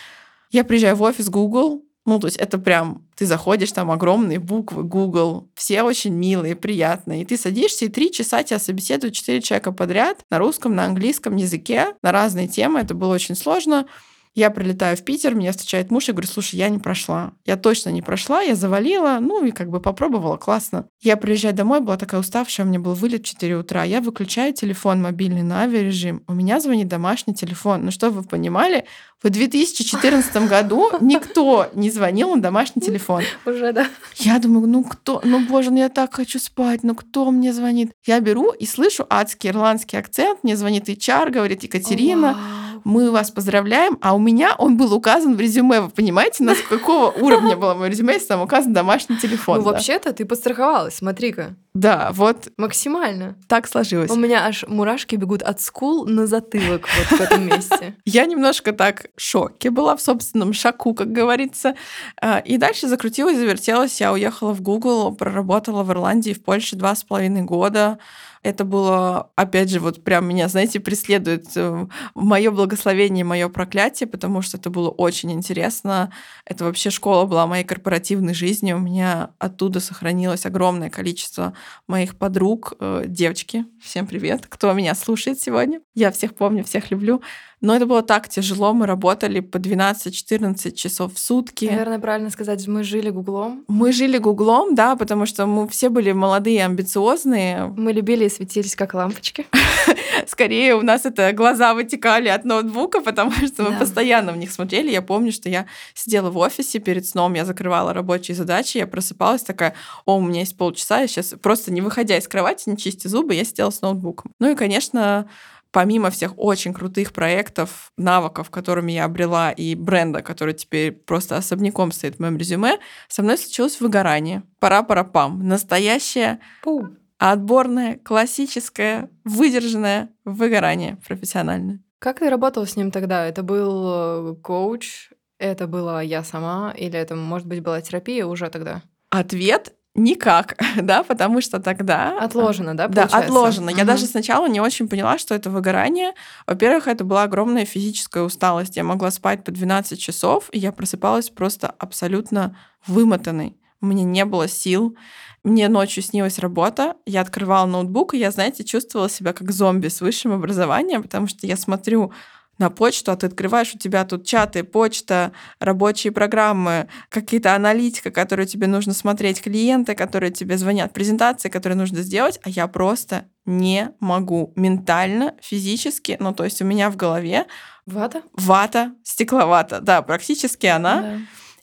Я 0.50 0.64
приезжаю 0.64 0.96
в 0.96 1.02
офис 1.02 1.28
Google, 1.28 1.84
ну, 2.08 2.18
то 2.18 2.26
есть 2.26 2.38
это 2.38 2.58
прям, 2.58 3.02
ты 3.16 3.26
заходишь, 3.26 3.72
там 3.72 3.90
огромные 3.90 4.38
буквы, 4.38 4.82
Google, 4.82 5.48
все 5.54 5.82
очень 5.82 6.14
милые, 6.14 6.56
приятные. 6.56 7.22
И 7.22 7.24
ты 7.24 7.36
садишься, 7.36 7.84
и 7.84 7.88
три 7.88 8.10
часа 8.10 8.42
тебя 8.42 8.58
собеседуют 8.58 9.14
четыре 9.14 9.42
человека 9.42 9.72
подряд 9.72 10.24
на 10.30 10.38
русском, 10.38 10.74
на 10.74 10.86
английском 10.86 11.36
языке, 11.36 11.88
на 12.02 12.10
разные 12.10 12.48
темы. 12.48 12.80
Это 12.80 12.94
было 12.94 13.14
очень 13.14 13.34
сложно. 13.34 13.86
Я 14.34 14.50
прилетаю 14.50 14.96
в 14.96 15.02
Питер, 15.02 15.34
меня 15.34 15.52
встречает 15.52 15.90
муж, 15.90 16.08
и 16.08 16.12
говорю, 16.12 16.28
слушай, 16.28 16.56
я 16.56 16.68
не 16.68 16.78
прошла. 16.78 17.32
Я 17.44 17.56
точно 17.56 17.90
не 17.90 18.02
прошла, 18.02 18.42
я 18.42 18.54
завалила, 18.54 19.18
ну 19.20 19.44
и 19.44 19.50
как 19.50 19.70
бы 19.70 19.80
попробовала, 19.80 20.36
классно. 20.36 20.86
Я 21.00 21.16
приезжаю 21.16 21.54
домой, 21.54 21.80
была 21.80 21.96
такая 21.96 22.20
уставшая, 22.20 22.66
у 22.66 22.68
меня 22.68 22.80
был 22.80 22.94
вылет 22.94 23.22
в 23.22 23.26
4 23.26 23.56
утра. 23.56 23.84
Я 23.84 24.00
выключаю 24.00 24.52
телефон 24.52 25.02
мобильный 25.02 25.42
на 25.42 25.62
авиарежим. 25.62 26.22
У 26.26 26.34
меня 26.34 26.60
звонит 26.60 26.88
домашний 26.88 27.34
телефон. 27.34 27.84
Ну 27.84 27.90
что 27.90 28.10
вы 28.10 28.22
понимали, 28.22 28.84
в 29.22 29.30
2014 29.30 30.48
году 30.48 30.90
никто 31.00 31.68
не 31.74 31.90
звонил 31.90 32.34
на 32.34 32.42
домашний 32.42 32.82
телефон. 32.82 33.24
Уже, 33.44 33.72
да. 33.72 33.88
Я 34.16 34.38
думаю, 34.38 34.68
ну 34.68 34.84
кто, 34.84 35.20
ну 35.24 35.44
боже, 35.46 35.70
ну 35.70 35.78
я 35.78 35.88
так 35.88 36.14
хочу 36.14 36.38
спать, 36.38 36.82
ну 36.82 36.94
кто 36.94 37.30
мне 37.30 37.52
звонит? 37.52 37.92
Я 38.06 38.20
беру 38.20 38.52
и 38.52 38.66
слышу 38.66 39.06
адский 39.08 39.50
ирландский 39.50 39.96
акцент, 39.96 40.44
мне 40.44 40.56
звонит 40.56 40.88
HR, 40.88 41.30
говорит 41.30 41.62
Екатерина, 41.62 42.38
мы 42.84 43.10
вас 43.10 43.30
поздравляем, 43.30 43.98
а 44.00 44.14
у 44.14 44.18
меня 44.18 44.54
он 44.58 44.76
был 44.76 44.94
указан 44.94 45.36
в 45.36 45.40
резюме, 45.40 45.80
вы 45.80 45.90
понимаете, 45.90 46.44
на 46.44 46.54
какого 46.54 47.10
уровня 47.10 47.56
было 47.56 47.74
мое 47.74 47.90
резюме, 47.90 48.14
если 48.14 48.28
там 48.28 48.42
указан 48.42 48.72
домашний 48.72 49.16
телефон. 49.18 49.58
Ну 49.58 49.64
вообще-то 49.64 50.12
ты 50.12 50.24
подстраховалась, 50.24 50.96
смотри-ка. 50.96 51.56
Да, 51.78 52.10
вот. 52.12 52.48
Максимально. 52.56 53.36
Так 53.46 53.68
сложилось. 53.68 54.10
У 54.10 54.16
меня 54.16 54.46
аж 54.46 54.64
мурашки 54.66 55.14
бегут 55.14 55.42
от 55.42 55.60
скул 55.60 56.06
на 56.06 56.26
затылок 56.26 56.88
вот 56.88 57.18
в 57.18 57.20
этом 57.20 57.46
месте. 57.46 57.94
Я 58.04 58.26
немножко 58.26 58.72
так 58.72 59.06
в 59.16 59.20
шоке 59.20 59.70
была, 59.70 59.96
в 59.96 60.00
собственном 60.00 60.52
шаку, 60.52 60.92
как 60.92 61.12
говорится. 61.12 61.76
А, 62.20 62.40
и 62.40 62.56
дальше 62.56 62.88
закрутилась, 62.88 63.36
завертелась. 63.36 64.00
Я 64.00 64.12
уехала 64.12 64.54
в 64.54 64.60
Google, 64.60 65.14
проработала 65.14 65.84
в 65.84 65.92
Ирландии, 65.92 66.32
в 66.32 66.42
Польше 66.42 66.74
два 66.74 66.96
с 66.96 67.04
половиной 67.04 67.42
года. 67.42 67.98
Это 68.42 68.64
было, 68.64 69.30
опять 69.36 69.70
же, 69.70 69.80
вот 69.80 70.04
прям 70.04 70.26
меня, 70.28 70.48
знаете, 70.48 70.80
преследует 70.80 71.46
э, 71.56 71.86
мое 72.14 72.50
благословение, 72.50 73.24
мое 73.24 73.48
проклятие, 73.48 74.06
потому 74.06 74.42
что 74.42 74.56
это 74.56 74.70
было 74.70 74.88
очень 74.90 75.32
интересно. 75.32 76.12
Это 76.44 76.64
вообще 76.64 76.90
школа 76.90 77.26
была 77.26 77.46
моей 77.46 77.64
корпоративной 77.64 78.34
жизни. 78.34 78.72
У 78.72 78.78
меня 78.78 79.30
оттуда 79.38 79.80
сохранилось 79.80 80.46
огромное 80.46 80.90
количество 80.90 81.54
моих 81.86 82.16
подруг, 82.16 82.74
э, 82.78 83.04
девочки. 83.06 83.64
Всем 83.82 84.06
привет, 84.06 84.46
кто 84.48 84.72
меня 84.72 84.94
слушает 84.94 85.40
сегодня. 85.40 85.80
Я 85.94 86.12
всех 86.12 86.34
помню, 86.34 86.64
всех 86.64 86.90
люблю. 86.90 87.22
Но 87.60 87.74
это 87.74 87.86
было 87.86 88.02
так 88.02 88.28
тяжело. 88.28 88.72
Мы 88.72 88.86
работали 88.86 89.40
по 89.40 89.56
12-14 89.56 90.72
часов 90.72 91.14
в 91.14 91.18
сутки. 91.18 91.64
Наверное, 91.64 91.98
правильно 91.98 92.30
сказать, 92.30 92.66
мы 92.68 92.84
жили 92.84 93.10
гуглом. 93.10 93.64
Мы 93.68 93.92
жили 93.92 94.18
гуглом, 94.18 94.74
да, 94.74 94.94
потому 94.96 95.26
что 95.26 95.46
мы 95.46 95.68
все 95.68 95.88
были 95.88 96.12
молодые, 96.12 96.64
амбициозные. 96.64 97.72
Мы 97.76 97.92
любили 97.92 98.26
и 98.26 98.28
светились 98.28 98.76
как 98.76 98.94
лампочки. 98.94 99.46
Скорее 100.26 100.76
у 100.76 100.82
нас 100.82 101.04
это 101.04 101.32
глаза 101.32 101.74
вытекали 101.74 102.28
от 102.28 102.44
ноутбука, 102.44 103.00
потому 103.00 103.32
что 103.32 103.64
мы 103.64 103.78
постоянно 103.78 104.32
в 104.32 104.36
них 104.36 104.52
смотрели. 104.52 104.90
Я 104.90 105.02
помню, 105.02 105.32
что 105.32 105.48
я 105.48 105.66
сидела 105.94 106.30
в 106.30 106.38
офисе 106.38 106.78
перед 106.78 107.06
сном, 107.06 107.34
я 107.34 107.44
закрывала 107.44 107.92
рабочие 107.92 108.34
задачи, 108.36 108.78
я 108.78 108.86
просыпалась 108.86 109.42
такая, 109.42 109.74
о, 110.04 110.16
у 110.16 110.20
меня 110.20 110.40
есть 110.40 110.56
полчаса, 110.56 111.00
я 111.00 111.08
сейчас 111.08 111.34
просто 111.40 111.72
не 111.72 111.80
выходя 111.80 112.16
из 112.16 112.28
кровати, 112.28 112.68
не 112.68 112.76
чистя 112.76 113.08
зубы, 113.08 113.34
я 113.34 113.44
сидела 113.44 113.70
с 113.70 113.80
ноутбуком. 113.80 114.32
Ну 114.38 114.50
и, 114.50 114.54
конечно, 114.54 115.28
помимо 115.70 116.10
всех 116.10 116.38
очень 116.38 116.72
крутых 116.72 117.12
проектов, 117.12 117.92
навыков, 117.96 118.50
которыми 118.50 118.92
я 118.92 119.04
обрела, 119.04 119.50
и 119.50 119.74
бренда, 119.74 120.22
который 120.22 120.54
теперь 120.54 120.92
просто 120.92 121.36
особняком 121.36 121.92
стоит 121.92 122.16
в 122.16 122.20
моем 122.20 122.36
резюме, 122.36 122.78
со 123.08 123.22
мной 123.22 123.38
случилось 123.38 123.80
выгорание. 123.80 124.42
Пора-пора-пам. 124.60 125.46
Настоящее 125.46 126.40
Пу. 126.62 126.88
отборное, 127.18 127.98
классическое, 127.98 129.10
выдержанное 129.24 130.10
выгорание 130.24 130.98
профессиональное. 131.06 131.80
Как 131.98 132.20
ты 132.20 132.30
работала 132.30 132.66
с 132.66 132.76
ним 132.76 132.90
тогда? 132.90 133.26
Это 133.26 133.42
был 133.42 134.32
э, 134.32 134.34
коуч, 134.36 135.10
это 135.38 135.66
была 135.66 136.02
я 136.02 136.22
сама, 136.22 136.72
или 136.76 136.98
это, 136.98 137.16
может 137.16 137.46
быть, 137.46 137.60
была 137.60 137.80
терапия 137.80 138.26
уже 138.26 138.48
тогда? 138.50 138.82
Ответ 139.10 139.74
Никак, 139.98 140.56
да, 140.80 141.02
потому 141.02 141.40
что 141.40 141.58
тогда... 141.58 142.18
Отложено, 142.20 142.76
да, 142.76 142.86
Да, 142.86 143.04
отложено. 143.04 143.72
Угу. 143.72 143.78
Я 143.78 143.84
даже 143.84 144.06
сначала 144.06 144.46
не 144.46 144.60
очень 144.60 144.88
поняла, 144.88 145.18
что 145.18 145.34
это 145.34 145.50
выгорание. 145.50 146.12
Во-первых, 146.46 146.86
это 146.86 147.04
была 147.04 147.24
огромная 147.24 147.64
физическая 147.64 148.22
усталость. 148.22 148.76
Я 148.76 148.84
могла 148.84 149.10
спать 149.10 149.42
по 149.42 149.50
12 149.50 150.00
часов, 150.00 150.48
и 150.52 150.58
я 150.58 150.70
просыпалась 150.70 151.30
просто 151.30 151.74
абсолютно 151.78 152.56
вымотанной. 152.86 153.56
Меня 153.80 154.04
не 154.04 154.24
было 154.24 154.46
сил. 154.46 154.96
Мне 155.44 155.68
ночью 155.68 156.02
снилась 156.02 156.38
работа, 156.38 156.94
я 157.06 157.20
открывала 157.20 157.66
ноутбук, 157.66 158.14
и 158.14 158.18
я, 158.18 158.30
знаете, 158.30 158.64
чувствовала 158.64 159.08
себя 159.08 159.32
как 159.32 159.50
зомби 159.50 159.88
с 159.88 160.00
высшим 160.00 160.32
образованием, 160.32 161.02
потому 161.02 161.26
что 161.26 161.46
я 161.46 161.56
смотрю 161.56 162.12
на 162.58 162.70
почту, 162.70 163.12
а 163.12 163.16
ты 163.16 163.26
открываешь, 163.26 163.74
у 163.74 163.78
тебя 163.78 164.04
тут 164.04 164.26
чаты, 164.26 164.64
почта, 164.64 165.32
рабочие 165.60 166.12
программы, 166.12 166.88
какие-то 167.08 167.54
аналитика, 167.54 168.10
которую 168.10 168.46
тебе 168.46 168.66
нужно 168.66 168.92
смотреть, 168.92 169.40
клиенты, 169.40 169.94
которые 169.94 170.30
тебе 170.30 170.58
звонят, 170.58 170.92
презентации, 170.92 171.48
которые 171.48 171.76
нужно 171.76 172.02
сделать, 172.02 172.40
а 172.42 172.50
я 172.50 172.66
просто 172.66 173.26
не 173.44 173.92
могу. 174.00 174.52
Ментально, 174.56 175.34
физически, 175.40 176.16
ну 176.20 176.34
то 176.34 176.44
есть 176.44 176.60
у 176.60 176.64
меня 176.64 176.90
в 176.90 176.96
голове 176.96 177.46
вата, 177.86 178.22
вата, 178.34 178.92
стекловата, 179.02 179.80
да, 179.80 180.02
практически 180.02 180.66
она. 180.66 181.02
Да 181.02 181.18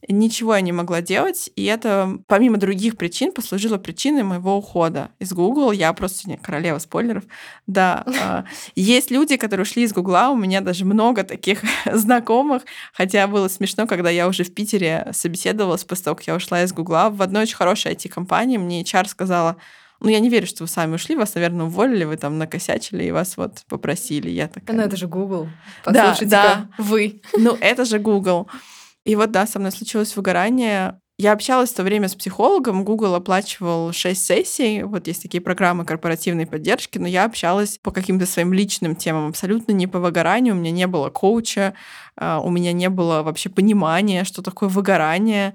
ничего 0.07 0.55
я 0.55 0.61
не 0.61 0.71
могла 0.71 1.01
делать, 1.01 1.49
и 1.55 1.63
это, 1.65 2.19
помимо 2.27 2.57
других 2.57 2.97
причин, 2.97 3.31
послужило 3.31 3.77
причиной 3.77 4.23
моего 4.23 4.57
ухода 4.57 5.09
из 5.19 5.33
Google. 5.33 5.71
Я 5.71 5.91
просто 5.93 6.19
сегодня 6.19 6.41
королева 6.41 6.79
спойлеров. 6.79 7.23
Да, 7.67 8.03
а, 8.21 8.45
есть 8.75 9.11
люди, 9.11 9.37
которые 9.37 9.63
ушли 9.63 9.83
из 9.83 9.93
Гугла, 9.93 10.29
у 10.29 10.35
меня 10.35 10.61
даже 10.61 10.85
много 10.85 11.23
таких 11.23 11.61
знакомых, 11.91 12.63
хотя 12.93 13.27
было 13.27 13.47
смешно, 13.47 13.87
когда 13.87 14.09
я 14.09 14.27
уже 14.27 14.43
в 14.43 14.53
Питере 14.53 15.07
собеседовалась 15.11 15.83
после 15.83 16.05
того, 16.05 16.15
как 16.15 16.27
я 16.27 16.35
ушла 16.35 16.63
из 16.63 16.73
Гугла, 16.73 17.09
в 17.09 17.21
одной 17.21 17.43
очень 17.43 17.55
хорошей 17.55 17.93
IT-компании 17.93 18.57
мне 18.57 18.83
HR 18.83 19.07
сказала, 19.07 19.57
ну, 20.01 20.09
я 20.09 20.19
не 20.19 20.29
верю, 20.29 20.45
что 20.45 20.63
вы 20.63 20.67
сами 20.67 20.95
ушли, 20.95 21.15
вас, 21.15 21.35
наверное, 21.35 21.65
уволили, 21.65 22.03
вы 22.03 22.17
там 22.17 22.37
накосячили 22.37 23.05
и 23.05 23.11
вас 23.11 23.37
вот 23.37 23.63
попросили. 23.67 24.29
Я 24.29 24.47
такая... 24.47 24.75
Ну, 24.75 24.83
это 24.83 24.97
же 24.97 25.07
Google. 25.07 25.47
Послушайте, 25.83 26.25
да, 26.25 26.43
да. 26.77 26.83
вы. 26.83 27.21
Ну, 27.37 27.57
это 27.59 27.85
же 27.85 27.97
Google. 27.99 28.47
И 29.05 29.15
вот, 29.15 29.31
да, 29.31 29.45
со 29.45 29.59
мной 29.59 29.71
случилось 29.71 30.15
выгорание. 30.15 30.99
Я 31.17 31.31
общалась 31.31 31.71
в 31.71 31.75
то 31.75 31.83
время 31.83 32.09
с 32.09 32.15
психологом, 32.15 32.83
Google 32.83 33.15
оплачивал 33.15 33.93
6 33.93 34.25
сессий, 34.25 34.83
вот 34.83 35.07
есть 35.07 35.21
такие 35.21 35.39
программы 35.39 35.85
корпоративной 35.85 36.45
поддержки, 36.45 36.97
но 36.97 37.07
я 37.07 37.23
общалась 37.23 37.77
по 37.77 37.91
каким-то 37.91 38.25
своим 38.25 38.51
личным 38.51 38.97
темам, 38.97 39.29
абсолютно 39.29 39.71
не 39.71 39.87
по 39.87 39.99
выгоранию, 39.99 40.55
у 40.55 40.57
меня 40.57 40.71
не 40.71 40.87
было 40.87 41.09
коуча, 41.09 41.73
а, 42.17 42.41
у 42.41 42.49
меня 42.49 42.73
не 42.73 42.89
было 42.89 43.23
вообще 43.23 43.47
понимания, 43.49 44.25
что 44.25 44.41
такое 44.41 44.67
выгорание, 44.67 45.53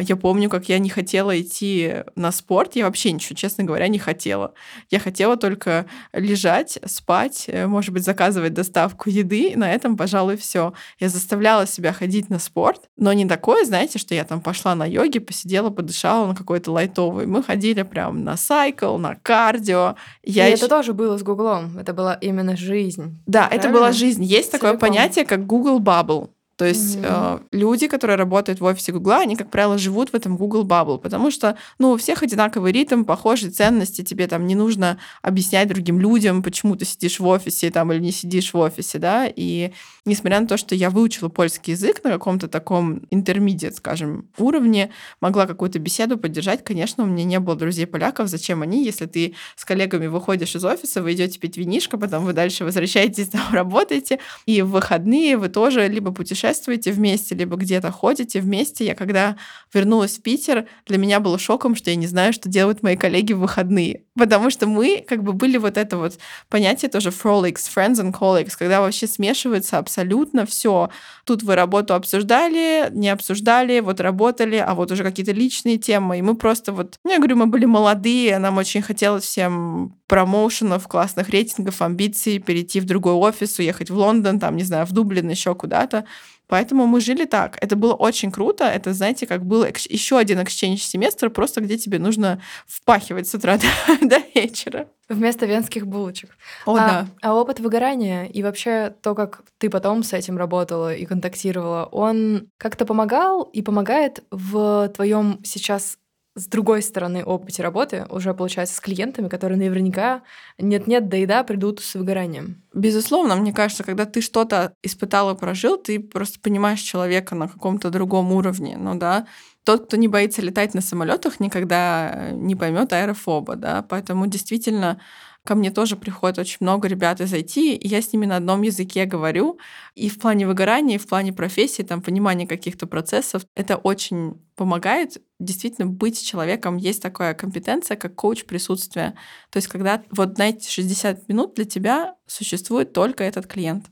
я 0.00 0.16
помню, 0.16 0.50
как 0.50 0.68
я 0.68 0.78
не 0.78 0.90
хотела 0.90 1.38
идти 1.40 2.04
на 2.14 2.30
спорт. 2.30 2.76
Я 2.76 2.84
вообще 2.84 3.12
ничего, 3.12 3.34
честно 3.34 3.64
говоря, 3.64 3.88
не 3.88 3.98
хотела. 3.98 4.52
Я 4.90 4.98
хотела 4.98 5.36
только 5.36 5.86
лежать, 6.12 6.78
спать, 6.84 7.44
э, 7.46 7.66
может 7.66 7.92
быть, 7.92 8.04
заказывать 8.04 8.52
доставку 8.54 9.08
еды. 9.08 9.50
И 9.50 9.56
на 9.56 9.72
этом, 9.72 9.96
пожалуй, 9.96 10.36
все. 10.36 10.74
Я 10.98 11.08
заставляла 11.08 11.66
себя 11.66 11.92
ходить 11.92 12.28
на 12.28 12.38
спорт, 12.38 12.88
но 12.96 13.12
не 13.12 13.26
такое, 13.26 13.64
знаете, 13.64 13.98
что 13.98 14.14
я 14.14 14.24
там 14.24 14.40
пошла 14.40 14.74
на 14.74 14.84
йоги, 14.84 15.18
посидела, 15.18 15.70
подышала 15.70 16.26
на 16.26 16.34
какой-то 16.34 16.72
лайтовый. 16.72 17.26
Мы 17.26 17.42
ходили 17.42 17.82
прям 17.82 18.24
на 18.24 18.36
сайкл, 18.36 18.98
на 18.98 19.14
кардио. 19.14 19.96
Я 20.22 20.48
и 20.48 20.52
еще... 20.52 20.66
это 20.66 20.68
тоже 20.68 20.92
было 20.92 21.16
с 21.16 21.22
Гуглом. 21.22 21.78
Это 21.78 21.92
была 21.94 22.14
именно 22.14 22.56
жизнь. 22.56 23.18
Да, 23.26 23.46
Правильно? 23.46 23.60
это 23.60 23.72
была 23.72 23.92
жизнь. 23.92 24.22
Есть 24.22 24.50
Целиком. 24.50 24.76
такое 24.76 24.78
понятие, 24.78 25.24
как 25.24 25.46
Google 25.46 25.80
Bubble. 25.80 26.30
То 26.58 26.64
есть 26.64 26.96
mm-hmm. 26.96 27.40
э, 27.52 27.56
люди, 27.56 27.86
которые 27.86 28.16
работают 28.16 28.60
в 28.60 28.64
офисе 28.64 28.90
Гугла, 28.90 29.18
они, 29.18 29.36
как 29.36 29.48
правило, 29.48 29.78
живут 29.78 30.10
в 30.10 30.14
этом 30.14 30.36
Google 30.36 30.66
Bubble, 30.66 30.98
потому 30.98 31.30
что, 31.30 31.56
ну, 31.78 31.92
у 31.92 31.96
всех 31.96 32.24
одинаковый 32.24 32.72
ритм, 32.72 33.04
похожие 33.04 33.52
ценности, 33.52 34.02
тебе 34.02 34.26
там 34.26 34.44
не 34.44 34.56
нужно 34.56 34.98
объяснять 35.22 35.68
другим 35.68 36.00
людям, 36.00 36.42
почему 36.42 36.74
ты 36.74 36.84
сидишь 36.84 37.20
в 37.20 37.26
офисе 37.28 37.70
там 37.70 37.92
или 37.92 38.00
не 38.00 38.10
сидишь 38.10 38.52
в 38.52 38.58
офисе, 38.58 38.98
да, 38.98 39.30
и 39.32 39.70
несмотря 40.04 40.40
на 40.40 40.48
то, 40.48 40.56
что 40.56 40.74
я 40.74 40.90
выучила 40.90 41.28
польский 41.28 41.74
язык 41.74 42.02
на 42.02 42.10
каком-то 42.10 42.48
таком 42.48 43.02
интермедиат, 43.12 43.76
скажем, 43.76 44.28
уровне, 44.36 44.90
могла 45.20 45.46
какую-то 45.46 45.78
беседу 45.78 46.18
поддержать, 46.18 46.64
конечно, 46.64 47.04
у 47.04 47.06
меня 47.06 47.22
не 47.22 47.38
было 47.38 47.54
друзей 47.54 47.86
поляков, 47.86 48.26
зачем 48.26 48.62
они, 48.62 48.84
если 48.84 49.06
ты 49.06 49.36
с 49.54 49.64
коллегами 49.64 50.08
выходишь 50.08 50.56
из 50.56 50.64
офиса, 50.64 51.02
вы 51.02 51.12
идете 51.12 51.38
пить 51.38 51.56
винишко, 51.56 51.98
потом 51.98 52.24
вы 52.24 52.32
дальше 52.32 52.64
возвращаетесь, 52.64 53.28
там 53.28 53.42
работаете, 53.52 54.18
и 54.44 54.60
в 54.62 54.70
выходные 54.70 55.36
вы 55.36 55.48
тоже 55.48 55.86
либо 55.86 56.10
путешествуете, 56.10 56.47
путешествуете 56.48 56.92
вместе, 56.92 57.34
либо 57.34 57.56
где-то 57.56 57.90
ходите 57.90 58.40
вместе. 58.40 58.86
Я 58.86 58.94
когда 58.94 59.36
вернулась 59.72 60.18
в 60.18 60.22
Питер, 60.22 60.66
для 60.86 60.98
меня 60.98 61.20
было 61.20 61.38
шоком, 61.38 61.74
что 61.74 61.90
я 61.90 61.96
не 61.96 62.06
знаю, 62.06 62.32
что 62.32 62.48
делают 62.48 62.82
мои 62.82 62.96
коллеги 62.96 63.32
в 63.32 63.40
выходные. 63.40 64.04
Потому 64.18 64.50
что 64.50 64.66
мы 64.66 65.04
как 65.06 65.22
бы 65.22 65.32
были 65.32 65.58
вот 65.58 65.76
это 65.76 65.96
вот 65.96 66.18
понятие 66.48 66.90
тоже 66.90 67.10
frolics, 67.10 67.68
friends 67.74 67.96
and 67.96 68.12
colleagues, 68.12 68.52
когда 68.58 68.80
вообще 68.80 69.06
смешивается 69.06 69.78
абсолютно 69.78 70.46
все. 70.46 70.90
Тут 71.24 71.42
вы 71.42 71.54
работу 71.54 71.94
обсуждали, 71.94 72.88
не 72.92 73.10
обсуждали, 73.10 73.80
вот 73.80 74.00
работали, 74.00 74.56
а 74.56 74.74
вот 74.74 74.90
уже 74.90 75.04
какие-то 75.04 75.32
личные 75.32 75.78
темы. 75.78 76.18
И 76.18 76.22
мы 76.22 76.34
просто 76.34 76.72
вот, 76.72 76.96
ну, 77.04 77.12
я 77.12 77.18
говорю, 77.18 77.36
мы 77.36 77.46
были 77.46 77.66
молодые, 77.66 78.38
нам 78.38 78.56
очень 78.58 78.82
хотелось 78.82 79.24
всем 79.24 79.94
промоушенов, 80.08 80.88
классных 80.88 81.28
рейтингов, 81.28 81.82
амбиций, 81.82 82.38
перейти 82.38 82.80
в 82.80 82.86
другой 82.86 83.12
офис, 83.12 83.58
уехать 83.58 83.90
в 83.90 83.96
Лондон, 83.96 84.40
там, 84.40 84.56
не 84.56 84.64
знаю, 84.64 84.86
в 84.86 84.92
Дублин, 84.92 85.28
еще 85.28 85.54
куда-то. 85.54 86.06
Поэтому 86.48 86.86
мы 86.86 87.00
жили 87.00 87.26
так. 87.26 87.58
Это 87.60 87.76
было 87.76 87.94
очень 87.94 88.32
круто. 88.32 88.64
Это, 88.64 88.92
знаете, 88.94 89.26
как 89.26 89.44
был 89.44 89.64
еще 89.64 90.18
один 90.18 90.42
эксченж 90.42 90.82
семестр, 90.82 91.30
просто 91.30 91.60
где 91.60 91.76
тебе 91.76 91.98
нужно 91.98 92.40
впахивать 92.66 93.28
с 93.28 93.34
утра 93.34 93.58
до, 93.98 94.08
до 94.08 94.18
вечера. 94.34 94.88
Вместо 95.08 95.46
венских 95.46 95.86
булочек. 95.86 96.36
О, 96.66 96.74
а, 96.74 96.76
да. 96.76 97.06
А 97.22 97.34
опыт 97.34 97.60
выгорания 97.60 98.24
и 98.24 98.42
вообще 98.42 98.94
то, 99.02 99.14
как 99.14 99.42
ты 99.58 99.70
потом 99.70 100.02
с 100.02 100.12
этим 100.12 100.36
работала 100.38 100.94
и 100.94 101.04
контактировала, 101.04 101.84
он 101.92 102.48
как-то 102.58 102.84
помогал 102.84 103.42
и 103.42 103.62
помогает 103.62 104.24
в 104.30 104.90
твоем 104.94 105.40
сейчас 105.44 105.98
с 106.38 106.46
другой 106.46 106.82
стороны 106.82 107.24
опыте 107.24 107.62
работы, 107.62 108.06
уже 108.10 108.32
получается 108.34 108.76
с 108.76 108.80
клиентами, 108.80 109.28
которые 109.28 109.58
наверняка 109.58 110.22
нет-нет, 110.58 111.08
да 111.08 111.16
и 111.16 111.26
да, 111.26 111.42
придут 111.42 111.80
с 111.80 111.94
выгоранием. 111.94 112.62
Безусловно, 112.72 113.36
мне 113.36 113.52
кажется, 113.52 113.84
когда 113.84 114.04
ты 114.04 114.20
что-то 114.20 114.72
испытал 114.82 115.34
и 115.34 115.38
прожил, 115.38 115.76
ты 115.76 116.00
просто 116.00 116.38
понимаешь 116.40 116.80
человека 116.80 117.34
на 117.34 117.48
каком-то 117.48 117.90
другом 117.90 118.32
уровне. 118.32 118.76
Ну 118.78 118.94
да, 118.94 119.26
тот, 119.64 119.86
кто 119.86 119.96
не 119.96 120.08
боится 120.08 120.40
летать 120.40 120.72
на 120.72 120.80
самолетах, 120.80 121.40
никогда 121.40 122.30
не 122.32 122.56
поймет 122.56 122.92
аэрофоба, 122.92 123.56
да, 123.56 123.82
поэтому 123.82 124.26
действительно 124.26 125.00
ко 125.48 125.54
мне 125.54 125.70
тоже 125.70 125.96
приходит 125.96 126.38
очень 126.38 126.58
много 126.60 126.88
ребят 126.88 127.22
из 127.22 127.32
IT, 127.32 127.56
и 127.56 127.88
я 127.88 128.02
с 128.02 128.12
ними 128.12 128.26
на 128.26 128.36
одном 128.36 128.60
языке 128.60 129.06
говорю. 129.06 129.58
И 129.94 130.10
в 130.10 130.18
плане 130.18 130.46
выгорания, 130.46 130.96
и 130.96 130.98
в 130.98 131.06
плане 131.06 131.32
профессии, 131.32 131.82
там, 131.82 132.02
понимания 132.02 132.46
каких-то 132.46 132.86
процессов, 132.86 133.46
это 133.54 133.78
очень 133.78 134.42
помогает 134.56 135.16
действительно 135.40 135.86
быть 135.86 136.22
человеком. 136.22 136.76
Есть 136.76 137.00
такая 137.00 137.32
компетенция, 137.32 137.96
как 137.96 138.14
коуч 138.14 138.44
присутствия. 138.44 139.14
То 139.48 139.56
есть 139.56 139.68
когда 139.68 140.02
вот 140.10 140.36
на 140.36 140.50
эти 140.50 140.68
60 140.68 141.26
минут 141.30 141.54
для 141.54 141.64
тебя 141.64 142.16
существует 142.26 142.92
только 142.92 143.24
этот 143.24 143.46
клиент. 143.46 143.86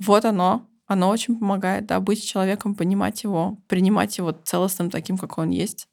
Вот 0.00 0.24
оно, 0.24 0.66
оно 0.88 1.08
очень 1.08 1.38
помогает, 1.38 1.86
да, 1.86 2.00
быть 2.00 2.26
человеком, 2.26 2.74
понимать 2.74 3.22
его, 3.22 3.58
принимать 3.68 4.18
его 4.18 4.32
целостным 4.32 4.90
таким, 4.90 5.18
как 5.18 5.38
он 5.38 5.50
есть. 5.50 5.86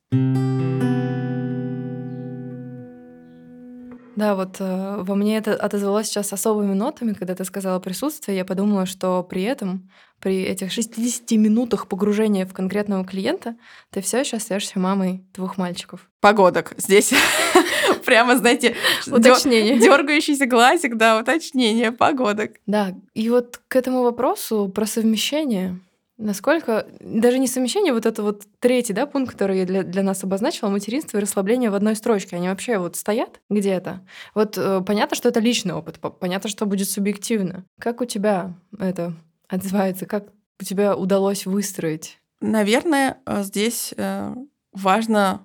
Да, 4.17 4.33
вот 4.33 4.55
э, 4.59 4.95
во 5.03 5.13
мне 5.13 5.37
это 5.37 5.53
отозвалось 5.53 6.07
сейчас 6.07 6.33
особыми 6.33 6.73
нотами, 6.73 7.13
когда 7.13 7.35
ты 7.35 7.45
сказала 7.45 7.79
присутствие. 7.79 8.35
Я 8.35 8.45
подумала, 8.45 8.87
что 8.87 9.21
при 9.21 9.43
этом, 9.43 9.91
при 10.19 10.41
этих 10.41 10.71
60 10.71 11.29
минутах 11.33 11.87
погружения 11.87 12.47
в 12.47 12.51
конкретного 12.51 13.05
клиента, 13.05 13.55
ты 13.91 14.01
все 14.01 14.21
еще 14.21 14.37
остаешься 14.37 14.79
мамой 14.79 15.23
двух 15.35 15.59
мальчиков. 15.59 16.09
Погодок. 16.19 16.73
Здесь 16.77 17.13
прямо, 18.07 18.37
знаете, 18.37 18.73
уточнение. 19.05 19.77
Дергающийся 19.77 20.47
глазик, 20.47 20.97
да, 20.97 21.19
уточнение 21.19 21.91
погодок. 21.91 22.53
Да, 22.65 22.95
и 23.13 23.29
вот 23.29 23.61
к 23.67 23.75
этому 23.75 24.01
вопросу 24.01 24.67
про 24.67 24.87
совмещение 24.87 25.79
Насколько 26.17 26.87
даже 26.99 27.37
не 27.37 27.47
совмещение, 27.47 27.93
вот 27.93 28.07
это 28.07 28.23
вот 28.23 28.43
третий 28.59 28.93
да, 28.93 29.05
пункт, 29.05 29.33
который 29.33 29.65
для, 29.65 29.83
для 29.83 30.01
нас 30.01 30.23
обозначила, 30.23 30.69
материнство 30.69 31.17
и 31.17 31.21
расслабление 31.21 31.69
в 31.69 31.75
одной 31.75 31.95
строчке, 31.95 32.35
они 32.35 32.49
вообще 32.49 32.79
вот 32.79 32.95
стоят 32.95 33.39
где-то. 33.51 34.01
Вот 34.33 34.57
э, 34.57 34.81
понятно, 34.81 35.15
что 35.15 35.29
это 35.29 35.39
личный 35.39 35.75
опыт, 35.75 35.99
понятно, 35.99 36.49
что 36.49 36.65
будет 36.65 36.89
субъективно. 36.89 37.65
Как 37.79 38.01
у 38.01 38.05
тебя 38.05 38.55
это 38.79 39.13
отзывается, 39.47 40.07
как 40.07 40.29
у 40.59 40.63
тебя 40.63 40.95
удалось 40.95 41.45
выстроить? 41.45 42.17
Наверное, 42.41 43.19
э, 43.27 43.43
здесь 43.43 43.93
э, 43.95 44.33
важно 44.73 45.41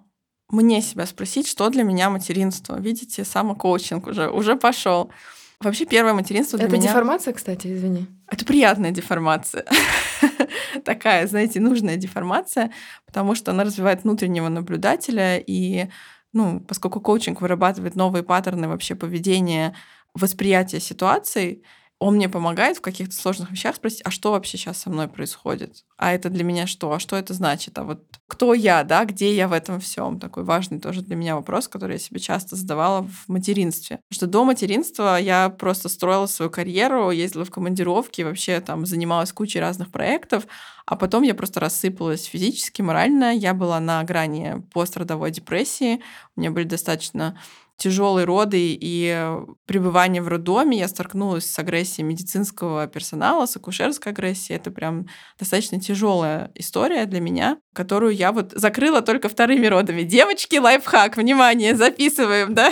мне 0.49 0.81
себя 0.81 1.07
спросить, 1.07 1.49
что 1.49 1.69
для 1.71 1.83
меня 1.83 2.09
материнство. 2.11 2.79
Видите, 2.79 3.25
самокоучинг 3.25 4.07
уже, 4.07 4.31
уже 4.31 4.57
пошел. 4.57 5.11
Вообще 5.63 5.87
первое 5.87 6.13
материнство 6.13 6.59
для 6.59 6.67
это 6.67 6.77
меня... 6.77 6.85
Это 6.85 6.93
деформация, 6.93 7.35
кстати, 7.35 7.69
извини. 7.69 8.07
Это 8.29 8.45
приятная 8.45 8.91
деформация. 8.91 9.65
Такая, 10.85 11.27
знаете, 11.27 11.61
нужная 11.61 11.97
деформация, 11.97 12.73
потому 13.07 13.35
что 13.35 13.53
она 13.53 13.65
развивает 13.65 14.05
внутреннего 14.05 14.49
наблюдателя, 14.49 15.39
и 15.39 15.87
ну, 16.33 16.61
поскольку 16.61 17.01
коучинг 17.01 17.41
вырабатывает 17.41 17.95
новые 17.95 18.23
паттерны 18.23 18.69
вообще 18.69 18.95
поведения, 18.95 19.75
восприятия 20.15 20.81
ситуаций, 20.81 21.63
он 22.03 22.17
мне 22.17 22.29
помогает 22.29 22.79
в 22.79 22.81
каких-то 22.81 23.15
сложных 23.15 23.51
вещах 23.53 23.77
спросить, 23.77 24.03
а 24.05 24.11
что 24.11 24.33
вообще 24.33 24.59
сейчас 24.59 24.79
со 24.79 24.91
мной 24.91 25.07
происходит? 25.07 25.85
А 25.97 26.13
это 26.13 26.31
для 26.31 26.43
меня 26.43 26.67
что? 26.67 26.93
А 26.93 26.99
что 26.99 27.17
это 27.17 27.33
значит? 27.33 27.79
А 27.79 27.85
вот 27.85 28.03
кто 28.27 28.55
я, 28.55 28.83
да, 28.83 29.05
где 29.05 29.35
я 29.37 29.47
в 29.47 29.53
этом 29.53 29.79
всем? 29.79 30.19
Такой 30.19 30.43
важный 30.43 30.81
тоже 30.81 31.03
для 31.03 31.15
меня 31.15 31.37
вопрос, 31.37 31.69
который 31.69 31.93
я 31.93 31.99
себе 31.99 32.19
часто 32.19 32.57
задавала 32.57 33.03
в 33.05 33.29
материнстве. 33.29 34.01
Потому 34.09 34.17
что 34.17 34.27
до 34.27 34.45
материнства 34.45 35.17
я 35.17 35.49
просто 35.49 35.89
строила 35.89 36.27
свою 36.27 36.51
карьеру, 36.51 37.13
ездила 37.13 37.45
в 37.45 37.51
командировки, 37.51 38.23
вообще 38.23 38.61
там 38.61 38.85
занималась 38.85 39.33
кучей 39.33 39.61
разных 39.61 39.93
проектов, 39.93 40.47
а 40.87 40.97
потом 40.97 41.23
я 41.23 41.35
просто 41.35 41.61
рассыпалась 41.61 42.25
физически, 42.25 42.83
морально. 42.83 43.35
Я 43.35 43.55
была 43.55 43.79
на 43.79 44.03
грани 44.03 44.63
пострадовой 44.73 45.31
депрессии. 45.31 46.03
У 46.37 46.41
меня 46.41 46.51
были 46.51 46.65
достаточно 46.65 47.39
тяжелые 47.77 48.25
роды 48.25 48.77
и 48.81 49.31
пребывание 49.67 50.23
в 50.23 50.29
роддоме, 50.29 50.79
я 50.79 50.89
столкнулась 50.89 51.51
с 51.51 51.59
агрессией 51.59 52.07
медицинского 52.07 52.87
персонала, 52.87 53.47
с 53.47 53.57
акушерской 53.57 54.13
агрессией. 54.13 54.57
Это 54.57 54.71
прям 54.71 55.07
достаточно 55.39 55.81
тяжелая 55.81 56.53
история 56.55 57.07
для 57.07 57.21
меня, 57.21 57.59
которую 57.75 58.15
я 58.15 58.33
вот 58.33 58.53
закрыла 58.53 59.03
только 59.03 59.29
вторыми 59.29 59.67
родами. 59.67 60.03
Девочки, 60.03 60.57
лайфхак, 60.57 61.17
внимание, 61.17 61.75
записываем, 61.75 62.55
да? 62.55 62.71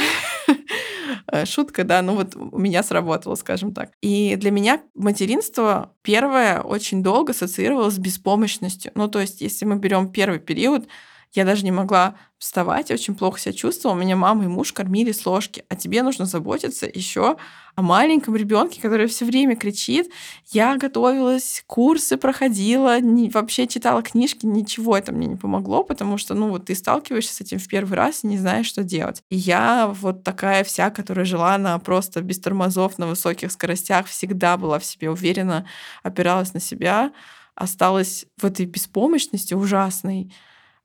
Шутка, 1.44 1.84
да, 1.84 2.02
ну 2.02 2.14
вот 2.14 2.36
у 2.36 2.58
меня 2.58 2.82
сработало, 2.82 3.34
скажем 3.34 3.72
так. 3.72 3.90
И 4.00 4.36
для 4.36 4.50
меня 4.50 4.80
материнство 4.94 5.94
первое 6.02 6.60
очень 6.60 7.02
долго 7.02 7.32
ассоциировалось 7.32 7.94
с 7.94 7.98
беспомощностью. 7.98 8.92
Ну, 8.94 9.08
то 9.08 9.20
есть, 9.20 9.40
если 9.40 9.64
мы 9.64 9.76
берем 9.76 10.12
первый 10.12 10.38
период, 10.38 10.88
Я 11.32 11.44
даже 11.44 11.64
не 11.64 11.70
могла 11.70 12.16
вставать, 12.38 12.90
очень 12.90 13.14
плохо 13.14 13.38
себя 13.38 13.52
чувствовала. 13.52 13.96
Меня 13.96 14.16
мама 14.16 14.44
и 14.44 14.48
муж 14.48 14.72
кормили 14.72 15.12
с 15.12 15.24
ложки, 15.26 15.64
а 15.68 15.76
тебе 15.76 16.02
нужно 16.02 16.24
заботиться 16.24 16.90
еще 16.92 17.36
о 17.76 17.82
маленьком 17.82 18.34
ребенке, 18.34 18.80
который 18.80 19.06
все 19.06 19.24
время 19.24 19.54
кричит. 19.54 20.10
Я 20.50 20.76
готовилась, 20.76 21.62
курсы 21.68 22.16
проходила, 22.16 22.98
не, 23.00 23.30
вообще 23.30 23.68
читала 23.68 24.02
книжки, 24.02 24.44
ничего 24.44 24.96
это 24.96 25.12
мне 25.12 25.28
не 25.28 25.36
помогло, 25.36 25.84
потому 25.84 26.18
что, 26.18 26.34
ну, 26.34 26.48
вот 26.48 26.66
ты 26.66 26.74
сталкиваешься 26.74 27.34
с 27.34 27.40
этим 27.40 27.58
в 27.58 27.68
первый 27.68 27.94
раз 27.94 28.24
и 28.24 28.26
не 28.26 28.38
знаешь, 28.38 28.66
что 28.66 28.82
делать. 28.82 29.22
И 29.30 29.36
я 29.36 29.86
вот 30.00 30.24
такая 30.24 30.64
вся, 30.64 30.90
которая 30.90 31.24
жила 31.24 31.56
на 31.58 31.78
просто 31.78 32.22
без 32.22 32.40
тормозов, 32.40 32.98
на 32.98 33.06
высоких 33.06 33.52
скоростях, 33.52 34.06
всегда 34.06 34.56
была 34.56 34.78
в 34.80 34.84
себе 34.84 35.10
уверена, 35.10 35.66
опиралась 36.02 36.54
на 36.54 36.60
себя, 36.60 37.12
осталась 37.54 38.26
в 38.38 38.44
этой 38.46 38.66
беспомощности 38.66 39.54
ужасной. 39.54 40.32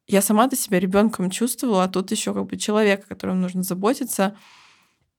Я 0.08 0.22
сама-то 0.22 0.56
себя 0.56 0.80
ребенком 0.80 1.30
чувствовала, 1.30 1.84
а 1.84 1.88
тут 1.88 2.12
еще 2.12 2.34
как 2.34 2.46
бы 2.46 2.58
человек, 2.58 3.06
о 3.06 3.08
котором 3.08 3.42
нужно 3.42 3.64
заботиться. 3.64 4.38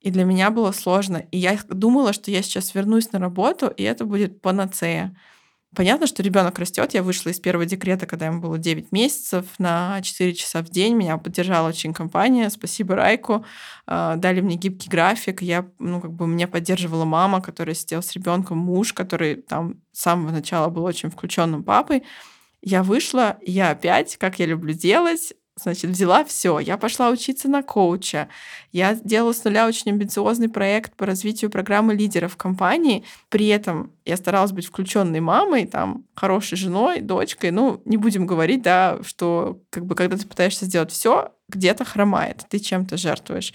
И 0.00 0.10
для 0.10 0.24
меня 0.24 0.50
было 0.50 0.70
сложно. 0.72 1.24
И 1.32 1.38
я 1.38 1.58
думала, 1.68 2.12
что 2.12 2.30
я 2.30 2.42
сейчас 2.42 2.74
вернусь 2.74 3.10
на 3.12 3.18
работу, 3.18 3.66
и 3.66 3.82
это 3.82 4.04
будет 4.04 4.40
панацея. 4.40 5.16
Понятно, 5.74 6.06
что 6.06 6.22
ребенок 6.22 6.58
растет. 6.58 6.94
Я 6.94 7.02
вышла 7.02 7.30
из 7.30 7.40
первого 7.40 7.66
декрета, 7.66 8.06
когда 8.06 8.26
ему 8.26 8.40
было 8.40 8.56
9 8.56 8.92
месяцев, 8.92 9.44
на 9.58 10.00
4 10.00 10.34
часа 10.34 10.62
в 10.62 10.70
день. 10.70 10.94
Меня 10.94 11.18
поддержала 11.18 11.68
очень 11.68 11.92
компания. 11.92 12.48
Спасибо 12.48 12.94
Райку. 12.94 13.44
А, 13.86 14.16
дали 14.16 14.40
мне 14.40 14.56
гибкий 14.56 14.88
график. 14.88 15.42
Я, 15.42 15.68
ну, 15.78 16.00
как 16.00 16.12
бы 16.12 16.26
меня 16.26 16.48
поддерживала 16.48 17.04
мама, 17.04 17.42
которая 17.42 17.74
сидела 17.74 18.00
с 18.00 18.12
ребенком, 18.12 18.56
муж, 18.58 18.94
который 18.94 19.34
там 19.36 19.82
с 19.92 20.00
самого 20.00 20.30
начала 20.30 20.68
был 20.68 20.84
очень 20.84 21.10
включенным 21.10 21.62
папой. 21.62 22.04
Я 22.66 22.82
вышла, 22.82 23.38
я 23.42 23.70
опять, 23.70 24.16
как 24.16 24.40
я 24.40 24.46
люблю 24.46 24.74
делать, 24.74 25.34
Значит, 25.58 25.92
взяла 25.92 26.22
все. 26.22 26.58
Я 26.58 26.76
пошла 26.76 27.08
учиться 27.08 27.48
на 27.48 27.62
коуча. 27.62 28.28
Я 28.72 28.94
делала 28.94 29.32
с 29.32 29.42
нуля 29.42 29.66
очень 29.66 29.90
амбициозный 29.90 30.50
проект 30.50 30.94
по 30.96 31.06
развитию 31.06 31.50
программы 31.50 31.94
лидеров 31.94 32.36
компании. 32.36 33.04
При 33.30 33.46
этом 33.46 33.90
я 34.04 34.18
старалась 34.18 34.52
быть 34.52 34.66
включенной 34.66 35.20
мамой, 35.20 35.66
там, 35.66 36.04
хорошей 36.14 36.58
женой, 36.58 37.00
дочкой. 37.00 37.52
Ну, 37.52 37.80
не 37.86 37.96
будем 37.96 38.26
говорить, 38.26 38.60
да, 38.60 38.98
что 39.02 39.62
как 39.70 39.86
бы 39.86 39.94
когда 39.94 40.18
ты 40.18 40.26
пытаешься 40.26 40.66
сделать 40.66 40.92
все, 40.92 41.32
где-то 41.48 41.86
хромает, 41.86 42.44
ты 42.50 42.58
чем-то 42.58 42.98
жертвуешь. 42.98 43.54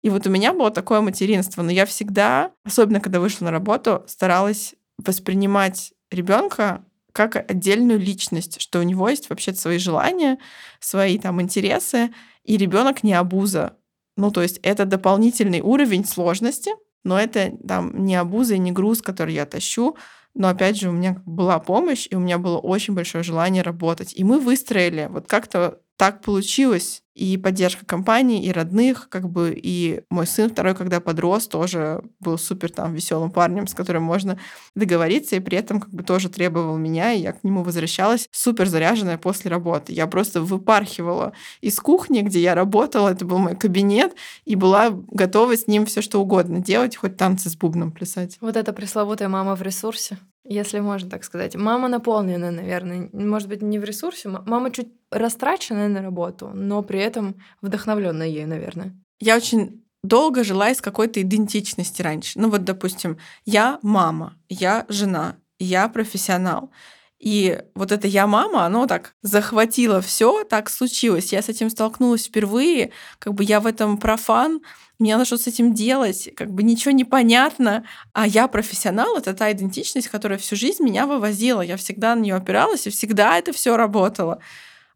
И 0.00 0.08
вот 0.08 0.26
у 0.26 0.30
меня 0.30 0.54
было 0.54 0.70
такое 0.70 1.02
материнство, 1.02 1.60
но 1.60 1.70
я 1.70 1.84
всегда, 1.84 2.52
особенно 2.64 3.00
когда 3.00 3.20
вышла 3.20 3.44
на 3.44 3.50
работу, 3.50 4.04
старалась 4.06 4.74
воспринимать 4.96 5.92
ребенка 6.10 6.82
как 7.16 7.50
отдельную 7.50 7.98
личность, 7.98 8.60
что 8.60 8.80
у 8.80 8.82
него 8.82 9.08
есть 9.08 9.30
вообще 9.30 9.54
свои 9.54 9.78
желания, 9.78 10.38
свои 10.80 11.18
там 11.18 11.40
интересы, 11.40 12.12
и 12.44 12.58
ребенок 12.58 13.02
не 13.02 13.14
абуза. 13.14 13.78
Ну, 14.18 14.30
то 14.30 14.42
есть 14.42 14.58
это 14.62 14.84
дополнительный 14.84 15.62
уровень 15.62 16.04
сложности, 16.04 16.72
но 17.04 17.18
это 17.18 17.52
там 17.66 18.04
не 18.04 18.16
абуза 18.16 18.56
и 18.56 18.58
не 18.58 18.70
груз, 18.70 19.00
который 19.00 19.32
я 19.32 19.46
тащу, 19.46 19.96
но 20.34 20.48
опять 20.48 20.76
же 20.76 20.90
у 20.90 20.92
меня 20.92 21.22
была 21.24 21.58
помощь, 21.58 22.06
и 22.10 22.16
у 22.16 22.20
меня 22.20 22.36
было 22.36 22.58
очень 22.58 22.92
большое 22.92 23.24
желание 23.24 23.62
работать. 23.62 24.12
И 24.14 24.22
мы 24.22 24.38
выстроили 24.38 25.08
вот 25.10 25.26
как-то 25.26 25.80
так 25.96 26.20
получилось. 26.20 27.02
И 27.16 27.38
поддержка 27.38 27.86
компании, 27.86 28.44
и 28.44 28.52
родных, 28.52 29.08
как 29.08 29.30
бы, 29.30 29.50
и 29.56 30.02
мой 30.10 30.26
сын 30.26 30.50
второй, 30.50 30.74
когда 30.74 31.00
подрос, 31.00 31.48
тоже 31.48 32.02
был 32.20 32.36
супер 32.36 32.70
там 32.70 32.92
веселым 32.92 33.30
парнем, 33.30 33.66
с 33.66 33.72
которым 33.72 34.02
можно 34.02 34.38
договориться, 34.74 35.34
и 35.34 35.40
при 35.40 35.56
этом 35.56 35.80
как 35.80 35.94
бы 35.94 36.02
тоже 36.02 36.28
требовал 36.28 36.76
меня, 36.76 37.14
и 37.14 37.22
я 37.22 37.32
к 37.32 37.42
нему 37.42 37.62
возвращалась 37.62 38.28
супер 38.32 38.68
заряженная 38.68 39.16
после 39.16 39.50
работы. 39.50 39.94
Я 39.94 40.06
просто 40.06 40.42
выпархивала 40.42 41.32
из 41.62 41.80
кухни, 41.80 42.20
где 42.20 42.40
я 42.40 42.54
работала, 42.54 43.08
это 43.08 43.24
был 43.24 43.38
мой 43.38 43.56
кабинет, 43.56 44.14
и 44.44 44.54
была 44.54 44.90
готова 44.90 45.56
с 45.56 45.66
ним 45.66 45.86
все 45.86 46.02
что 46.02 46.20
угодно 46.20 46.60
делать, 46.60 46.96
хоть 46.96 47.16
танцы 47.16 47.48
с 47.48 47.56
бубном 47.56 47.92
плясать. 47.92 48.36
Вот 48.42 48.56
это 48.58 48.74
пресловутая 48.74 49.30
мама 49.30 49.56
в 49.56 49.62
ресурсе 49.62 50.18
если 50.48 50.80
можно 50.80 51.10
так 51.10 51.24
сказать. 51.24 51.56
Мама 51.56 51.88
наполнена, 51.88 52.50
наверное, 52.50 53.08
может 53.12 53.48
быть, 53.48 53.62
не 53.62 53.78
в 53.78 53.84
ресурсе. 53.84 54.28
Мама 54.28 54.70
чуть 54.70 54.88
растраченная 55.10 55.88
на 55.88 56.02
работу, 56.02 56.50
но 56.54 56.82
при 56.82 57.00
этом 57.00 57.36
вдохновленная 57.62 58.28
ей, 58.28 58.46
наверное. 58.46 58.94
Я 59.20 59.36
очень 59.36 59.84
долго 60.02 60.44
жила 60.44 60.70
из 60.70 60.80
какой-то 60.80 61.20
идентичности 61.20 62.02
раньше. 62.02 62.38
Ну 62.38 62.50
вот, 62.50 62.64
допустим, 62.64 63.18
я 63.44 63.78
мама, 63.82 64.36
я 64.48 64.86
жена, 64.88 65.36
я 65.58 65.88
профессионал. 65.88 66.70
И 67.18 67.62
вот 67.74 67.92
это 67.92 68.06
я 68.06 68.26
мама, 68.26 68.66
оно 68.66 68.86
так 68.86 69.14
захватило 69.22 70.00
все, 70.00 70.44
так 70.44 70.68
случилось. 70.68 71.32
Я 71.32 71.40
с 71.40 71.48
этим 71.48 71.70
столкнулась 71.70 72.26
впервые, 72.26 72.92
как 73.18 73.32
бы 73.32 73.42
я 73.42 73.60
в 73.60 73.66
этом 73.66 73.96
профан, 73.96 74.60
мне 74.98 75.14
надо 75.14 75.26
что 75.26 75.36
с 75.36 75.46
этим 75.46 75.74
делать, 75.74 76.30
как 76.36 76.50
бы 76.50 76.62
ничего 76.62 76.92
не 76.92 77.04
понятно. 77.04 77.84
А 78.12 78.26
я 78.26 78.48
профессионал, 78.48 79.16
это 79.16 79.34
та 79.34 79.52
идентичность, 79.52 80.08
которая 80.08 80.38
всю 80.38 80.56
жизнь 80.56 80.82
меня 80.82 81.06
вывозила. 81.06 81.60
Я 81.60 81.76
всегда 81.76 82.14
на 82.14 82.20
нее 82.20 82.34
опиралась, 82.34 82.86
и 82.86 82.90
всегда 82.90 83.38
это 83.38 83.52
все 83.52 83.76
работало. 83.76 84.40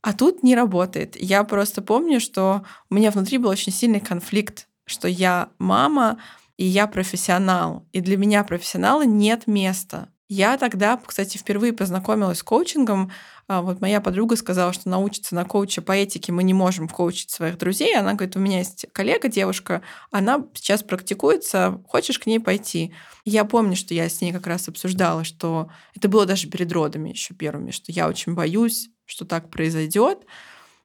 А 0.03 0.12
тут 0.14 0.42
не 0.42 0.55
работает. 0.55 1.16
Я 1.16 1.44
просто 1.44 1.82
помню, 1.82 2.20
что 2.20 2.64
у 2.88 2.94
меня 2.94 3.11
внутри 3.11 3.38
был 3.38 3.51
очень 3.51 3.72
сильный 3.72 4.01
конфликт, 4.01 4.66
что 4.86 5.09
я 5.09 5.51
мама, 5.59 6.18
и 6.57 6.64
я 6.64 6.86
профессионал. 6.86 7.86
И 7.92 8.01
для 8.01 8.16
меня 8.16 8.42
профессионала 8.44 9.05
нет 9.05 9.46
места. 9.46 10.09
Я 10.33 10.57
тогда, 10.59 10.97
кстати, 10.97 11.39
впервые 11.39 11.72
познакомилась 11.72 12.39
с 12.39 12.45
коучингом. 12.45 13.11
А, 13.49 13.62
вот 13.62 13.81
моя 13.81 14.01
подруга 14.01 14.37
сказала, 14.37 14.72
что 14.72 14.89
научиться 14.89 15.35
на 15.35 15.45
коуча 15.45 15.83
по 15.83 15.91
этике 15.91 16.31
мы 16.31 16.45
не 16.45 16.55
можем 16.55 16.89
коучить 16.89 17.31
своих 17.31 17.59
друзей. 17.59 17.99
Она 17.99 18.14
говорит, 18.14 18.37
у 18.37 18.39
меня 18.39 18.59
есть 18.59 18.87
коллега, 18.93 19.26
девушка, 19.26 19.83
она 20.12 20.47
сейчас 20.55 20.85
практикуется, 20.85 21.83
хочешь 21.89 22.20
к 22.20 22.26
ней 22.26 22.39
пойти? 22.39 22.95
Я 23.24 23.45
помню, 23.45 23.74
что 23.74 23.93
я 23.93 24.09
с 24.09 24.20
ней 24.20 24.33
как 24.33 24.47
раз 24.47 24.68
обсуждала, 24.68 25.24
что 25.24 25.68
это 25.97 26.09
было 26.09 26.26
даже 26.26 26.47
перед 26.47 26.70
родами 26.70 27.11
еще 27.11 27.35
первыми, 27.35 27.72
что 27.72 27.91
я 27.91 28.07
очень 28.07 28.35
боюсь, 28.35 28.89
что 29.07 29.24
так 29.24 29.51
произойдет. 29.51 30.20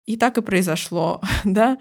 И 0.07 0.17
так 0.17 0.39
и 0.39 0.41
произошло, 0.41 1.21
да. 1.43 1.77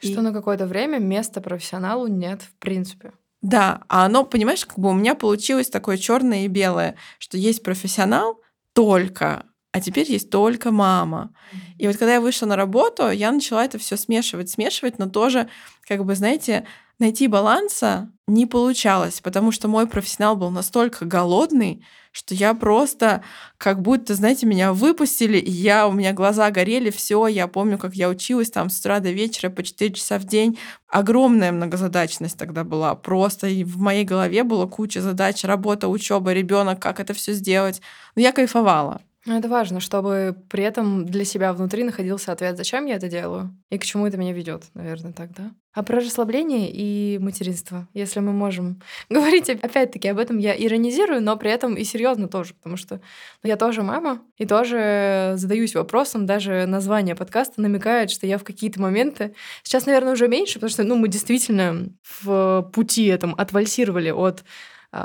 Что 0.00 0.12
и... 0.12 0.16
на 0.16 0.34
какое-то 0.34 0.66
время 0.66 0.98
места 0.98 1.40
профессионалу 1.40 2.08
нет, 2.08 2.42
в 2.42 2.54
принципе. 2.56 3.12
Да, 3.46 3.82
а 3.88 4.06
оно, 4.06 4.24
понимаешь, 4.24 4.66
как 4.66 4.76
бы 4.76 4.88
у 4.90 4.92
меня 4.92 5.14
получилось 5.14 5.68
такое 5.70 5.98
черное 5.98 6.46
и 6.46 6.48
белое, 6.48 6.96
что 7.20 7.38
есть 7.38 7.62
профессионал 7.62 8.40
только, 8.72 9.46
а 9.70 9.80
теперь 9.80 10.10
есть 10.10 10.30
только 10.30 10.72
мама. 10.72 11.32
И 11.78 11.86
вот 11.86 11.96
когда 11.96 12.14
я 12.14 12.20
вышла 12.20 12.46
на 12.46 12.56
работу, 12.56 13.08
я 13.08 13.30
начала 13.30 13.64
это 13.64 13.78
все 13.78 13.96
смешивать, 13.96 14.50
смешивать, 14.50 14.98
но 14.98 15.08
тоже, 15.08 15.48
как 15.86 16.04
бы, 16.04 16.16
знаете, 16.16 16.66
найти 16.98 17.28
баланса 17.28 18.10
не 18.26 18.46
получалось, 18.46 19.20
потому 19.20 19.52
что 19.52 19.68
мой 19.68 19.86
профессионал 19.86 20.34
был 20.34 20.50
настолько 20.50 21.04
голодный, 21.04 21.84
что 22.16 22.34
я 22.34 22.54
просто 22.54 23.22
как 23.58 23.82
будто, 23.82 24.14
знаете, 24.14 24.46
меня 24.46 24.72
выпустили, 24.72 25.36
и 25.36 25.50
я, 25.50 25.86
у 25.86 25.92
меня 25.92 26.14
глаза 26.14 26.50
горели, 26.50 26.88
все, 26.88 27.26
я 27.26 27.46
помню, 27.46 27.76
как 27.76 27.94
я 27.94 28.08
училась 28.08 28.50
там 28.50 28.70
с 28.70 28.80
утра 28.80 29.00
до 29.00 29.10
вечера 29.10 29.50
по 29.50 29.62
4 29.62 29.92
часа 29.92 30.18
в 30.18 30.24
день. 30.24 30.58
Огромная 30.88 31.52
многозадачность 31.52 32.38
тогда 32.38 32.64
была, 32.64 32.94
просто 32.94 33.48
и 33.48 33.64
в 33.64 33.76
моей 33.78 34.04
голове 34.04 34.44
было 34.44 34.66
куча 34.66 35.02
задач, 35.02 35.44
работа, 35.44 35.88
учеба, 35.88 36.32
ребенок, 36.32 36.80
как 36.80 37.00
это 37.00 37.12
все 37.12 37.34
сделать. 37.34 37.82
Но 38.14 38.22
я 38.22 38.32
кайфовала. 38.32 39.02
Ну, 39.26 39.36
это 39.36 39.48
важно, 39.48 39.80
чтобы 39.80 40.36
при 40.48 40.62
этом 40.62 41.04
для 41.04 41.24
себя 41.24 41.52
внутри 41.52 41.82
находился 41.82 42.30
ответ, 42.30 42.56
зачем 42.56 42.86
я 42.86 42.94
это 42.94 43.08
делаю? 43.08 43.52
И 43.70 43.78
к 43.78 43.84
чему 43.84 44.06
это 44.06 44.16
меня 44.16 44.32
ведет, 44.32 44.62
наверное, 44.74 45.12
так, 45.12 45.32
да? 45.34 45.50
А 45.74 45.82
про 45.82 45.96
расслабление 45.96 46.70
и 46.70 47.18
материнство, 47.18 47.88
если 47.92 48.20
мы 48.20 48.32
можем 48.32 48.80
говорить 49.10 49.50
опять-таки 49.50 50.06
об 50.06 50.18
этом, 50.18 50.38
я 50.38 50.54
иронизирую, 50.56 51.20
но 51.20 51.36
при 51.36 51.50
этом 51.50 51.74
и 51.74 51.82
серьезно 51.82 52.28
тоже, 52.28 52.54
потому 52.54 52.76
что 52.76 53.00
я 53.42 53.56
тоже 53.56 53.82
мама 53.82 54.22
и 54.38 54.46
тоже 54.46 55.32
задаюсь 55.34 55.74
вопросом, 55.74 56.24
даже 56.24 56.64
название 56.66 57.16
подкаста 57.16 57.60
намекает, 57.60 58.12
что 58.12 58.28
я 58.28 58.38
в 58.38 58.44
какие-то 58.44 58.80
моменты, 58.80 59.34
сейчас, 59.64 59.86
наверное, 59.86 60.12
уже 60.12 60.28
меньше, 60.28 60.54
потому 60.54 60.70
что, 60.70 60.84
ну, 60.84 60.94
мы 60.94 61.08
действительно 61.08 61.88
в 62.22 62.70
пути 62.72 63.06
этом 63.06 63.34
отвальсировали 63.36 64.10
от 64.10 64.44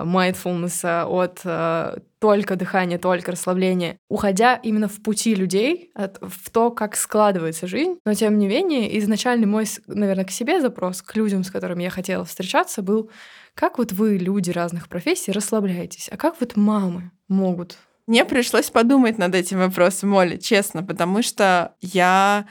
mindfulness, 0.03 1.03
от 1.03 1.41
э, 1.43 1.97
только 2.19 2.55
дыхания, 2.55 2.97
только 2.97 3.31
расслабления, 3.31 3.97
уходя 4.09 4.55
именно 4.55 4.87
в 4.87 5.01
пути 5.01 5.35
людей, 5.35 5.91
в 5.95 6.49
то, 6.51 6.69
как 6.71 6.95
складывается 6.95 7.67
жизнь. 7.67 7.97
Но 8.05 8.13
тем 8.13 8.37
не 8.37 8.47
менее, 8.47 8.97
изначальный 8.99 9.47
мой, 9.47 9.65
наверное, 9.87 10.25
к 10.25 10.31
себе 10.31 10.61
запрос, 10.61 11.01
к 11.01 11.15
людям, 11.15 11.43
с 11.43 11.51
которыми 11.51 11.83
я 11.83 11.89
хотела 11.89 12.23
встречаться, 12.23 12.81
был, 12.81 13.09
как 13.55 13.77
вот 13.77 13.91
вы, 13.91 14.17
люди 14.17 14.51
разных 14.51 14.87
профессий, 14.87 15.31
расслабляетесь, 15.31 16.09
а 16.11 16.17
как 16.17 16.39
вот 16.39 16.55
мамы 16.55 17.11
могут? 17.27 17.77
Мне 18.07 18.25
пришлось 18.25 18.69
подумать 18.69 19.17
над 19.17 19.35
этим 19.35 19.59
вопросом, 19.59 20.13
Оля, 20.13 20.37
честно, 20.37 20.83
потому 20.83 21.21
что 21.21 21.75
я 21.81 22.45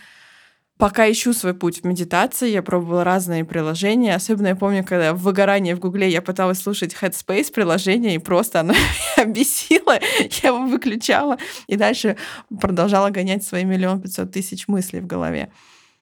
пока 0.80 1.10
ищу 1.10 1.32
свой 1.34 1.54
путь 1.54 1.82
в 1.82 1.84
медитации, 1.84 2.48
я 2.48 2.62
пробовала 2.62 3.04
разные 3.04 3.44
приложения. 3.44 4.14
Особенно 4.14 4.48
я 4.48 4.56
помню, 4.56 4.82
когда 4.82 5.12
в 5.12 5.18
выгорании 5.18 5.74
в 5.74 5.78
Гугле 5.78 6.08
я 6.08 6.22
пыталась 6.22 6.60
слушать 6.60 6.96
Headspace 7.00 7.52
приложение, 7.52 8.14
и 8.14 8.18
просто 8.18 8.60
оно 8.60 8.72
меня 9.16 9.26
бесило. 9.26 9.98
Я 10.42 10.48
его 10.48 10.64
выключала 10.64 11.38
и 11.66 11.76
дальше 11.76 12.16
продолжала 12.60 13.10
гонять 13.10 13.44
свои 13.44 13.64
миллион 13.64 14.00
пятьсот 14.00 14.32
тысяч 14.32 14.66
мыслей 14.66 15.00
в 15.00 15.06
голове. 15.06 15.52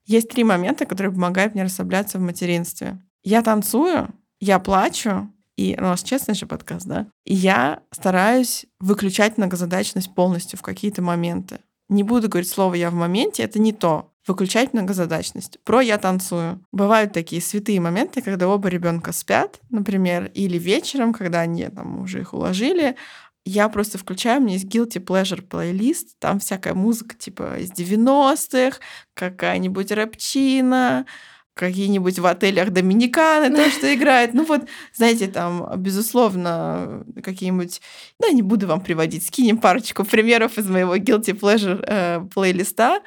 Есть 0.06 0.30
три 0.30 0.44
момента, 0.44 0.86
которые 0.86 1.12
помогают 1.12 1.54
мне 1.54 1.64
расслабляться 1.64 2.18
в 2.18 2.22
материнстве. 2.22 2.98
Я 3.24 3.42
танцую, 3.42 4.08
я 4.40 4.58
плачу, 4.58 5.30
и 5.56 5.76
ну, 5.76 5.88
у 5.88 5.90
нас 5.90 6.04
честный 6.04 6.34
же 6.34 6.46
подкаст, 6.46 6.86
да? 6.86 7.08
И 7.24 7.34
я 7.34 7.80
стараюсь 7.90 8.64
выключать 8.78 9.36
многозадачность 9.36 10.14
полностью 10.14 10.58
в 10.58 10.62
какие-то 10.62 11.02
моменты. 11.02 11.58
Не 11.88 12.04
буду 12.04 12.28
говорить 12.28 12.48
слово 12.48 12.74
«я 12.74 12.90
в 12.90 12.94
моменте», 12.94 13.42
это 13.42 13.58
не 13.58 13.72
то 13.72 14.12
выключать 14.28 14.74
многозадачность. 14.74 15.58
Про 15.64 15.80
я 15.80 15.98
танцую. 15.98 16.60
Бывают 16.72 17.12
такие 17.12 17.42
святые 17.42 17.80
моменты, 17.80 18.22
когда 18.22 18.48
оба 18.48 18.68
ребенка 18.68 19.12
спят, 19.12 19.60
например, 19.70 20.30
или 20.34 20.58
вечером, 20.58 21.12
когда 21.12 21.40
они 21.40 21.68
там 21.68 22.02
уже 22.02 22.20
их 22.20 22.34
уложили, 22.34 22.96
я 23.44 23.68
просто 23.70 23.96
включаю, 23.96 24.40
у 24.40 24.44
меня 24.44 24.54
есть 24.54 24.66
guilty 24.66 25.02
pleasure 25.02 25.40
плейлист, 25.40 26.18
там 26.18 26.38
всякая 26.38 26.74
музыка 26.74 27.16
типа 27.16 27.58
из 27.58 27.70
90-х, 27.70 28.78
какая-нибудь 29.14 29.90
рэпчина, 29.90 31.06
какие-нибудь 31.54 32.18
в 32.18 32.26
отелях 32.26 32.70
Доминиканы, 32.70 33.50
то, 33.56 33.70
что 33.70 33.92
играет. 33.94 34.34
Ну 34.34 34.44
вот, 34.44 34.68
знаете, 34.94 35.28
там, 35.28 35.66
безусловно, 35.76 37.04
какие-нибудь... 37.22 37.80
Да, 38.20 38.30
не 38.30 38.42
буду 38.42 38.66
вам 38.66 38.80
приводить, 38.80 39.26
скинем 39.26 39.58
парочку 39.58 40.04
примеров 40.04 40.58
из 40.58 40.68
моего 40.68 40.96
guilty 40.96 41.38
pleasure 41.38 41.82
э, 41.86 42.20
плейлиста. 42.32 43.00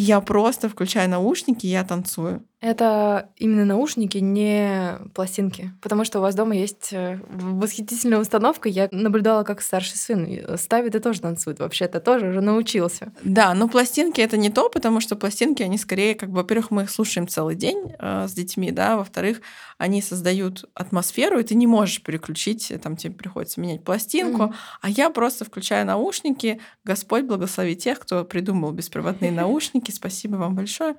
Я 0.00 0.20
просто 0.20 0.68
включаю 0.68 1.08
наушники, 1.08 1.66
я 1.66 1.82
танцую. 1.82 2.44
Это 2.60 3.30
именно 3.36 3.64
наушники, 3.64 4.18
не 4.18 4.98
пластинки. 5.14 5.72
Потому 5.80 6.04
что 6.04 6.18
у 6.18 6.22
вас 6.22 6.34
дома 6.34 6.56
есть 6.56 6.92
э, 6.92 7.20
восхитительная 7.28 8.18
установка. 8.18 8.68
Я 8.68 8.88
наблюдала, 8.90 9.44
как 9.44 9.62
старший 9.62 9.96
сын 9.96 10.58
ставит 10.58 10.96
и 10.96 10.98
тоже 10.98 11.20
танцует. 11.20 11.60
Вообще-то 11.60 12.00
тоже 12.00 12.28
уже 12.28 12.40
научился. 12.40 13.12
Да, 13.22 13.54
но 13.54 13.68
пластинки 13.68 14.20
это 14.20 14.36
не 14.36 14.50
то, 14.50 14.68
потому 14.70 15.00
что 15.00 15.14
пластинки, 15.14 15.62
они 15.62 15.78
скорее, 15.78 16.16
как 16.16 16.30
бы, 16.30 16.38
во-первых, 16.38 16.72
мы 16.72 16.82
их 16.82 16.90
слушаем 16.90 17.28
целый 17.28 17.54
день 17.54 17.94
э, 17.96 18.26
с 18.26 18.32
детьми, 18.32 18.72
да, 18.72 18.96
во-вторых, 18.96 19.40
они 19.78 20.02
создают 20.02 20.64
атмосферу, 20.74 21.38
и 21.38 21.44
ты 21.44 21.54
не 21.54 21.68
можешь 21.68 22.02
переключить, 22.02 22.72
там 22.82 22.96
тебе 22.96 23.14
приходится 23.14 23.60
менять 23.60 23.84
пластинку, 23.84 24.42
mm-hmm. 24.42 24.54
а 24.80 24.90
я 24.90 25.10
просто 25.10 25.44
включаю 25.44 25.86
наушники. 25.86 26.60
Господь 26.82 27.24
благослови 27.24 27.76
тех, 27.76 28.00
кто 28.00 28.24
придумал 28.24 28.72
беспроводные 28.72 29.30
наушники. 29.32 29.92
Спасибо 29.92 30.36
вам 30.36 30.56
большое 30.56 30.96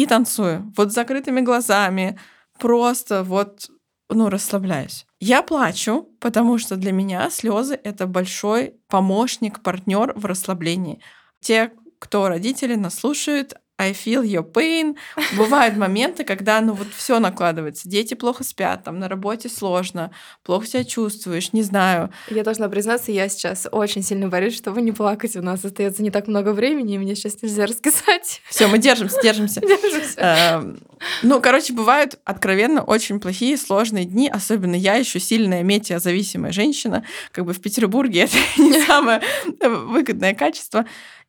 и 0.00 0.06
танцую. 0.06 0.72
Вот 0.76 0.90
с 0.90 0.94
закрытыми 0.94 1.40
глазами. 1.40 2.18
Просто 2.58 3.22
вот, 3.22 3.70
ну, 4.08 4.28
расслабляюсь. 4.28 5.06
Я 5.20 5.42
плачу, 5.42 6.08
потому 6.20 6.58
что 6.58 6.76
для 6.76 6.92
меня 6.92 7.28
слезы 7.30 7.78
это 7.82 8.06
большой 8.06 8.74
помощник, 8.88 9.62
партнер 9.62 10.12
в 10.16 10.24
расслаблении. 10.24 11.00
Те, 11.40 11.72
кто 11.98 12.28
родители 12.28 12.76
нас 12.76 12.94
слушают, 12.94 13.54
I 13.80 13.92
feel 13.92 14.22
your 14.22 14.44
pain. 14.44 14.96
Бывают 15.36 15.76
моменты, 15.76 16.24
когда 16.24 16.60
ну 16.60 16.74
вот 16.74 16.88
все 16.94 17.18
накладывается. 17.18 17.88
Дети 17.88 18.12
плохо 18.12 18.44
спят, 18.44 18.84
там 18.84 18.98
на 18.98 19.08
работе 19.08 19.48
сложно, 19.48 20.10
плохо 20.42 20.66
себя 20.66 20.84
чувствуешь, 20.84 21.54
не 21.54 21.62
знаю. 21.62 22.10
Я 22.28 22.44
должна 22.44 22.68
признаться, 22.68 23.10
я 23.10 23.28
сейчас 23.30 23.66
очень 23.72 24.02
сильно 24.02 24.28
борюсь, 24.28 24.54
чтобы 24.54 24.82
не 24.82 24.92
плакать. 24.92 25.34
У 25.36 25.42
нас 25.42 25.64
остается 25.64 26.02
не 26.02 26.10
так 26.10 26.28
много 26.28 26.52
времени, 26.52 26.96
и 26.96 26.98
мне 26.98 27.14
сейчас 27.14 27.40
нельзя 27.40 27.64
рассказать. 27.64 28.42
Все, 28.50 28.66
мы 28.66 28.78
держимся, 28.78 29.18
держимся. 29.22 29.60
держимся. 29.60 30.20
Эм, 30.20 30.78
ну, 31.22 31.40
короче, 31.40 31.72
бывают 31.72 32.18
откровенно 32.24 32.82
очень 32.82 33.18
плохие, 33.18 33.56
сложные 33.56 34.04
дни. 34.04 34.28
Особенно 34.28 34.74
я 34.74 34.96
еще 34.96 35.18
сильная 35.20 35.62
метеозависимая 35.62 36.52
женщина. 36.52 37.04
Как 37.32 37.46
бы 37.46 37.54
в 37.54 37.60
Петербурге 37.60 38.22
это 38.22 38.36
не 38.60 38.80
самое 38.82 39.22
выгодное 39.60 40.34
качество 40.34 40.84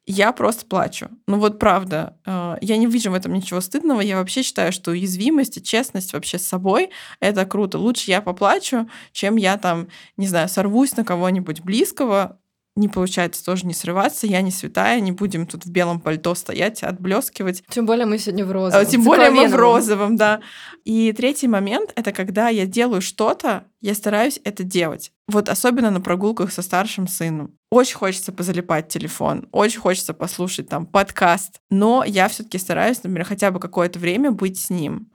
я 0.06 0.32
просто 0.32 0.66
плачу. 0.66 1.10
Ну 1.28 1.40
вот 1.40 1.60
правда, 1.60 2.18
э, 2.26 2.56
я 2.62 2.78
не 2.78 2.88
вижу 2.88 3.12
в 3.12 3.14
этом 3.14 3.34
ничего 3.34 3.62
стыдного. 3.62 4.02
Я 4.02 4.18
вообще 4.18 4.44
считаю, 4.44 4.72
что 4.72 4.92
уязвимость 4.92 5.58
и 5.58 5.64
честность 5.64 6.14
вообще 6.14 6.40
с 6.40 6.48
собой— 6.48 6.90
это 7.20 7.46
круто. 7.46 7.78
Лучше 7.78 8.10
я 8.12 8.22
поплачу, 8.22 8.90
чем 9.12 9.36
я 9.36 9.58
там, 9.58 9.88
не 10.18 10.28
знаю, 10.28 10.50
сорвусь 10.50 10.98
на 10.98 11.06
кого-нибудь 11.06 11.62
близкого, 11.62 12.40
не 12.76 12.88
получается 12.88 13.44
тоже 13.44 13.66
не 13.66 13.74
срываться. 13.74 14.28
Я 14.28 14.42
не 14.42 14.52
святая, 14.52 15.00
не 15.02 15.12
будем 15.12 15.46
тут 15.46 15.66
в 15.66 15.72
белом 15.72 16.00
пальто 16.00 16.36
стоять, 16.36 16.84
отблескивать. 16.84 17.64
Тем 17.70 17.86
более 17.86 18.06
мы 18.06 18.18
сегодня 18.18 18.46
в 18.46 18.52
розовом. 18.52 18.86
Тем 18.86 19.04
более 19.04 19.30
мы 19.30 19.48
в 19.48 19.56
розовом, 19.56 20.16
да. 20.16 20.42
И 20.86 21.12
третий 21.14 21.48
момент— 21.48 21.92
это 21.96 22.12
когда 22.12 22.50
я 22.50 22.66
делаю 22.66 23.02
что-то, 23.02 23.66
я 23.82 23.94
стараюсь 23.94 24.40
это 24.44 24.64
делать. 24.64 25.12
Вот 25.28 25.50
особенно 25.50 25.92
на 25.92 26.02
прогулках 26.02 26.52
со 26.52 26.62
старшим 26.62 27.08
сыном. 27.08 27.58
Очень 27.70 27.96
хочется 27.96 28.32
позалипать 28.32 28.90
телефон, 28.90 29.48
очень 29.52 29.80
хочется 29.80 30.14
послушать 30.14 30.68
там 30.68 30.86
подкаст, 30.86 31.62
но 31.70 32.04
я 32.06 32.28
все 32.28 32.44
таки 32.44 32.58
стараюсь, 32.58 32.98
например, 32.98 33.26
хотя 33.26 33.52
бы 33.52 33.60
какое-то 33.60 34.00
время 34.00 34.32
быть 34.32 34.60
с 34.60 34.70
ним. 34.70 35.12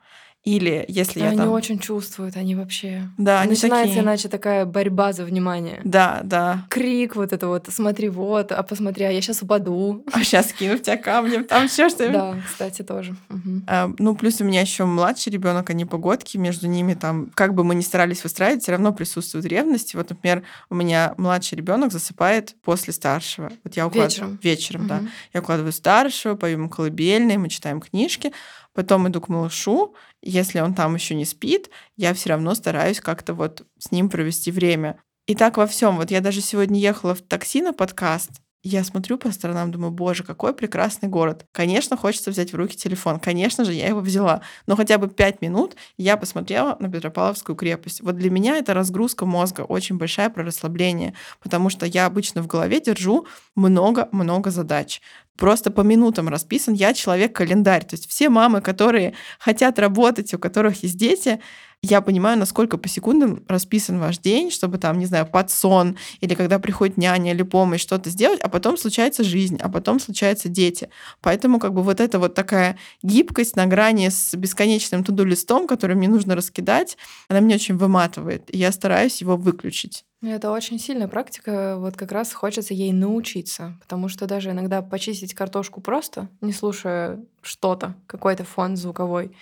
Или 0.47 0.85
если 0.87 1.23
они 1.23 1.37
я 1.39 1.43
там... 1.43 1.53
очень 1.53 1.81
чувствуют, 1.81 2.37
они 2.37 2.55
вообще... 2.55 3.09
Да, 3.19 3.41
они 3.41 3.51
Начинается 3.51 3.89
такие... 3.89 4.05
иначе 4.05 4.29
такая 4.29 4.65
борьба 4.65 5.13
за 5.13 5.25
внимание. 5.25 5.81
Да, 5.83 6.21
да. 6.23 6.65
Крик 6.71 7.17
вот 7.17 7.33
это 7.33 7.49
вот, 7.49 7.67
смотри 7.69 8.09
вот, 8.09 8.53
а 8.53 8.63
посмотри, 8.63 9.07
а 9.07 9.11
я 9.11 9.21
сейчас 9.21 9.43
упаду. 9.43 10.05
А 10.13 10.23
сейчас 10.23 10.53
кину 10.53 10.77
в 10.77 10.83
тебя 10.83 10.99
камнем, 10.99 11.45
там 11.47 11.67
все 11.67 11.89
что 11.91 12.09
Да, 12.09 12.37
кстати, 12.47 12.83
тоже. 12.83 13.17
Угу. 13.29 13.63
А, 13.67 13.91
ну, 13.99 14.15
плюс 14.15 14.41
у 14.41 14.45
меня 14.45 14.61
еще 14.61 14.85
младший 14.85 15.33
ребенок, 15.33 15.69
они 15.71 15.85
погодки, 15.85 16.37
между 16.37 16.69
ними 16.69 16.95
там, 16.95 17.29
как 17.35 17.53
бы 17.53 17.65
мы 17.65 17.75
ни 17.75 17.81
старались 17.81 18.23
выстраивать, 18.23 18.63
все 18.63 18.71
равно 18.71 18.93
присутствует 18.93 19.47
ревность. 19.47 19.97
Вот, 19.97 20.11
например, 20.11 20.45
у 20.71 20.77
меня 20.77 21.15
младший 21.17 21.59
ребенок 21.59 21.91
засыпает 21.91 22.55
после 22.63 22.93
старшего. 22.93 23.51
Вот 23.65 23.77
я 23.77 23.89
укладываю... 23.89 24.07
Вечером. 24.07 24.39
Вечером, 24.45 24.81
Угу. 24.83 24.89
да. 24.89 25.01
Я 25.35 25.41
укладываю 25.41 25.73
старшего, 25.73 26.37
пою 26.37 26.59
ему 26.59 26.69
колыбельные, 26.69 27.37
мы 27.37 27.49
читаем 27.49 27.81
книжки, 27.81 28.33
Потом 28.77 29.09
иду 29.09 29.23
к 29.23 29.31
малышу, 29.31 29.95
если 30.21 30.61
он 30.61 30.75
там 30.75 30.95
еще 30.95 31.15
не 31.15 31.25
спит, 31.25 31.71
я 31.97 32.13
все 32.13 32.29
равно 32.29 32.55
стараюсь 32.55 33.01
как-то 33.01 33.33
вот 33.33 33.67
с 33.79 33.91
ним 33.91 34.11
провести 34.11 34.51
время. 34.51 35.01
И 35.27 35.35
так 35.35 35.57
во 35.57 35.67
всем. 35.67 35.97
Вот 35.97 36.11
я 36.11 36.21
даже 36.21 36.43
сегодня 36.43 36.79
ехала 36.79 37.15
в 37.15 37.23
такси 37.23 37.63
на 37.63 37.73
подкаст, 37.73 38.33
я 38.69 38.85
смотрю 38.85 39.17
по 39.19 39.31
сторонам, 39.31 39.71
думаю, 39.71 39.93
боже, 39.93 40.25
какой 40.25 40.53
прекрасный 40.53 41.09
город. 41.09 41.47
Конечно, 41.53 41.97
хочется 41.97 42.31
взять 42.31 42.53
в 42.53 42.57
руки 42.57 42.77
телефон. 42.77 43.21
Конечно 43.21 43.65
же, 43.65 43.73
я 43.73 43.87
его 43.89 44.01
взяла. 44.01 44.41
Но 44.67 44.77
хотя 44.77 44.99
бы 44.99 45.09
пять 45.09 45.41
минут 45.41 45.77
я 45.97 46.17
посмотрела 46.17 46.77
на 46.81 46.91
Петропавловскую 46.91 47.55
крепость. 47.55 48.01
Вот 48.01 48.17
для 48.17 48.31
меня 48.31 48.57
это 48.57 48.75
разгрузка 48.75 49.25
мозга, 49.25 49.61
очень 49.61 49.99
большая 49.99 50.31
про 50.31 50.45
расслабление, 50.45 51.15
потому 51.43 51.71
что 51.71 51.87
я 51.87 52.07
обычно 52.07 52.43
в 52.43 52.47
голове 52.47 52.81
держу 52.81 53.27
много-много 53.55 54.51
задач 54.51 55.01
просто 55.37 55.71
по 55.71 55.83
минутам 55.83 56.29
расписан. 56.29 56.75
Я 56.75 56.95
человек-календарь. 56.95 57.85
То 57.85 57.95
есть 57.95 58.09
все 58.09 58.29
мамы, 58.29 58.61
которые 58.61 59.15
хотят 59.39 59.79
работать, 59.79 60.33
у 60.35 60.39
которых 60.39 60.83
есть 60.83 60.97
дети, 60.97 61.41
я 61.89 62.01
понимаю, 62.01 62.39
насколько 62.39 62.79
по 62.79 62.89
секундам 62.89 63.45
расписан 63.49 63.99
ваш 63.99 64.19
день, 64.19 64.51
чтобы 64.51 64.79
там, 64.79 64.99
не 64.99 65.07
знаю, 65.07 65.27
под 65.27 65.51
сон 65.51 65.97
или 66.21 66.35
когда 66.35 66.59
приходит 66.59 66.97
няня 66.97 67.33
или 67.33 67.43
помощь, 67.43 67.81
что-то 67.81 68.11
сделать, 68.11 68.41
а 68.41 68.49
потом 68.49 68.77
случается 68.77 69.25
жизнь, 69.25 69.59
а 69.61 69.69
потом 69.69 70.01
случаются 70.01 70.49
дети. 70.49 70.89
Поэтому 71.21 71.59
как 71.59 71.73
бы 71.73 71.83
вот 71.83 72.01
эта 72.01 72.19
вот 72.19 72.35
такая 72.35 72.79
гибкость 73.03 73.57
на 73.57 73.67
грани 73.67 74.09
с 74.09 74.35
бесконечным 74.35 75.05
туду-листом, 75.05 75.67
который 75.67 75.97
мне 75.97 76.09
нужно 76.09 76.35
раскидать, 76.35 76.97
она 77.29 77.41
меня 77.41 77.57
очень 77.57 77.77
выматывает. 77.77 78.53
И 78.55 78.59
я 78.59 78.73
стараюсь 78.73 79.21
его 79.21 79.37
выключить. 79.37 80.05
Это 80.23 80.51
очень 80.51 80.79
сильная 80.79 81.09
практика, 81.09 81.77
вот 81.79 81.97
как 81.97 82.11
раз 82.11 82.33
хочется 82.33 82.73
ей 82.73 82.93
научиться, 82.93 83.77
потому 83.81 84.09
что 84.09 84.27
даже 84.27 84.51
иногда 84.51 84.83
почистить 84.83 85.35
картошку 85.35 85.81
просто, 85.81 86.29
не 86.41 86.53
слушая 86.53 87.23
что-то, 87.43 87.95
какой-то 88.07 88.45
фон 88.45 88.77
звуковой, 88.77 89.37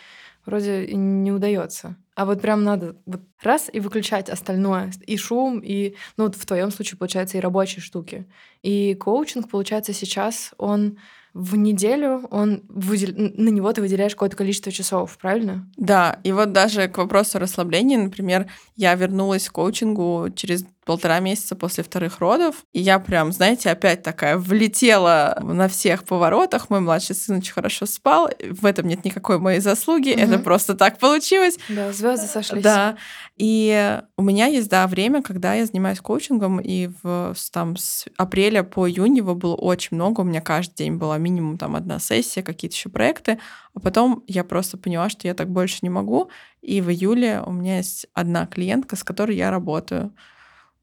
вроде 0.44 0.86
не 0.94 1.32
удается. 1.32 1.96
А 2.14 2.24
вот 2.24 2.40
прям 2.40 2.62
надо 2.62 2.96
вот 3.06 3.22
раз 3.42 3.68
и 3.72 3.80
выключать 3.80 4.28
остальное, 4.28 4.92
и 5.06 5.16
шум, 5.16 5.58
и, 5.58 5.96
ну, 6.16 6.24
вот 6.24 6.36
в 6.36 6.46
твоем 6.46 6.70
случае, 6.70 6.98
получается, 6.98 7.36
и 7.36 7.40
рабочие 7.40 7.82
штуки. 7.82 8.26
И 8.62 8.94
коучинг, 8.94 9.50
получается, 9.50 9.92
сейчас 9.92 10.52
он 10.56 10.98
в 11.34 11.56
неделю 11.56 12.28
он 12.30 12.62
выдел... 12.68 13.12
на 13.16 13.48
него 13.50 13.72
ты 13.72 13.80
выделяешь 13.80 14.12
какое-то 14.12 14.36
количество 14.36 14.70
часов, 14.70 15.18
правильно? 15.18 15.68
Да, 15.76 16.20
и 16.22 16.30
вот 16.30 16.52
даже 16.52 16.86
к 16.86 16.96
вопросу 16.96 17.40
расслабления, 17.40 17.98
например, 17.98 18.46
я 18.76 18.94
вернулась 18.94 19.48
к 19.48 19.52
коучингу 19.52 20.28
через 20.36 20.64
полтора 20.84 21.20
месяца 21.20 21.56
после 21.56 21.84
вторых 21.84 22.20
родов. 22.20 22.64
И 22.72 22.80
я 22.80 22.98
прям, 22.98 23.32
знаете, 23.32 23.70
опять 23.70 24.02
такая 24.02 24.36
влетела 24.36 25.38
на 25.42 25.68
всех 25.68 26.04
поворотах. 26.04 26.70
Мой 26.70 26.80
младший 26.80 27.16
сын 27.16 27.38
очень 27.38 27.52
хорошо 27.52 27.86
спал. 27.86 28.28
В 28.50 28.66
этом 28.66 28.86
нет 28.86 29.04
никакой 29.04 29.38
моей 29.38 29.60
заслуги. 29.60 30.10
Угу. 30.10 30.20
Это 30.20 30.38
просто 30.38 30.74
так 30.74 30.98
получилось. 30.98 31.58
Да, 31.68 31.92
звезды 31.92 32.26
сошлись. 32.26 32.62
Да. 32.62 32.96
И 33.36 34.00
у 34.16 34.22
меня 34.22 34.46
есть, 34.46 34.68
да, 34.68 34.86
время, 34.86 35.22
когда 35.22 35.54
я 35.54 35.66
занимаюсь 35.66 36.00
коучингом, 36.00 36.60
и 36.60 36.90
в, 37.02 37.34
там, 37.50 37.76
с 37.76 38.06
апреля 38.16 38.62
по 38.62 38.88
июнь 38.88 39.16
его 39.16 39.34
было 39.34 39.54
очень 39.54 39.96
много. 39.96 40.20
У 40.20 40.24
меня 40.24 40.40
каждый 40.40 40.76
день 40.76 40.96
была 40.96 41.18
минимум 41.18 41.58
там 41.58 41.74
одна 41.74 41.98
сессия, 41.98 42.42
какие-то 42.42 42.76
еще 42.76 42.90
проекты. 42.90 43.38
А 43.74 43.80
потом 43.80 44.22
я 44.28 44.44
просто 44.44 44.76
поняла, 44.76 45.08
что 45.08 45.26
я 45.26 45.34
так 45.34 45.50
больше 45.50 45.78
не 45.82 45.90
могу. 45.90 46.30
И 46.62 46.80
в 46.80 46.90
июле 46.90 47.42
у 47.44 47.52
меня 47.52 47.78
есть 47.78 48.06
одна 48.14 48.46
клиентка, 48.46 48.96
с 48.96 49.04
которой 49.04 49.36
я 49.36 49.50
работаю. 49.50 50.14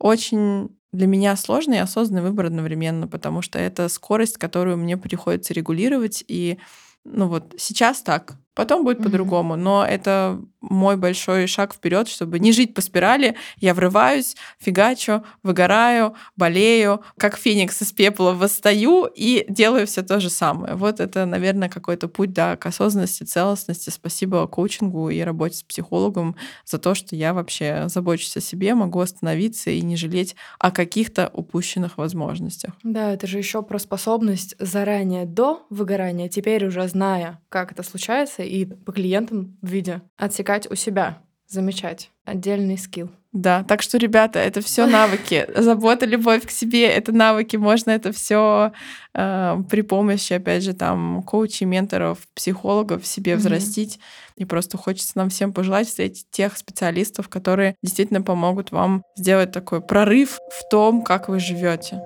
Очень 0.01 0.75
для 0.91 1.05
меня 1.05 1.35
сложный 1.35 1.77
и 1.77 1.79
осознанный 1.79 2.23
выбор 2.23 2.47
одновременно, 2.47 3.07
потому 3.07 3.43
что 3.43 3.59
это 3.59 3.87
скорость, 3.87 4.37
которую 4.37 4.77
мне 4.77 4.97
приходится 4.97 5.53
регулировать. 5.53 6.23
И 6.27 6.57
ну 7.03 7.27
вот 7.27 7.53
сейчас 7.59 8.01
так, 8.01 8.33
Потом 8.53 8.83
будет 8.83 8.99
mm-hmm. 8.99 9.03
по-другому, 9.03 9.55
но 9.55 9.85
это 9.85 10.41
мой 10.61 10.95
большой 10.95 11.47
шаг 11.47 11.73
вперед, 11.73 12.07
чтобы 12.07 12.39
не 12.39 12.51
жить 12.51 12.73
по 12.73 12.81
спирали. 12.81 13.35
Я 13.57 13.73
врываюсь, 13.73 14.35
фигачу, 14.59 15.23
выгораю, 15.41 16.15
болею, 16.35 17.01
как 17.17 17.37
феникс 17.37 17.81
из 17.81 17.91
пепла 17.91 18.31
восстаю 18.31 19.05
и 19.05 19.45
делаю 19.49 19.87
все 19.87 20.03
то 20.03 20.19
же 20.19 20.29
самое. 20.29 20.75
Вот 20.75 20.99
это, 20.99 21.25
наверное, 21.25 21.69
какой-то 21.69 22.07
путь 22.07 22.33
да, 22.33 22.57
к 22.57 22.65
осознанности, 22.65 23.23
целостности. 23.23 23.89
Спасибо 23.89 24.47
коучингу 24.47 25.09
и 25.09 25.21
работе 25.21 25.57
с 25.57 25.63
психологом 25.63 26.35
за 26.65 26.77
то, 26.77 26.93
что 26.93 27.15
я 27.15 27.33
вообще 27.33 27.85
забочусь 27.87 28.37
о 28.37 28.41
себе, 28.41 28.75
могу 28.75 28.99
остановиться 28.99 29.71
и 29.71 29.81
не 29.81 29.95
жалеть 29.95 30.35
о 30.59 30.71
каких-то 30.71 31.31
упущенных 31.33 31.97
возможностях. 31.97 32.73
Да, 32.83 33.13
это 33.13 33.27
же 33.27 33.37
еще 33.37 33.63
про 33.63 33.79
способность 33.79 34.55
заранее 34.59 35.25
до 35.25 35.65
выгорания, 35.69 36.29
теперь 36.29 36.65
уже 36.65 36.87
зная, 36.87 37.39
как 37.49 37.71
это 37.71 37.83
случается, 37.83 38.40
и 38.43 38.65
по 38.65 38.91
клиентам 38.91 39.57
в 39.61 39.67
виде 39.67 40.01
отсекать 40.17 40.69
у 40.69 40.75
себя, 40.75 41.21
замечать. 41.47 42.11
Отдельный 42.25 42.77
скилл. 42.77 43.09
Да, 43.33 43.63
так 43.63 43.81
что, 43.81 43.97
ребята, 43.97 44.39
это 44.39 44.59
все 44.61 44.85
навыки. 44.85 45.47
Забота, 45.55 46.05
любовь 46.05 46.45
к 46.45 46.51
себе— 46.51 46.85
это 46.87 47.13
навыки. 47.13 47.55
Можно 47.55 47.91
это 47.91 48.11
все 48.11 48.73
э, 49.13 49.57
при 49.69 49.81
помощи, 49.81 50.33
опять 50.33 50.63
же, 50.63 50.73
там, 50.73 51.23
коучей, 51.23 51.65
менторов, 51.65 52.19
психологов 52.33 53.07
себе 53.07 53.33
mm-hmm. 53.33 53.37
взрастить. 53.37 53.99
И 54.35 54.43
просто 54.43 54.77
хочется 54.77 55.13
нам 55.15 55.29
всем 55.29 55.53
пожелать 55.53 55.87
встретить 55.87 56.29
тех 56.29 56.57
специалистов, 56.57 57.29
которые 57.29 57.75
действительно 57.81 58.21
помогут 58.21 58.71
вам 58.71 59.03
сделать 59.15 59.53
такой 59.53 59.81
прорыв 59.81 60.37
в 60.51 60.69
том, 60.69 61.01
как 61.01 61.29
вы 61.29 61.39
живете. 61.39 62.01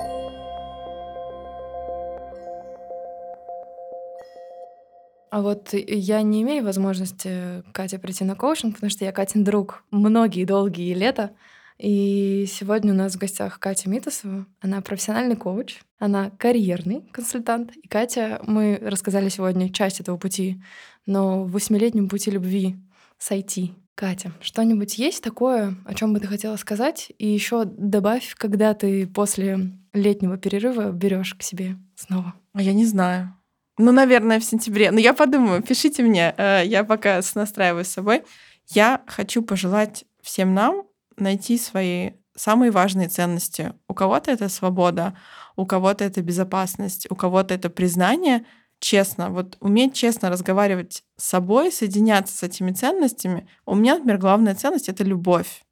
А 5.36 5.42
вот 5.42 5.74
я 5.74 6.22
не 6.22 6.44
имею 6.44 6.64
возможности, 6.64 7.62
Катя, 7.74 8.00
прийти 8.00 8.24
на 8.24 8.36
коучинг, 8.36 8.76
потому 8.76 8.90
что 8.90 9.04
я 9.04 9.12
Катин 9.12 9.44
друг 9.44 9.84
многие 9.92 10.46
долгие 10.46 10.94
лета. 10.94 11.32
И 11.78 12.46
сегодня 12.48 12.94
у 12.94 12.96
нас 12.96 13.16
в 13.16 13.18
гостях 13.18 13.60
Катя 13.60 13.90
Митасова. 13.90 14.46
Она 14.62 14.80
профессиональный 14.80 15.36
коуч, 15.36 15.82
она 16.00 16.30
карьерный 16.30 17.02
консультант. 17.12 17.76
И 17.76 17.86
Катя, 17.90 18.40
мы 18.48 18.80
рассказали 18.82 19.28
сегодня 19.28 19.70
часть 19.74 20.00
этого 20.00 20.16
пути, 20.16 20.62
но 21.06 21.44
в 21.44 21.52
восьмилетнем 21.52 22.08
пути 22.08 22.32
любви 22.32 22.78
с 23.18 23.30
IT. 23.30 23.72
Катя, 23.94 24.32
что-нибудь 24.40 24.98
есть 24.98 25.22
такое, 25.22 25.76
о 25.84 25.94
чем 25.96 26.14
бы 26.14 26.22
ты 26.22 26.28
хотела 26.28 26.56
сказать? 26.56 27.12
И 27.18 27.28
еще 27.28 27.66
добавь, 27.66 28.36
когда 28.38 28.74
ты 28.74 29.06
после 29.06 29.72
летнего 29.92 30.38
перерыва 30.38 30.94
берешь 30.94 31.36
к 31.36 31.44
себе 31.44 31.76
снова. 31.98 32.36
Я 32.54 32.72
не 32.72 32.86
знаю. 32.86 33.35
Ну, 33.78 33.92
наверное, 33.92 34.40
в 34.40 34.46
сентябре. 34.46 34.92
Но 34.92 35.00
я 35.00 35.14
подумаю, 35.14 35.62
пишите 35.62 36.02
мне, 36.04 36.34
э, 36.38 36.64
я 36.66 36.84
пока 36.84 37.22
настраиваюсь 37.36 37.88
с 37.88 37.94
собой. 37.94 38.24
Я 38.68 39.02
хочу 39.06 39.42
пожелать 39.42 40.06
всем 40.22 40.54
нам 40.54 40.84
найти 41.18 41.58
свои 41.58 42.12
самые 42.36 42.72
важные 42.72 43.10
ценности. 43.10 43.74
У 43.88 43.94
кого-то 43.94 44.32
это 44.32 44.50
свобода, 44.50 45.18
у 45.56 45.66
кого-то 45.66 46.04
это 46.04 46.22
безопасность, 46.22 47.08
у 47.10 47.16
кого-то 47.16 47.54
это 47.54 47.70
признание. 47.70 48.46
Честно, 48.80 49.30
вот 49.30 49.58
уметь 49.60 49.94
честно 49.94 50.30
разговаривать 50.30 51.04
с 51.18 51.26
собой, 51.26 51.72
соединяться 51.72 52.36
с 52.36 52.44
этими 52.44 52.72
ценностями. 52.72 53.48
У 53.66 53.76
меня, 53.76 53.96
например, 53.96 54.18
главная 54.18 54.56
ценность— 54.56 54.90
это 54.90 55.04
любовь. 55.04 55.64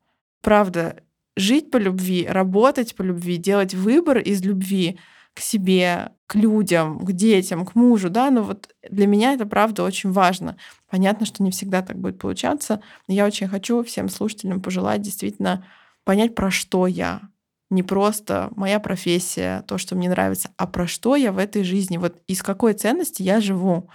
Правда, 0.41 1.03
жить 1.35 1.71
по 1.71 1.77
любви, 1.77 2.25
работать 2.27 2.95
по 2.95 3.01
любви, 3.01 3.37
делать 3.37 3.73
выбор 3.73 4.19
из 4.19 4.41
любви— 4.41 4.99
к 5.33 5.39
себе, 5.39 6.11
к 6.27 6.35
людям, 6.35 6.99
к 6.99 7.11
детям, 7.11 7.65
к 7.65 7.75
мужу, 7.75 8.09
да, 8.09 8.29
но 8.31 8.43
вот 8.43 8.73
для 8.89 9.07
меня 9.07 9.33
это 9.33 9.45
правда 9.45 9.83
очень 9.83 10.11
важно. 10.11 10.57
Понятно, 10.89 11.25
что 11.25 11.43
не 11.43 11.51
всегда 11.51 11.81
так 11.81 11.97
будет 11.97 12.19
получаться, 12.19 12.81
но 13.07 13.13
я 13.13 13.25
очень 13.25 13.47
хочу 13.47 13.83
всем 13.83 14.09
слушателям 14.09 14.61
пожелать 14.61 15.01
действительно 15.01 15.65
понять, 16.03 16.35
про 16.35 16.51
что 16.51 16.87
я. 16.87 17.21
Не 17.69 17.81
просто 17.81 18.51
моя 18.55 18.79
профессия, 18.79 19.63
то, 19.67 19.77
что 19.79 19.95
мне 19.95 20.09
нравится, 20.09 20.51
а 20.57 20.67
про 20.67 20.85
что 20.85 21.15
я 21.15 21.31
в 21.31 21.39
этой 21.39 21.63
жизни, 21.63 21.97
вот 21.97 22.21
из 22.27 22.43
какой 22.43 22.73
ценности 22.73 23.23
я 23.23 23.41
живу 23.41 23.89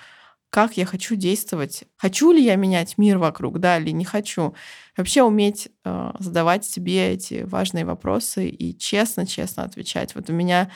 как 0.50 0.76
я 0.76 0.86
хочу 0.86 1.14
действовать. 1.14 1.84
Хочу 1.96 2.32
ли 2.32 2.42
я 2.42 2.56
менять 2.56 2.96
мир 2.96 3.18
вокруг, 3.18 3.58
да, 3.58 3.78
или 3.78 3.90
не 3.90 4.04
хочу. 4.04 4.54
Вообще 4.96 5.22
уметь 5.22 5.68
э, 5.84 6.12
задавать 6.18 6.64
себе 6.64 7.12
эти 7.12 7.42
важные 7.42 7.84
вопросы 7.84 8.48
и 8.48 8.76
честно-честно 8.76 9.64
отвечать. 9.64 10.14
Вот 10.14 10.30
у 10.30 10.32
меня 10.32 10.70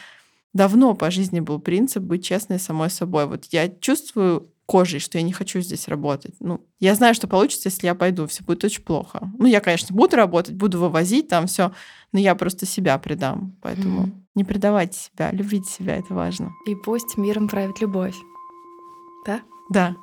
давно 0.52 0.94
по 0.94 1.10
жизни 1.10 1.40
был 1.40 1.58
принцип 1.58 2.02
быть 2.02 2.24
честной 2.24 2.58
самой 2.58 2.90
собой. 2.90 3.26
Вот 3.26 3.46
я 3.50 3.68
чувствую 3.68 4.48
кожей, 4.66 5.00
что 5.00 5.18
я 5.18 5.24
не 5.24 5.32
хочу 5.32 5.60
здесь 5.60 5.88
работать. 5.88 6.34
Ну, 6.40 6.64
я 6.80 6.94
знаю, 6.94 7.14
что 7.14 7.28
получится, 7.28 7.68
если 7.68 7.86
я 7.86 7.94
пойду, 7.94 8.26
все 8.26 8.42
будет 8.42 8.64
очень 8.64 8.82
плохо. 8.82 9.30
Ну, 9.38 9.46
я, 9.46 9.60
конечно, 9.60 9.94
буду 9.94 10.16
работать, 10.16 10.54
буду 10.54 10.78
вывозить 10.78 11.28
там 11.28 11.46
все, 11.46 11.72
но 12.12 12.18
я 12.18 12.34
просто 12.34 12.64
себя 12.64 12.96
предам. 12.98 13.56
Поэтому 13.60 14.06
mm. 14.06 14.12
не 14.34 14.44
предавайте 14.44 14.98
себя, 14.98 15.30
любите 15.32 15.70
себя, 15.70 15.96
это 15.96 16.14
важно. 16.14 16.52
И 16.66 16.74
пусть 16.74 17.16
миром 17.16 17.48
правит 17.48 17.80
любовь. 17.80 18.16
Да? 19.26 19.40
Да. 19.68 19.96